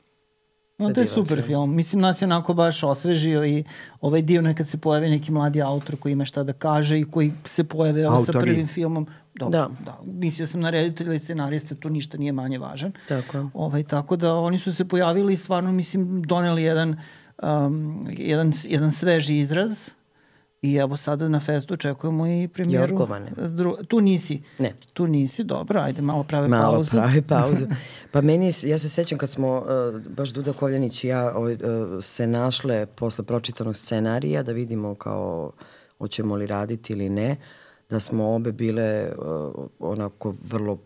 No, 0.77 0.93
to 0.93 1.01
je 1.01 1.07
super 1.07 1.37
film. 1.37 1.47
film. 1.47 1.75
Mislim, 1.75 2.01
nas 2.01 2.21
je 2.21 2.25
onako 2.25 2.53
baš 2.53 2.83
osvežio 2.83 3.45
i 3.45 3.63
ovaj 4.01 4.21
divno 4.21 4.49
je 4.49 4.55
kad 4.55 4.67
se 4.67 4.77
pojavi 4.77 5.09
neki 5.09 5.31
mladi 5.31 5.61
autor 5.61 5.95
koji 5.99 6.13
ima 6.13 6.25
šta 6.25 6.43
da 6.43 6.53
kaže 6.53 6.99
i 6.99 7.11
koji 7.11 7.33
se 7.45 7.63
pojave 7.63 8.01
evo, 8.01 8.11
sa 8.11 8.17
Autori. 8.17 8.39
prvim 8.39 8.67
filmom. 8.67 9.07
Dobro, 9.35 9.59
da. 9.59 9.67
Da. 9.67 9.85
da. 9.85 9.99
Mislio 10.05 10.47
sam 10.47 10.61
na 10.61 10.69
reditelja 10.69 11.13
i 11.13 11.19
scenariste, 11.19 11.75
tu 11.75 11.89
ništa 11.89 12.17
nije 12.17 12.31
manje 12.31 12.59
važan. 12.59 12.91
Tako. 13.07 13.49
Ovaj, 13.53 13.83
tako 13.83 14.15
da 14.15 14.33
oni 14.33 14.59
su 14.59 14.73
se 14.73 14.85
pojavili 14.85 15.33
i 15.33 15.37
stvarno, 15.37 15.71
mislim, 15.71 16.23
doneli 16.23 16.63
jedan, 16.63 16.97
um, 17.43 18.07
jedan, 18.11 18.53
jedan 18.63 18.91
sveži 18.91 19.39
izraz 19.39 19.89
i 20.65 20.75
evo 20.75 20.97
sada 20.97 21.27
na 21.27 21.39
festu 21.39 21.73
očekujemo 21.73 22.27
i 22.27 22.47
premijeru. 22.47 22.93
Jorgovane. 22.93 23.31
Dru, 23.37 23.77
tu 23.87 24.01
nisi. 24.01 24.41
Ne. 24.59 24.73
Tu 24.93 25.07
nisi, 25.07 25.43
dobro, 25.43 25.79
ajde, 25.79 26.01
malo 26.01 26.23
prave 26.23 26.47
Malo 26.47 26.73
pauzu. 26.73 26.91
pravi 26.91 27.21
pauzu. 27.21 27.65
Pa 28.11 28.21
meni, 28.21 28.51
ja 28.63 28.79
se 28.79 28.89
sećam 28.89 29.17
kad 29.17 29.29
smo, 29.29 29.55
uh, 29.57 30.01
baš 30.01 30.29
Duda 30.29 30.53
Kovljanić 30.53 31.03
i 31.03 31.07
ja 31.07 31.33
uh, 31.37 31.49
se 32.03 32.27
našle 32.27 32.85
posle 32.85 33.25
pročitanog 33.25 33.75
scenarija 33.75 34.43
da 34.43 34.51
vidimo 34.51 34.95
kao 34.95 35.51
hoćemo 35.97 36.35
li 36.35 36.47
raditi 36.47 36.93
ili 36.93 37.09
ne, 37.09 37.35
da 37.89 37.99
smo 37.99 38.35
obe 38.35 38.51
bile 38.51 39.11
uh, 39.17 39.65
onako 39.79 40.33
vrlo 40.43 40.77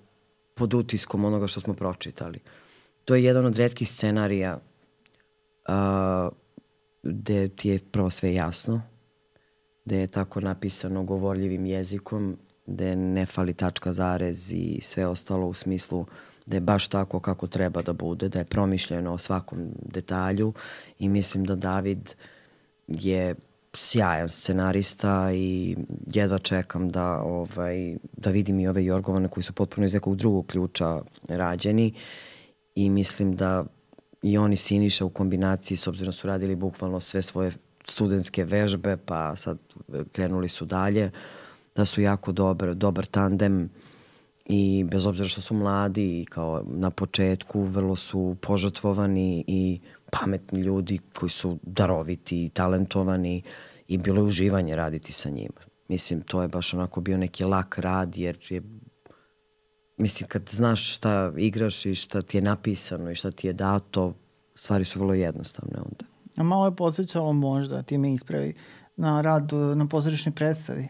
pod 0.54 0.74
utiskom 0.74 1.26
onoga 1.26 1.48
što 1.48 1.60
smo 1.60 1.74
pročitali. 1.74 2.40
To 3.06 3.16
je 3.16 3.24
jedan 3.24 3.46
od 3.46 3.58
redkih 3.58 3.90
scenarija 3.90 4.60
uh, 5.70 5.74
gde 7.04 7.48
ti 7.48 7.70
je 7.70 7.80
prvo 7.92 8.10
sve 8.10 8.34
jasno, 8.34 8.82
gde 9.90 10.00
je 10.00 10.08
tako 10.08 10.42
napisano 10.42 11.04
govorljivim 11.04 11.66
jezikom, 11.66 12.38
gde 12.66 12.96
ne 12.96 13.26
fali 13.26 13.54
tačka 13.54 13.94
zarez 13.94 14.54
i 14.54 14.80
sve 14.82 15.08
ostalo 15.08 15.48
u 15.48 15.54
smislu 15.54 16.06
da 16.46 16.56
je 16.56 16.62
baš 16.62 16.88
tako 16.88 17.20
kako 17.20 17.48
treba 17.48 17.82
da 17.82 17.94
bude, 17.94 18.30
da 18.30 18.40
je 18.40 18.46
promišljeno 18.46 19.14
o 19.14 19.18
svakom 19.18 19.68
detalju 19.82 20.54
i 21.00 21.10
mislim 21.10 21.44
da 21.46 21.56
David 21.56 22.14
je 22.88 23.36
sjajan 23.74 24.30
scenarista 24.30 25.32
i 25.34 25.78
jedva 26.14 26.38
čekam 26.38 26.90
da 26.90 27.22
ovaj 27.22 27.98
da 28.18 28.30
vidim 28.30 28.60
i 28.60 28.68
ove 28.68 28.86
Jorgovane 28.86 29.28
koji 29.28 29.44
su 29.44 29.54
potpuno 29.54 29.86
iz 29.88 29.94
nekog 29.94 30.16
drugog 30.16 30.48
ključa 30.48 31.02
rađeni 31.30 31.94
i 32.76 32.90
mislim 32.90 33.36
da 33.36 33.66
i 34.22 34.38
oni 34.38 34.56
Siniša 34.56 35.06
u 35.06 35.10
kombinaciji 35.10 35.78
s 35.78 35.88
obzirom 35.88 36.06
da 36.06 36.12
su 36.12 36.28
radili 36.28 36.56
bukvalno 36.56 37.00
sve 37.00 37.22
svoje 37.22 37.52
studentske 37.92 38.44
vežbe 38.44 38.98
pa 38.98 39.36
sad 39.36 39.58
krenuli 40.12 40.50
su 40.50 40.66
dalje 40.66 41.12
da 41.76 41.86
su 41.86 42.02
jako 42.02 42.32
dobar, 42.32 42.76
dobar 42.76 43.06
tandem 43.06 43.70
i 44.46 44.86
bez 44.92 45.06
obzira 45.06 45.28
što 45.28 45.42
su 45.42 45.54
mladi 45.54 46.22
i 46.22 46.26
kao 46.26 46.64
na 46.68 46.90
početku 46.90 47.62
vrlo 47.64 47.96
su 47.96 48.36
požrtvovani 48.42 49.44
i 49.48 49.80
pametni 50.12 50.62
ljudi 50.62 51.00
koji 51.14 51.30
su 51.30 51.58
daroviti 51.62 52.46
i 52.46 52.50
talentovani 52.50 53.42
i 53.88 53.98
bilo 53.98 54.22
je 54.22 54.24
uživanje 54.24 54.76
raditi 54.76 55.14
sa 55.14 55.30
njima. 55.30 55.62
Mislim, 55.88 56.22
to 56.22 56.42
je 56.42 56.48
baš 56.48 56.74
onako 56.74 57.02
bio 57.02 57.18
neki 57.18 57.44
lak 57.44 57.78
rad 57.78 58.18
jer 58.18 58.38
je 58.50 58.62
mislim, 59.98 60.28
kad 60.28 60.50
znaš 60.50 60.96
šta 60.96 61.34
igraš 61.38 61.86
i 61.86 61.96
šta 61.96 62.22
ti 62.22 62.38
je 62.38 62.42
napisano 62.42 63.12
i 63.12 63.16
šta 63.16 63.32
ti 63.32 63.48
je 63.48 63.54
dato, 63.54 64.14
stvari 64.56 64.86
su 64.86 65.00
vrlo 65.00 65.14
jednostavne 65.14 65.78
onda. 65.78 66.09
A 66.40 66.44
malo 66.44 66.66
je 66.66 66.76
podsjećalo 66.76 67.34
možda, 67.34 67.84
ti 67.84 67.98
me 67.98 68.14
ispravi, 68.14 68.54
na 68.96 69.22
rad 69.22 69.50
na 69.76 69.88
pozorišnoj 69.88 70.34
predstavi. 70.36 70.88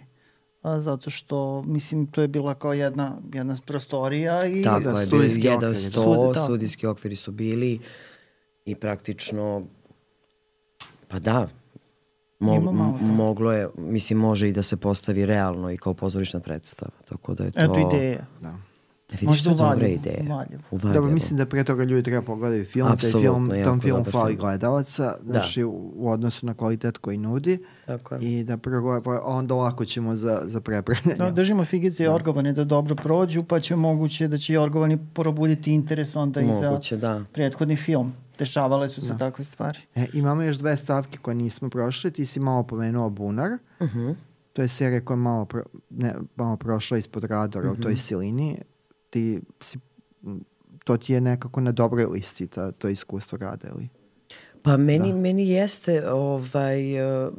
A, 0.62 0.80
zato 0.80 1.10
što, 1.10 1.62
mislim, 1.62 2.08
to 2.08 2.22
je 2.22 2.28
bila 2.28 2.56
kao 2.56 2.74
jedna, 2.74 3.18
jedna 3.34 3.58
prostorija 3.66 4.48
i... 4.48 4.62
Tako 4.62 4.80
da, 4.80 5.00
je, 5.00 5.08
studijski 5.08 5.48
jedan 5.48 5.72
okviri. 5.72 5.76
sto, 5.76 6.02
Studi- 6.02 6.34
tako. 6.34 6.46
studijski 6.46 6.88
okviri 6.88 7.16
su 7.16 7.32
bili 7.32 7.80
i 8.66 8.76
praktično, 8.76 9.64
pa 11.08 11.20
da, 11.20 11.48
mo, 12.40 12.60
moglo 13.02 13.52
je, 13.52 13.70
mislim, 13.78 14.20
može 14.20 14.50
i 14.50 14.54
da 14.54 14.62
se 14.62 14.78
postavi 14.78 15.26
realno 15.26 15.72
i 15.72 15.78
kao 15.78 15.94
pozorišna 15.94 16.40
predstava, 16.40 16.92
tako 17.06 17.34
da 17.34 17.44
je 17.44 17.52
to... 17.52 17.60
Eto 17.60 17.96
ideja. 17.96 18.26
Da. 18.42 18.69
Vidiš, 19.12 19.22
Možda 19.24 19.50
u 19.50 19.54
dobra 19.54 19.68
Valjevu, 19.68 19.92
ideja. 19.92 20.24
u 20.72 20.78
Valjevu. 20.78 21.08
U 21.08 21.10
mislim 21.10 21.38
da 21.38 21.46
pre 21.46 21.64
toga 21.64 21.84
ljudi 21.84 22.04
treba 22.04 22.22
pogledaju 22.24 22.66
film, 22.66 22.88
Apsolutno, 22.88 23.22
taj 23.48 23.56
film, 23.56 23.64
tom 23.64 23.80
filmu 23.80 23.98
dobar 23.98 24.12
fali 24.14 24.30
film. 24.30 24.40
gledalaca, 24.40 25.16
znači 25.26 25.64
u, 25.64 25.70
u 25.96 26.10
odnosu 26.10 26.46
na 26.46 26.54
kvalitet 26.54 26.98
koji 26.98 27.18
nudi 27.18 27.58
Tako 27.86 28.16
je. 28.16 28.22
i 28.22 28.44
da 28.44 28.58
prvo, 28.58 29.02
pa 29.02 29.22
onda 29.22 29.56
lako 29.56 29.86
ćemo 29.86 30.16
za, 30.16 30.42
za 30.44 30.62
prepravljanje. 30.62 31.16
Da, 31.18 31.32
držimo 31.32 31.66
figice 31.66 32.04
i 32.04 32.08
orgovane 32.08 32.54
da 32.54 32.64
dobro 32.64 32.96
prođu, 32.96 33.44
pa 33.44 33.60
će 33.60 33.76
moguće 33.76 34.28
da 34.28 34.38
će 34.38 34.54
i 34.54 34.58
orgovani 34.58 34.98
probuditi 35.14 35.72
interes 35.72 36.16
onda 36.16 36.42
i 36.42 36.46
Moguće, 36.46 36.96
za 36.96 37.00
da. 37.00 37.24
prethodni 37.26 37.76
film. 37.76 38.14
Dešavale 38.40 38.90
su 38.90 39.02
se 39.02 39.18
takve 39.18 39.46
stvari. 39.46 39.80
E, 39.96 40.06
imamo 40.14 40.42
još 40.44 40.58
dve 40.58 40.76
stavke 40.76 41.18
koje 41.18 41.36
nismo 41.36 41.70
prošli. 41.70 42.12
Ti 42.12 42.26
si 42.26 42.40
malo 42.40 42.64
pomenuo 42.64 43.10
Bunar. 43.10 43.52
Mhm. 43.82 44.10
To 44.54 44.62
je 44.62 44.68
serija 44.68 45.02
koja 45.02 45.16
je 45.16 45.20
malo, 45.20 45.46
pro, 45.46 45.64
ne, 45.90 46.16
malo 46.36 46.58
prošla 46.58 46.98
ispod 46.98 47.24
radara 47.24 47.72
u 47.72 47.76
toj 47.76 47.92
Mhm. 47.92 47.98
silini. 47.98 48.58
Ti 49.10 49.42
si, 49.62 49.80
to 50.84 50.98
ti 50.98 51.14
je 51.14 51.22
nekako 51.22 51.62
na 51.62 51.72
dobroj 51.72 52.06
listi 52.06 52.48
ta, 52.48 52.72
to 52.72 52.90
iskustvo 52.90 53.38
rada, 53.38 53.68
ili? 53.76 53.90
Pa 54.62 54.78
meni, 54.78 55.14
meni 55.14 55.50
jeste, 55.50 56.12
ovaj, 56.12 56.98
eh, 56.98 57.30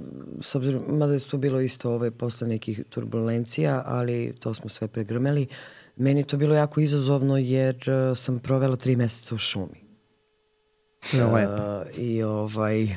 s 0.41 0.55
obzirom, 0.55 0.83
mada 0.99 1.13
je 1.13 1.21
tu 1.21 1.39
bilo 1.39 1.61
isto 1.61 1.93
ovaj, 1.93 2.11
posle 2.11 2.49
nekih 2.49 2.81
turbulencija, 2.89 3.83
ali 3.87 4.35
to 4.39 4.55
smo 4.55 4.71
sve 4.71 4.89
pregrmeli. 4.89 5.47
Meni 5.97 6.21
je 6.21 6.25
to 6.25 6.37
bilo 6.37 6.55
jako 6.55 6.81
izazovno 6.81 7.37
jer 7.37 7.77
eh, 7.89 8.15
sam 8.17 8.39
provela 8.39 8.77
tri 8.77 8.97
meseca 8.97 9.35
u 9.35 9.39
šumi. 9.39 9.91
To 11.11 11.17
je 11.17 11.25
lepo. 11.25 11.53
Uh, 11.53 11.99
I 11.99 12.23
ovaj, 12.23 12.97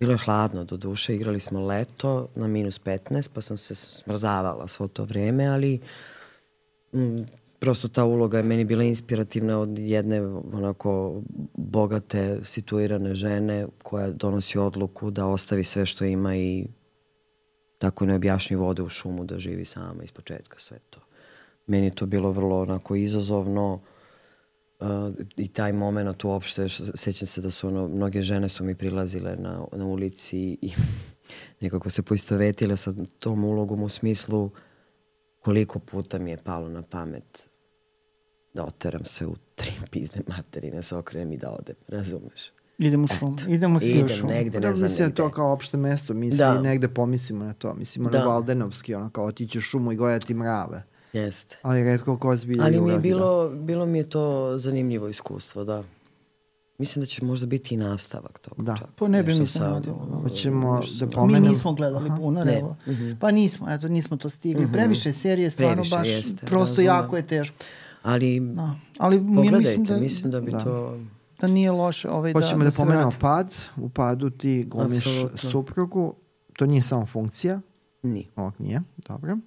bilo 0.00 0.12
je 0.12 0.18
hladno 0.18 0.64
do 0.64 0.76
duše, 0.76 1.14
igrali 1.14 1.40
smo 1.40 1.66
leto 1.66 2.28
na 2.34 2.46
minus 2.46 2.80
15, 2.80 3.28
pa 3.34 3.40
sam 3.40 3.56
se 3.56 3.74
smrzavala 3.74 4.68
svo 4.68 4.88
to 4.88 5.04
vreme, 5.04 5.46
ali 5.46 5.80
prosto 7.58 7.88
ta 7.88 8.04
uloga 8.04 8.38
je 8.38 8.42
meni 8.42 8.64
bila 8.64 8.84
inspirativna 8.84 9.58
od 9.58 9.78
jedne 9.78 10.22
onako 10.52 11.22
bogate, 11.54 12.38
situirane 12.42 13.14
žene 13.14 13.66
koja 13.82 14.10
donosi 14.10 14.58
odluku 14.58 15.10
da 15.10 15.26
ostavi 15.26 15.64
sve 15.64 15.86
što 15.86 16.04
ima 16.04 16.36
i 16.36 16.66
tako 17.78 18.06
neobjašnjivo 18.06 18.68
ode 18.68 18.82
u 18.82 18.88
šumu 18.88 19.24
da 19.24 19.38
živi 19.38 19.64
sama 19.64 20.04
iz 20.04 20.12
početka 20.12 20.58
sve 20.58 20.78
to. 20.90 21.00
Meni 21.66 21.86
je 21.86 21.94
to 21.94 22.06
bilo 22.06 22.30
vrlo 22.30 22.60
onako 22.60 22.96
izazovno, 22.96 23.80
Uh, 24.80 24.86
i 25.36 25.48
taj 25.48 25.72
moment 25.72 26.24
uopšte, 26.24 26.68
sećam 26.94 27.26
se 27.26 27.40
da 27.40 27.50
su 27.50 27.68
ono, 27.68 27.88
mnoge 27.88 28.22
žene 28.22 28.48
su 28.48 28.64
mi 28.64 28.74
prilazile 28.74 29.36
na, 29.36 29.64
na 29.72 29.84
ulici 29.84 30.38
i 30.38 30.72
nekako 31.60 31.90
se 31.90 32.02
poistovetile 32.02 32.76
sa 32.76 32.94
tom 33.18 33.44
ulogom 33.44 33.82
u 33.82 33.88
smislu 33.88 34.50
koliko 35.48 35.78
puta 35.78 36.18
mi 36.18 36.30
je 36.30 36.36
palo 36.36 36.68
na 36.68 36.82
pamet 36.82 37.48
da 38.54 38.64
oteram 38.64 39.04
se 39.04 39.26
u 39.26 39.34
tri 39.54 39.70
pizne 39.90 40.22
materine, 40.28 40.82
se 40.82 40.96
okrenem 40.96 41.32
i 41.32 41.36
da 41.36 41.50
odem, 41.50 41.76
razumeš? 41.88 42.52
Idemo 42.78 43.04
u 43.04 43.08
šumu. 43.08 43.36
Idemo 43.48 43.80
svi 43.80 43.88
u 43.88 43.94
Idem 43.94 44.08
šumu. 44.08 44.32
negde, 44.32 44.60
Da, 44.60 44.68
ne 44.68 44.74
znam 44.74 44.84
mislim 44.84 45.08
da 45.08 45.14
to 45.14 45.30
kao 45.30 45.52
opšte 45.52 45.76
mesto, 45.76 46.14
mi 46.14 46.30
Da. 46.30 46.54
svi 46.54 46.62
negde 46.62 46.88
pomislimo 46.88 47.44
na 47.44 47.52
to. 47.52 47.74
Mislimo 47.74 48.10
Da. 48.10 48.18
na 48.18 48.24
Valdenovski, 48.24 48.94
ono 48.94 49.10
kao 49.10 49.24
otići 49.24 49.58
u 49.58 49.60
šumu 49.60 49.92
i 49.92 49.96
gledati 49.96 50.34
mrave. 50.34 50.82
Jeste. 51.12 51.56
Ali 51.62 51.84
redko 51.84 52.18
ko 52.18 52.36
zbilja 52.36 52.64
Ali 52.64 52.80
mi 52.80 52.90
je 52.90 52.94
da. 52.94 53.00
bilo, 53.00 53.48
bilo 53.50 53.86
mi 53.86 53.98
je 53.98 54.10
to 54.10 54.24
zanimljivo 54.58 55.08
iskustvo, 55.08 55.64
da. 55.64 55.82
Mislim 56.78 57.00
da 57.00 57.06
će 57.06 57.24
možda 57.24 57.46
biti 57.46 57.74
i 57.74 57.78
nastavak 57.78 58.38
toga. 58.38 58.62
Da. 58.62 58.76
čak. 58.76 58.88
Pa 58.96 59.08
ne 59.08 59.22
bi 59.22 59.34
mi 59.34 59.46
se 59.46 59.58
radilo, 59.58 60.06
da. 60.10 60.16
Hoćemo 60.16 60.76
nešto 60.76 60.96
da 60.96 61.06
Mi 61.06 61.12
pomenem... 61.12 61.48
nismo 61.48 61.72
gledali 61.72 62.10
Bunar, 62.10 62.46
Ne. 62.46 62.58
evo. 62.58 62.76
Pa 63.20 63.30
nismo, 63.30 63.70
eto, 63.70 63.88
nismo 63.88 64.16
to 64.16 64.30
stigli. 64.30 64.72
Previše 64.72 65.12
serije, 65.12 65.50
stvarno 65.50 65.74
Previše 65.74 65.96
baš, 65.96 66.08
jeste, 66.08 66.46
prosto 66.46 66.70
razumem. 66.70 66.86
jako 66.86 67.16
je 67.16 67.26
teško. 67.26 67.56
Ali 68.02 68.40
Da. 68.40 68.74
Ali 68.98 69.20
mi 69.20 69.36
pogledajte, 69.36 69.78
mislim 69.78 69.84
da, 69.86 70.00
mislim 70.00 70.30
da 70.30 70.40
bi 70.40 70.50
to... 70.50 70.98
da 71.40 71.46
nije 71.46 71.70
loše 71.70 72.10
ovaj, 72.10 72.32
da, 72.32 72.40
Hoćemo 72.40 72.58
da, 72.58 72.64
da, 72.64 72.70
se 72.70 72.76
pomenemo 72.76 73.08
vrati. 73.08 73.20
pad. 73.20 73.54
U 73.76 73.88
padu 73.88 74.30
ti 74.30 74.64
glumiš 74.64 75.04
suprugu. 75.36 76.14
To 76.52 76.66
nije 76.66 76.82
samo 76.82 77.06
funkcija. 77.06 77.60
Ni. 78.02 78.26
Ovog 78.36 78.54
nije. 78.58 78.82
Dobro. 79.08 79.38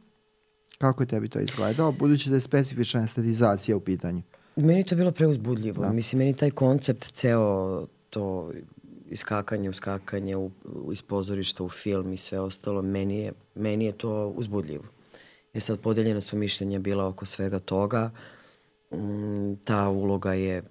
Kako 0.78 1.04
je 1.04 1.08
tebi 1.08 1.30
to 1.30 1.40
izgledao? 1.40 1.92
Budući 1.92 2.30
da 2.30 2.36
je 2.36 2.42
specifična 2.42 3.04
estetizacija 3.04 3.78
u 3.78 3.80
pitanju. 3.80 4.22
Meni 4.56 4.80
je 4.80 4.84
to 4.84 4.96
bilo 4.96 5.12
preuzbudljivo. 5.12 5.94
Mislim, 5.94 6.20
meni 6.20 6.36
taj 6.36 6.52
koncept, 6.52 7.12
ceo 7.12 7.88
to 8.10 8.52
iskakanje, 9.10 9.70
uskakanje 9.70 10.36
u, 10.38 10.52
u, 10.66 10.94
iz 10.94 11.02
pozorišta 11.02 11.64
u 11.64 11.70
film 11.70 12.14
i 12.14 12.18
sve 12.18 12.40
ostalo, 12.40 12.82
meni 12.82 13.20
je, 13.20 13.34
meni 13.56 13.86
je 13.86 13.92
to 13.92 14.28
uzbudljivo. 14.28 14.84
E 15.54 15.60
sad, 15.60 15.80
podeljena 15.80 16.22
su 16.22 16.38
mišljenja 16.38 16.80
bila 16.80 17.08
oko 17.08 17.26
svega 17.26 17.60
toga. 17.60 18.12
Mm, 18.92 19.54
ta 19.64 19.90
uloga 19.90 20.34
je 20.34 20.64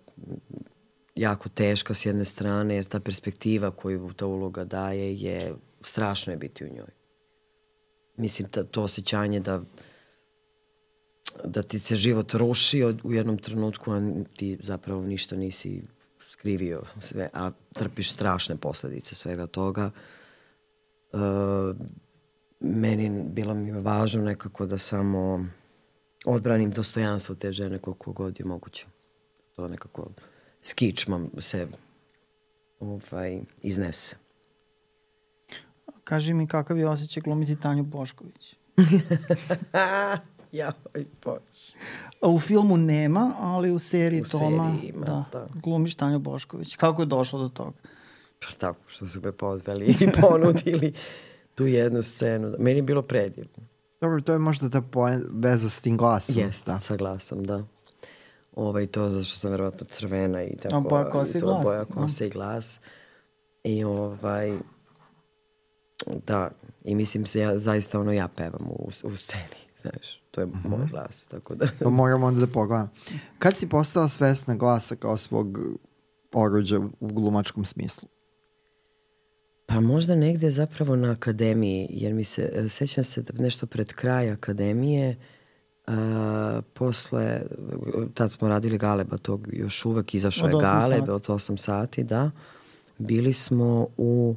jako 1.14 1.48
teška 1.48 1.94
s 1.94 2.06
jedne 2.06 2.24
strane, 2.24 2.74
jer 2.74 2.84
ta 2.84 3.00
perspektiva 3.00 3.70
koju 3.70 4.12
ta 4.12 4.26
uloga 4.26 4.64
daje 4.64 5.16
je, 5.16 5.54
strašno 5.80 6.32
je 6.32 6.36
biti 6.36 6.64
u 6.64 6.74
njoj. 6.74 6.90
Mislim, 8.16 8.48
ta, 8.48 8.64
to 8.64 8.82
osjećanje 8.82 9.40
da 9.40 9.62
da 11.44 11.62
ti 11.62 11.78
se 11.78 11.96
život 11.96 12.34
ruši 12.34 12.82
od, 12.82 13.00
u 13.04 13.12
jednom 13.12 13.38
trenutku, 13.38 13.92
a 13.92 14.00
ti 14.36 14.58
zapravo 14.62 15.02
ništa 15.02 15.36
nisi 15.36 15.82
skrivio 16.28 16.82
sve, 17.00 17.28
a 17.32 17.50
trpiš 17.74 18.12
strašne 18.12 18.56
posledice 18.56 19.14
svega 19.14 19.46
toga. 19.46 19.90
E, 21.12 21.16
meni 22.60 23.24
bilo 23.24 23.54
mi 23.54 23.68
je 23.68 23.80
važno 23.80 24.22
nekako 24.22 24.66
da 24.66 24.78
samo 24.78 25.46
odbranim 26.26 26.70
dostojanstvo 26.70 27.34
te 27.34 27.52
žene 27.52 27.78
koliko 27.78 28.12
god 28.12 28.40
je 28.40 28.44
moguće. 28.44 28.86
To 29.56 29.68
nekako 29.68 30.10
s 30.62 30.72
kičmom 30.72 31.30
se 31.38 31.68
ovaj, 32.80 33.40
iznese. 33.62 34.16
Kaži 36.04 36.34
mi 36.34 36.46
kakav 36.46 36.78
je 36.78 36.88
osjećaj 36.88 37.22
glumiti 37.22 37.60
Tanju 37.60 37.82
Bošković. 37.82 38.56
ja, 40.60 40.72
oj, 40.94 41.06
bož. 41.24 41.40
A 42.20 42.28
u 42.28 42.38
filmu 42.38 42.76
nema, 42.76 43.34
ali 43.38 43.70
u 43.70 43.78
seriji 43.78 44.20
U 44.20 44.24
Toma 44.24 44.72
seriji 44.76 44.90
ima, 44.90 45.06
da, 45.06 45.24
da. 45.32 45.46
glumiš 45.54 45.94
Tanju 45.94 46.18
Bošković. 46.18 46.76
Kako 46.76 47.02
je 47.02 47.06
došlo 47.06 47.38
do 47.38 47.48
toga? 47.48 47.78
Pa 48.40 48.46
tako 48.58 48.80
što 48.86 49.06
su 49.06 49.20
me 49.20 49.32
pozvali 49.32 49.86
i 49.86 50.08
ponudili 50.20 50.92
tu 51.54 51.66
jednu 51.66 52.02
scenu. 52.02 52.54
Meni 52.58 52.78
je 52.78 52.82
bilo 52.82 53.02
predivno. 53.02 53.66
Dobro, 54.00 54.20
to 54.20 54.32
je 54.32 54.38
možda 54.38 54.70
ta 54.70 54.80
poen, 54.82 55.24
veza 55.32 55.68
s 55.68 55.80
tim 55.80 55.96
glasom. 55.96 56.38
Jeste, 56.38 56.70
Da. 56.70 56.78
sa 56.78 56.96
glasom, 56.96 57.44
da. 57.44 57.64
Ovaj, 58.56 58.86
to 58.86 59.08
zato 59.08 59.24
što 59.24 59.38
sam 59.38 59.50
verovatno 59.50 59.86
crvena 59.90 60.42
i 60.42 60.56
tako. 60.56 60.76
A 60.76 60.80
boja 60.80 61.10
kose 61.10 61.38
i 61.38 61.40
glas, 61.40 61.64
Boja 61.64 61.84
da. 61.84 61.94
kose 61.94 62.26
i 62.26 62.30
glas. 62.30 62.78
I 63.64 63.84
ovaj, 63.84 64.58
da, 66.26 66.50
i 66.84 66.94
mislim 66.94 67.26
se 67.26 67.40
ja, 67.40 67.58
zaista 67.58 68.00
ono 68.00 68.12
ja 68.12 68.28
pevam 68.28 68.66
u, 68.70 68.88
u 69.04 69.16
sceni, 69.16 69.60
znaš, 69.82 70.19
to 70.30 70.40
je 70.40 70.46
moj 70.64 70.86
glas, 70.90 71.26
tako 71.26 71.54
da. 71.54 71.66
Pa 71.82 71.90
moramo 71.90 72.26
onda 72.26 72.40
da 72.40 72.52
pogledam. 72.52 72.90
Kad 73.38 73.56
si 73.56 73.68
postala 73.68 74.08
svesna 74.08 74.54
glasa 74.54 74.96
kao 74.96 75.16
svog 75.16 75.58
oruđa 76.32 76.78
u 77.00 77.08
glumačkom 77.08 77.64
smislu? 77.64 78.08
Pa 79.66 79.80
možda 79.80 80.14
negde 80.14 80.50
zapravo 80.50 80.96
na 80.96 81.10
akademiji, 81.10 81.88
jer 81.90 82.14
mi 82.14 82.24
se, 82.24 82.50
e, 82.54 82.68
sećam 82.68 83.04
se 83.04 83.22
da 83.22 83.42
nešto 83.42 83.66
pred 83.66 83.92
kraj 83.92 84.30
akademije, 84.30 85.16
a, 85.86 86.60
posle, 86.74 87.42
tad 88.14 88.32
smo 88.32 88.48
radili 88.48 88.78
Galeba, 88.78 89.18
tog 89.18 89.48
još 89.52 89.84
uvek 89.84 90.14
izašao 90.14 90.48
je 90.48 90.52
Galeb 90.60 90.98
sati. 90.98 91.10
od 91.10 91.26
8 91.26 91.56
sati, 91.56 92.04
da. 92.04 92.30
Bili 92.98 93.32
smo 93.32 93.86
u 93.96 94.36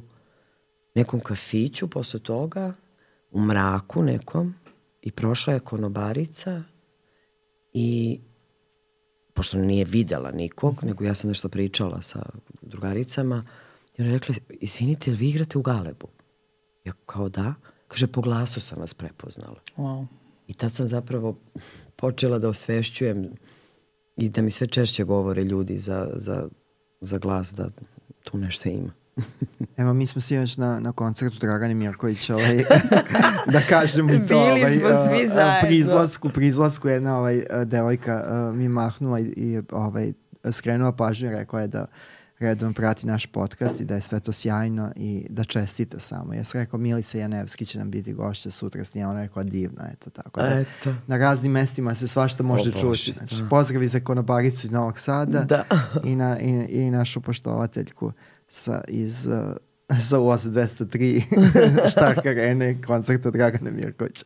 nekom 0.94 1.20
kafiću 1.20 1.88
posle 1.88 2.20
toga, 2.20 2.72
u 3.30 3.40
mraku 3.40 4.02
nekom, 4.02 4.54
i 5.04 5.10
prošla 5.10 5.52
je 5.52 5.60
konobarica 5.60 6.62
i 7.72 8.20
pošto 9.34 9.58
nije 9.58 9.84
videla 9.84 10.30
nikog, 10.30 10.84
nego 10.84 11.04
ja 11.04 11.14
sam 11.14 11.28
nešto 11.28 11.48
pričala 11.48 12.02
sa 12.02 12.22
drugaricama, 12.62 13.42
i 13.96 14.02
ona 14.02 14.10
je 14.10 14.18
rekla, 14.18 14.34
izvinite, 14.50 15.10
vi 15.10 15.28
igrate 15.28 15.58
u 15.58 15.62
Galebu? 15.62 16.08
Ja 16.84 16.92
kao 17.06 17.28
da. 17.28 17.54
Kaže, 17.88 18.06
po 18.06 18.20
glasu 18.20 18.60
sam 18.60 18.78
vas 18.78 18.94
prepoznala. 18.94 19.60
Wow. 19.76 20.06
I 20.46 20.54
tad 20.54 20.72
sam 20.72 20.88
zapravo 20.88 21.36
počela 21.96 22.38
da 22.38 22.48
osvešćujem 22.48 23.30
i 24.16 24.28
da 24.28 24.42
mi 24.42 24.50
sve 24.50 24.66
češće 24.66 25.04
govore 25.04 25.44
ljudi 25.44 25.78
za, 25.78 26.10
za, 26.14 26.48
za 27.00 27.18
glas 27.18 27.52
da 27.52 27.70
tu 28.24 28.38
nešto 28.38 28.68
ima. 28.68 28.92
Evo, 29.76 29.94
mi 29.94 30.06
smo 30.06 30.20
sinoć 30.20 30.56
na, 30.56 30.80
na 30.80 30.92
koncertu 30.92 31.38
Dragane 31.38 31.74
Mirković, 31.74 32.30
ovaj, 32.30 32.56
da 33.54 33.60
kažemo 33.68 34.12
i 34.12 34.18
to. 34.18 34.24
Bili 34.26 34.60
ovaj, 34.60 34.78
smo 34.78 34.88
a, 34.88 35.08
svi 35.08 35.26
zajedno. 35.26 35.68
Pri 35.68 35.76
izlasku, 35.76 36.28
pri 36.28 36.46
izlasku 36.46 36.88
jedna 36.88 37.18
ovaj, 37.18 37.42
devojka 37.64 38.24
a, 38.26 38.52
mi 38.54 38.68
mahnula 38.68 39.20
i, 39.20 39.32
i 39.36 39.60
ovaj, 39.72 40.12
skrenula 40.52 40.92
pažnju 40.92 41.28
i 41.28 41.34
rekla 41.34 41.60
je 41.60 41.68
da 41.68 41.86
redom 42.38 42.74
prati 42.74 43.06
naš 43.06 43.26
podcast 43.26 43.80
i 43.80 43.84
da 43.84 43.94
je 43.94 44.00
sve 44.00 44.20
to 44.20 44.32
sjajno 44.32 44.92
i 44.96 45.26
da 45.30 45.44
čestita 45.44 46.00
samo. 46.00 46.34
Ja 46.34 46.44
sam 46.44 46.60
rekao, 46.60 46.78
Milica 46.78 47.18
Janevski 47.18 47.66
će 47.66 47.78
nam 47.78 47.90
biti 47.90 48.12
gošća 48.12 48.50
sutra 48.50 48.84
s 48.84 48.94
njima, 48.94 49.10
ona 49.10 49.20
je 49.20 49.26
rekao, 49.26 49.42
divno, 49.42 49.82
eto 49.92 50.10
tako. 50.10 50.40
Da, 50.40 50.60
Eto. 50.60 50.94
Na 51.06 51.16
raznim 51.16 51.52
mestima 51.52 51.94
se 51.94 52.06
svašta 52.06 52.42
može 52.42 52.70
O, 52.70 52.72
Bože, 52.72 53.04
čuti. 53.04 53.18
Znači, 53.18 53.42
da. 53.42 53.48
pozdravi 53.48 53.88
za 53.88 54.00
konobaricu 54.00 54.66
iz 54.66 54.70
Novog 54.70 54.98
Sada 54.98 55.44
Da. 55.44 55.64
i, 56.04 56.16
na, 56.16 56.40
i, 56.40 56.66
i 56.68 56.90
našu 56.90 57.20
poštovateljku 57.20 58.12
sa, 58.54 58.80
iz 58.88 59.26
uh, 59.26 59.56
sa 60.08 60.18
ulaza 60.18 60.50
203 60.50 61.90
Štark 61.90 62.26
Arene 62.26 62.82
koncerta 62.86 63.30
Dragana 63.30 63.70
Mirkovića. 63.70 64.24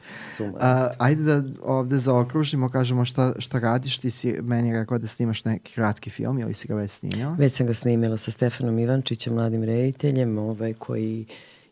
A, 0.60 0.90
ajde 0.98 1.22
da 1.22 1.42
ovde 1.62 1.98
zaokružimo, 1.98 2.68
kažemo 2.68 3.04
šta, 3.04 3.32
šta 3.38 3.58
radiš. 3.58 3.98
Ti 3.98 4.10
si 4.10 4.36
meni 4.42 4.72
rekao 4.72 4.98
da 4.98 5.06
snimaš 5.06 5.44
neki 5.44 5.74
kratki 5.74 6.10
film 6.10 6.38
ili 6.38 6.54
si 6.54 6.68
ga 6.68 6.74
već 6.74 6.90
snimio? 6.90 7.36
Već 7.38 7.52
sam 7.52 7.66
ga 7.66 7.74
snimila 7.74 8.16
sa 8.16 8.30
Stefanom 8.30 8.78
Ivančićem, 8.78 9.34
mladim 9.34 9.64
rediteljem, 9.64 10.38
ovaj, 10.38 10.74
koji 10.74 11.26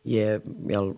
je 0.05 0.41
jel, 0.69 0.93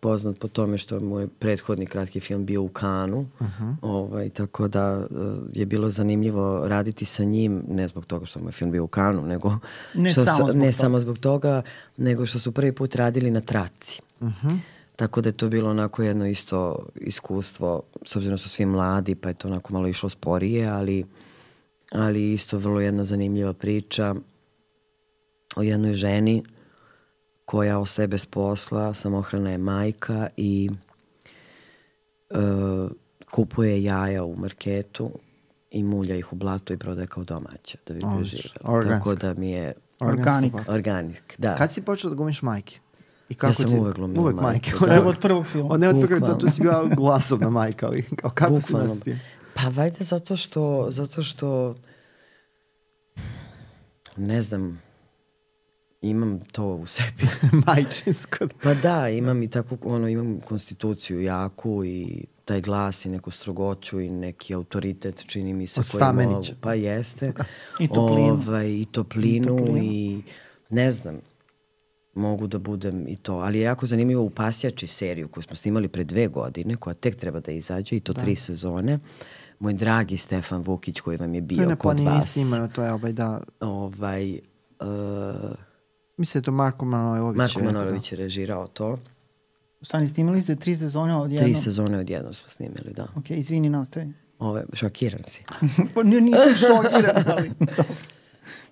poznat 0.00 0.38
po 0.38 0.48
tome 0.48 0.78
što 0.78 1.20
je 1.20 1.28
prethodni 1.28 1.86
kratki 1.86 2.20
film 2.20 2.46
bio 2.46 2.62
u 2.62 2.68
Kanu, 2.68 3.26
uh 3.40 3.46
-huh. 3.60 3.74
ovaj, 3.82 4.28
tako 4.28 4.68
da 4.68 5.06
eh, 5.10 5.14
je 5.52 5.66
bilo 5.66 5.90
zanimljivo 5.90 6.68
raditi 6.68 7.04
sa 7.04 7.24
njim, 7.24 7.62
ne 7.68 7.88
zbog 7.88 8.06
toga 8.06 8.26
što 8.26 8.40
mu 8.40 8.48
je 8.48 8.52
film 8.52 8.70
bio 8.70 8.84
u 8.84 8.86
Kanu, 8.86 9.22
nego 9.22 9.58
Ne 9.94 10.10
što, 10.10 10.24
samo 10.24 10.36
sa- 10.36 10.42
zbog 10.42 10.56
ne 10.56 10.64
toga. 10.64 10.72
samo 10.72 11.00
zbog 11.00 11.18
toga, 11.18 11.62
nego 11.96 12.26
što 12.26 12.38
su 12.38 12.52
prvi 12.52 12.72
put 12.72 12.94
radili 12.94 13.30
na 13.30 13.40
traci. 13.40 14.00
Uh 14.20 14.28
-huh. 14.28 14.58
Tako 14.96 15.20
da 15.20 15.28
je 15.28 15.32
to 15.32 15.48
bilo 15.48 15.70
onako 15.70 16.02
jedno 16.02 16.26
isto 16.26 16.86
iskustvo, 16.94 17.82
s 18.02 18.16
obzirom 18.16 18.32
da 18.34 18.38
su 18.38 18.48
svi 18.48 18.66
mladi, 18.66 19.14
pa 19.14 19.28
je 19.28 19.34
to 19.34 19.48
onako 19.48 19.72
malo 19.72 19.88
išlo 19.88 20.08
sporije, 20.08 20.66
ali, 20.68 21.04
ali 21.92 22.32
isto 22.32 22.58
vrlo 22.58 22.80
jedna 22.80 23.04
zanimljiva 23.04 23.52
priča 23.52 24.14
o 25.56 25.62
jednoj 25.62 25.94
ženi 25.94 26.42
koja 27.48 27.78
ostaje 27.78 28.08
bez 28.08 28.26
posla, 28.26 28.94
samohrana 28.94 29.50
je 29.50 29.58
majka 29.58 30.28
i 30.36 30.70
e, 32.30 32.36
kupuje 33.30 33.82
jaja 33.82 34.24
u 34.24 34.36
marketu 34.36 35.10
i 35.70 35.82
mulja 35.82 36.16
ih 36.16 36.32
u 36.32 36.36
blatu 36.36 36.72
i 36.72 36.76
prodaje 36.76 37.06
kao 37.06 37.24
domaća 37.24 37.78
da 37.86 37.94
bi. 37.94 38.00
Organska. 38.62 38.98
Tako 38.98 39.14
da 39.14 39.34
mi 39.34 39.50
je 39.50 39.72
Organik. 40.00 40.54
Organik, 40.68 41.34
da. 41.38 41.54
Kad 41.54 41.72
si 41.72 41.82
počeo 41.82 42.10
da 42.10 42.16
glumiš 42.16 42.42
majke? 42.42 42.78
I 43.28 43.36
Ja 43.42 43.52
sam 43.52 43.72
uvek 43.74 43.94
glumila 43.94 44.22
Uvek 44.22 44.36
majke, 44.36 44.70
majke. 44.70 44.86
da. 44.86 44.94
Evo 44.98 45.08
od 45.08 45.18
prvog 45.18 45.46
filma. 45.46 45.74
Od 45.74 45.80
ne 45.80 45.88
od 45.88 46.06
prvog, 46.08 46.28
to, 46.28 46.34
tu 46.34 46.48
si 46.48 46.62
bila 46.62 46.84
glasovna 46.96 47.50
majka, 47.50 47.86
ali 47.86 48.02
kao, 48.02 48.30
kako 48.30 48.60
si 48.60 48.72
Bukvalno. 48.72 48.94
nas 48.94 49.04
ti? 49.04 49.18
Pa 49.54 49.68
valjda 49.68 50.04
zato 50.04 50.36
što, 50.36 50.86
zato 50.90 51.22
što 51.22 51.76
ne 54.16 54.42
znam, 54.42 54.82
imam 56.00 56.40
to 56.40 56.66
u 56.66 56.86
sebi. 56.86 57.26
Majčinsko. 57.66 58.48
Pa 58.62 58.74
da, 58.74 59.08
imam 59.08 59.42
i 59.42 59.50
tako, 59.50 59.76
ono, 59.82 60.08
imam 60.08 60.40
konstituciju 60.40 61.22
jaku 61.22 61.84
i 61.84 62.24
taj 62.44 62.60
glas 62.60 63.04
i 63.04 63.08
neku 63.08 63.30
strogoću 63.30 64.00
i 64.00 64.10
neki 64.10 64.54
autoritet, 64.54 65.24
čini 65.26 65.52
mi 65.52 65.66
se. 65.66 65.80
Od 65.80 65.86
Stamenića. 65.86 66.54
Pa 66.60 66.74
jeste. 66.74 67.32
I 67.80 67.88
toplinu. 67.88 68.32
Ovaj, 68.32 68.68
I 68.68 68.86
toplinu 68.92 69.54
I 69.54 69.58
toplinu. 69.58 69.78
i 69.82 70.22
ne 70.70 70.92
znam, 70.92 71.20
mogu 72.14 72.46
da 72.46 72.58
budem 72.58 73.08
i 73.08 73.16
to. 73.16 73.34
Ali 73.34 73.58
je 73.58 73.62
jako 73.62 73.86
zanimljivo 73.86 74.22
u 74.22 74.30
Pasjači 74.30 74.86
seriju 74.86 75.28
koju 75.28 75.42
smo 75.42 75.56
snimali 75.56 75.88
pre 75.88 76.04
dve 76.04 76.28
godine, 76.28 76.76
koja 76.76 76.94
tek 76.94 77.16
treba 77.16 77.40
da 77.40 77.52
izađe 77.52 77.96
i 77.96 78.00
to 78.00 78.12
da. 78.12 78.22
tri 78.22 78.36
sezone. 78.36 78.98
Moj 79.58 79.72
dragi 79.72 80.16
Stefan 80.16 80.62
Vukić 80.62 81.00
koji 81.00 81.16
vam 81.16 81.34
je 81.34 81.40
To 81.40 81.46
bio 81.46 81.60
je 81.60 81.66
na 81.68 81.76
kod 81.76 81.96
planini 81.96 82.16
vas. 82.16 82.32
snimano, 82.32 82.68
to 82.68 82.82
je 82.82 82.92
ovaj, 82.92 83.12
da, 83.12 83.40
Ovaj, 83.60 84.32
uh, 84.80 85.50
mislim 86.18 86.32
da 86.32 86.42
je 86.42 86.44
to 86.44 86.52
Marko 86.52 86.84
Manojlović. 86.84 87.36
Marko 87.36 87.60
je 87.60 87.62
rekao, 87.62 87.72
Manojlović 87.72 88.12
je 88.12 88.18
režirao 88.18 88.66
to. 88.66 88.98
Stani, 89.82 90.08
snimali 90.08 90.42
ste 90.42 90.56
tri 90.56 90.76
sezone 90.76 91.16
od 91.16 91.30
jednom. 91.32 91.52
Tri 91.52 91.62
sezone 91.62 91.98
odjednom 91.98 92.34
smo 92.34 92.48
snimili, 92.48 92.92
da. 92.92 93.06
Ok, 93.16 93.30
izvini, 93.30 93.70
nastavi. 93.70 94.12
Ove, 94.38 94.64
šokiran 94.72 95.22
si. 95.24 95.42
pa 95.94 96.02
ne, 96.02 96.20
nisam 96.20 96.54
šokiran, 96.56 97.24
ali... 97.32 97.50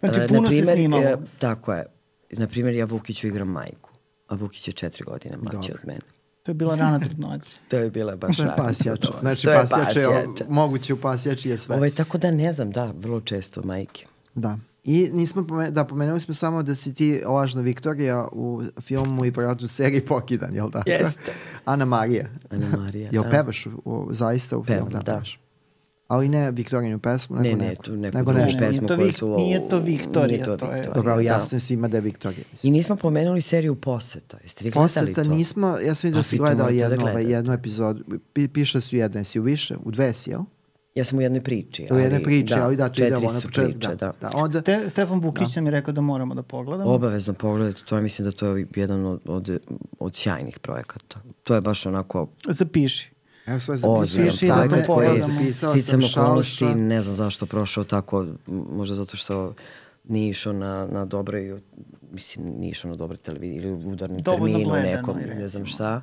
znači, 0.01 0.21
E, 0.21 0.29
puno 0.29 0.41
na 0.41 0.51
se 0.51 0.63
snimalo. 0.65 1.03
e, 1.03 1.17
tako 1.39 1.73
je. 1.73 1.85
Na 2.31 2.47
primjer, 2.47 2.75
ja 2.75 2.85
Vukiću 2.85 3.27
igram 3.27 3.49
majku. 3.49 3.91
A 4.29 4.35
Vukić 4.35 4.69
je 4.69 4.73
četiri 4.73 5.05
godine 5.05 5.37
mlađi 5.37 5.73
od 5.73 5.79
mene. 5.85 6.01
To 6.43 6.51
je 6.51 6.55
bila 6.55 6.75
rana 6.77 6.99
trudnoća. 7.01 7.51
To 7.69 7.77
je 7.77 7.91
bila 7.91 8.17
baš 8.17 8.37
To 8.37 8.43
je 8.43 8.49
rana 8.49 8.57
pasjač. 8.59 9.01
trudnoća. 9.01 9.21
Znači, 9.21 9.43
To 9.43 9.51
je 9.51 9.57
pasjač 9.57 9.97
je, 9.97 10.05
pasjača. 10.05 10.45
moguće 10.49 10.95
u 10.95 11.01
pasjači 11.01 11.49
je 11.49 11.59
sve. 11.59 11.77
Ovaj, 11.77 11.91
tako 11.91 12.19
da 12.19 12.31
ne 12.31 12.53
znam, 12.53 12.71
da, 12.71 12.93
vrlo 12.93 13.21
često 13.21 13.63
majke. 13.63 14.07
Da. 14.35 14.59
I 14.87 15.11
nismo 15.13 15.45
pomenuli, 15.45 15.73
da, 15.73 15.85
pomenuli 15.85 16.21
smo 16.21 16.35
samo 16.35 16.63
da 16.63 16.75
si 16.75 16.95
ti 16.95 17.21
lažna 17.27 17.61
Viktorija 17.61 18.29
u 18.33 18.63
filmu 18.81 19.25
i 19.25 19.33
projektu 19.33 19.69
seriji 19.69 20.01
Pokidan, 20.03 20.55
jel 20.55 20.71
da? 20.71 20.83
Jeste. 20.87 21.33
Ana 21.65 21.85
Marija. 21.85 22.27
Ana 22.51 22.77
Marija, 22.79 23.09
Jel 23.13 23.23
da. 23.23 23.31
pevaš 23.31 23.67
u, 23.67 23.71
u, 23.85 24.09
zaista 24.11 24.57
u 24.57 24.65
Pevam, 24.65 24.79
filmu? 24.81 24.91
da. 24.95 25.05
pevaš. 25.05 25.41
Ali 26.09 26.29
ne 26.29 26.51
Viktorinu 26.51 26.99
pesmu, 26.99 27.37
nego 27.37 27.49
Ne, 27.49 27.57
ne, 27.57 27.69
neku. 27.69 27.83
tu 27.83 27.93
neku 27.93 28.17
nego 28.19 28.33
drugu 28.33 28.49
pesmu 28.59 28.89
Vik- 28.89 29.13
su... 29.13 29.37
nije 29.37 29.69
to 29.69 29.79
Viktorija, 29.79 30.27
Nije 30.29 30.45
to 30.45 30.57
to 30.57 30.67
je- 30.67 30.89
Dobro, 30.95 31.13
ali 31.13 31.25
da. 31.25 31.31
jasno 31.31 31.57
je 31.57 31.61
svima 31.61 31.89
da 31.89 31.97
je 31.97 32.01
Viktorija. 32.01 32.45
mislim. 32.53 32.75
I 32.75 32.77
nismo 32.77 32.97
pomenuli 32.97 33.43
seriju 33.43 33.75
Poseta. 33.75 34.39
Jeste 34.43 34.65
vi 34.65 34.71
gledali 34.71 34.85
Poseta 34.85 35.25
to? 35.25 35.31
nismo, 35.31 35.77
ja 35.79 35.95
sam 35.95 36.09
vidio 36.09 36.19
da 36.19 36.23
si 36.23 36.39
gledao 36.39 36.67
da 36.67 36.73
jednu, 36.73 37.01
ovaj, 37.01 37.13
gledate. 37.13 37.31
jednu 37.31 37.53
epizodu, 37.53 38.05
Pi, 38.33 38.49
piše 38.49 38.81
su 38.81 38.97
jedno, 38.97 39.21
jesi 39.21 39.41
u 39.41 39.43
više, 39.43 39.75
u 39.85 39.91
dve 39.91 40.15
si, 40.15 40.31
jel? 40.31 40.41
Ja 40.97 41.05
sam 41.05 41.19
u 41.19 41.23
jednoj 41.23 41.41
priči. 41.41 41.87
U 41.91 41.97
jednoj 41.97 42.17
ali, 42.17 42.25
priči, 42.25 42.55
ali 42.55 42.77
da, 42.77 42.89
to 42.89 43.05
ide 43.05 43.11
četiri 43.11 43.27
ono 43.27 43.41
su 43.41 43.47
početak, 43.49 43.73
priče, 43.73 43.89
da. 43.89 44.13
da. 44.21 44.31
Onda, 44.35 44.61
Ste, 44.61 44.91
Stefan 44.91 45.21
Vukrić 45.21 45.57
nam 45.57 45.67
je 45.67 45.71
rekao 45.71 45.93
da 45.93 46.01
moramo 46.01 46.35
da 46.35 46.43
pogledamo. 46.43 46.91
Obavezno 46.91 47.35
pogledajte, 47.35 47.83
to 47.85 47.97
je 47.97 48.03
mislim 48.03 48.25
da 48.25 48.33
to 48.33 48.57
je 48.57 48.67
jedan 48.77 49.07
od, 49.07 49.21
od, 49.25 49.59
od 49.99 50.17
sjajnih 50.17 50.59
projekata. 50.59 51.21
To 51.43 51.55
je 51.55 51.61
baš 51.61 51.87
onako 51.87 52.29
Zapiši. 52.49 53.11
evo 53.47 53.61
sve 53.61 53.79
ozbiljan 53.83 54.31
Zapiši 54.31 54.47
da 54.47 54.55
to 54.55 54.69
projekat 54.69 54.87
koji 54.87 55.07
je 55.07 55.23
pogledamo. 55.23 55.53
Sticam 55.53 56.01
okolnosti, 56.05 56.65
ne 56.65 57.03
znam 57.03 57.17
zašto 57.17 57.47
prošao 57.47 57.85
tako, 57.85 58.27
možda 58.47 58.95
zato 58.95 59.17
što 59.17 59.55
nije 60.05 60.31
išao 60.31 60.53
na, 60.53 60.89
na 60.93 61.05
dobroj, 61.05 61.61
mislim, 62.13 62.47
nije 62.59 62.71
išao 62.71 62.91
na 62.91 62.97
dobroj 62.97 63.17
televiziji 63.17 63.57
ili 63.57 63.73
u 63.73 63.91
udarnom 63.91 64.19
Dovoljno 64.19 64.59
terminu 64.59 64.71
gledano 64.71 64.97
nekom, 64.97 65.17
ne 65.17 65.49
znam 65.49 65.65
recimo. 65.65 66.01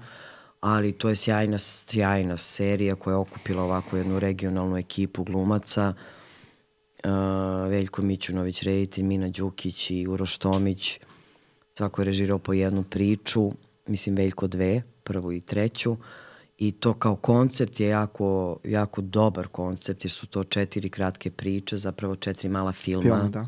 Ali 0.63 0.91
to 0.91 1.09
je 1.09 1.15
sjajna, 1.15 1.57
sjajna 1.57 2.37
serija 2.37 2.95
koja 2.95 3.13
je 3.13 3.17
okupila 3.17 3.63
ovako 3.63 3.97
jednu 3.97 4.19
regionalnu 4.19 4.77
ekipu 4.77 5.23
glumaca. 5.23 5.93
Uh, 7.03 7.11
Veljko 7.69 8.01
Mićunović, 8.01 8.63
reditelj, 8.63 9.03
Mina 9.03 9.29
Đukić 9.29 9.91
i 9.91 10.07
Uroš 10.07 10.37
Tomić. 10.37 10.99
Svako 11.71 12.01
je 12.01 12.05
režirao 12.05 12.39
po 12.39 12.53
jednu 12.53 12.83
priču, 12.83 13.51
mislim 13.87 14.15
Veljko 14.15 14.47
dve, 14.47 14.81
prvu 15.03 15.33
i 15.33 15.41
treću. 15.41 15.97
I 16.57 16.71
to 16.71 16.93
kao 16.93 17.15
koncept 17.15 17.79
je 17.79 17.87
jako, 17.87 18.57
jako 18.63 19.01
dobar 19.01 19.47
koncept 19.47 20.05
jer 20.05 20.11
su 20.11 20.27
to 20.27 20.43
četiri 20.43 20.89
kratke 20.89 21.31
priče, 21.31 21.77
zapravo 21.77 22.15
četiri 22.15 22.49
mala 22.49 22.71
filma. 22.71 23.19
Film, 23.19 23.31
da. 23.31 23.47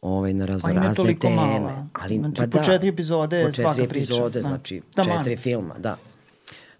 Ovaj, 0.00 0.34
na 0.34 0.46
razno 0.46 0.68
Pa 0.68 0.74
razne 0.74 0.94
toliko 0.94 1.20
teme. 1.20 1.36
mala. 1.36 1.86
Ali, 1.92 2.18
Znači, 2.18 2.34
pa 2.36 2.42
po 2.42 2.58
da, 2.58 2.64
četiri 2.64 2.88
epizode 2.88 3.44
po 3.46 3.52
svaka 3.52 3.74
četiri 3.74 3.88
priča, 3.88 4.04
epizode, 4.04 4.42
da. 4.42 4.48
znači 4.48 4.82
Taman. 4.94 5.18
četiri 5.18 5.36
filma, 5.36 5.78
da. 5.78 5.96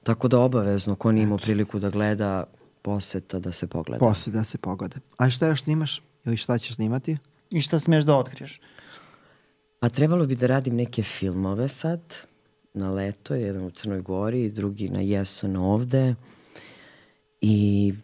Tako 0.09 0.29
da 0.29 0.39
obavezno, 0.39 0.95
ko 0.95 1.13
nije 1.13 1.23
imao 1.23 1.39
priliku 1.39 1.79
da 1.79 1.91
gleda 1.91 2.45
poseta, 2.83 3.39
da 3.39 3.53
se 3.53 3.67
pogleda. 3.67 3.99
posle 3.99 4.33
da 4.33 4.45
se 4.45 4.59
pogode. 4.59 4.97
A 5.17 5.31
šta 5.31 5.47
još 5.47 5.63
snimaš? 5.63 6.03
Ili 6.25 6.37
šta 6.37 6.59
ćeš 6.59 6.75
snimati? 6.75 7.19
I 7.51 7.61
šta 7.61 7.79
smeš 7.79 8.05
da 8.05 8.17
otkriješ? 8.17 8.61
Pa 9.79 9.89
trebalo 9.89 10.27
bi 10.27 10.37
da 10.37 10.47
radim 10.47 10.77
neke 10.77 11.03
filmove 11.03 11.69
sad, 11.69 12.01
na 12.75 12.91
leto, 12.91 13.35
jedan 13.35 13.65
u 13.65 13.71
Crnoj 13.71 14.01
Gori, 14.01 14.51
drugi 14.51 14.89
na 14.89 15.01
jesen 15.01 15.57
ovde. 15.57 16.15
I 17.41 17.95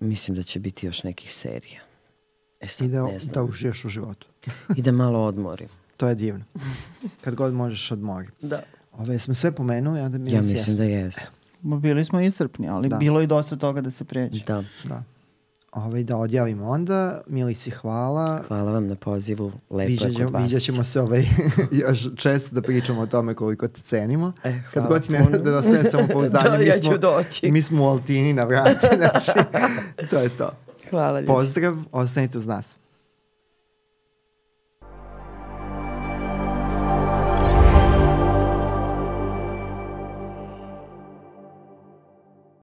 mislim 0.00 0.36
da 0.36 0.42
će 0.42 0.60
biti 0.60 0.86
još 0.86 1.02
nekih 1.02 1.34
serija. 1.34 1.80
E 2.60 2.68
sad, 2.68 2.86
I 2.86 2.90
da, 2.90 3.02
ne 3.02 3.18
da 3.34 3.42
užiješ 3.42 3.84
u 3.84 3.88
životu. 3.88 4.26
I 4.76 4.82
da 4.82 4.92
malo 4.92 5.24
odmorim. 5.24 5.68
To 5.96 6.08
je 6.08 6.14
divno. 6.14 6.44
Kad 7.20 7.34
god 7.34 7.54
možeš 7.54 7.90
odmori. 7.90 8.28
Da. 8.40 8.62
Ove 8.98 9.18
smo 9.18 9.34
sve 9.34 9.52
pomenuli, 9.52 10.00
onda 10.00 10.18
mi 10.18 10.32
Ja 10.32 10.38
mislim 10.38 10.56
jesmo. 10.56 10.74
da 10.74 10.84
jesam. 10.84 11.26
Ma, 11.62 11.76
Bili 11.78 12.04
smo 12.04 12.20
iscrpni, 12.20 12.68
ali 12.68 12.88
Da. 12.88 12.96
bilo 12.96 13.20
je 13.20 13.24
i 13.24 13.28
dosta 13.28 13.56
toga 13.56 13.80
da 13.80 13.90
se 13.90 14.04
pređe. 14.04 14.44
Da. 14.44 14.64
Da. 14.84 15.02
Ove, 15.74 16.02
da 16.04 16.16
odjavimo 16.16 16.66
onda. 16.66 17.20
Milici, 17.26 17.70
hvala. 17.70 18.42
Hvala 18.48 18.72
vam 18.72 18.86
na 18.86 18.94
pozivu. 18.94 19.52
Lepo 19.70 19.82
je 19.82 19.86
Viđa, 19.86 20.08
kod 20.16 20.30
vas. 20.30 20.42
viđat 20.44 20.62
ćemo 20.62 20.84
se 20.84 21.00
ovaj, 21.00 21.24
još 21.82 22.08
često 22.16 22.54
da 22.54 22.62
pričamo 22.62 23.00
o 23.00 23.06
tome 23.06 23.34
koliko 23.34 23.68
te 23.68 23.80
cenimo. 23.80 24.32
E, 24.38 24.52
Kad 24.64 24.72
hvala 24.74 24.88
god 24.88 25.02
ti 25.02 25.12
ne 25.12 25.38
da 25.38 25.58
ostaje 25.58 25.84
samo 25.90 26.08
pouzdanje, 26.08 26.50
Da, 26.50 26.58
mi, 26.58 26.64
ja 26.66 26.72
smo, 26.74 26.92
ću 26.92 26.98
doći. 26.98 27.50
mi 27.50 27.62
smo 27.62 27.84
u 27.84 27.88
Altini 27.88 28.32
na 28.32 28.42
vrati. 28.42 28.86
Znači, 28.96 29.30
to 30.10 30.18
je 30.18 30.28
to. 30.28 30.50
Hvala 30.90 31.20
ljudi. 31.20 31.26
Pozdrav, 31.26 31.76
ostanite 31.92 32.38
uz 32.38 32.46
nas. 32.46 32.76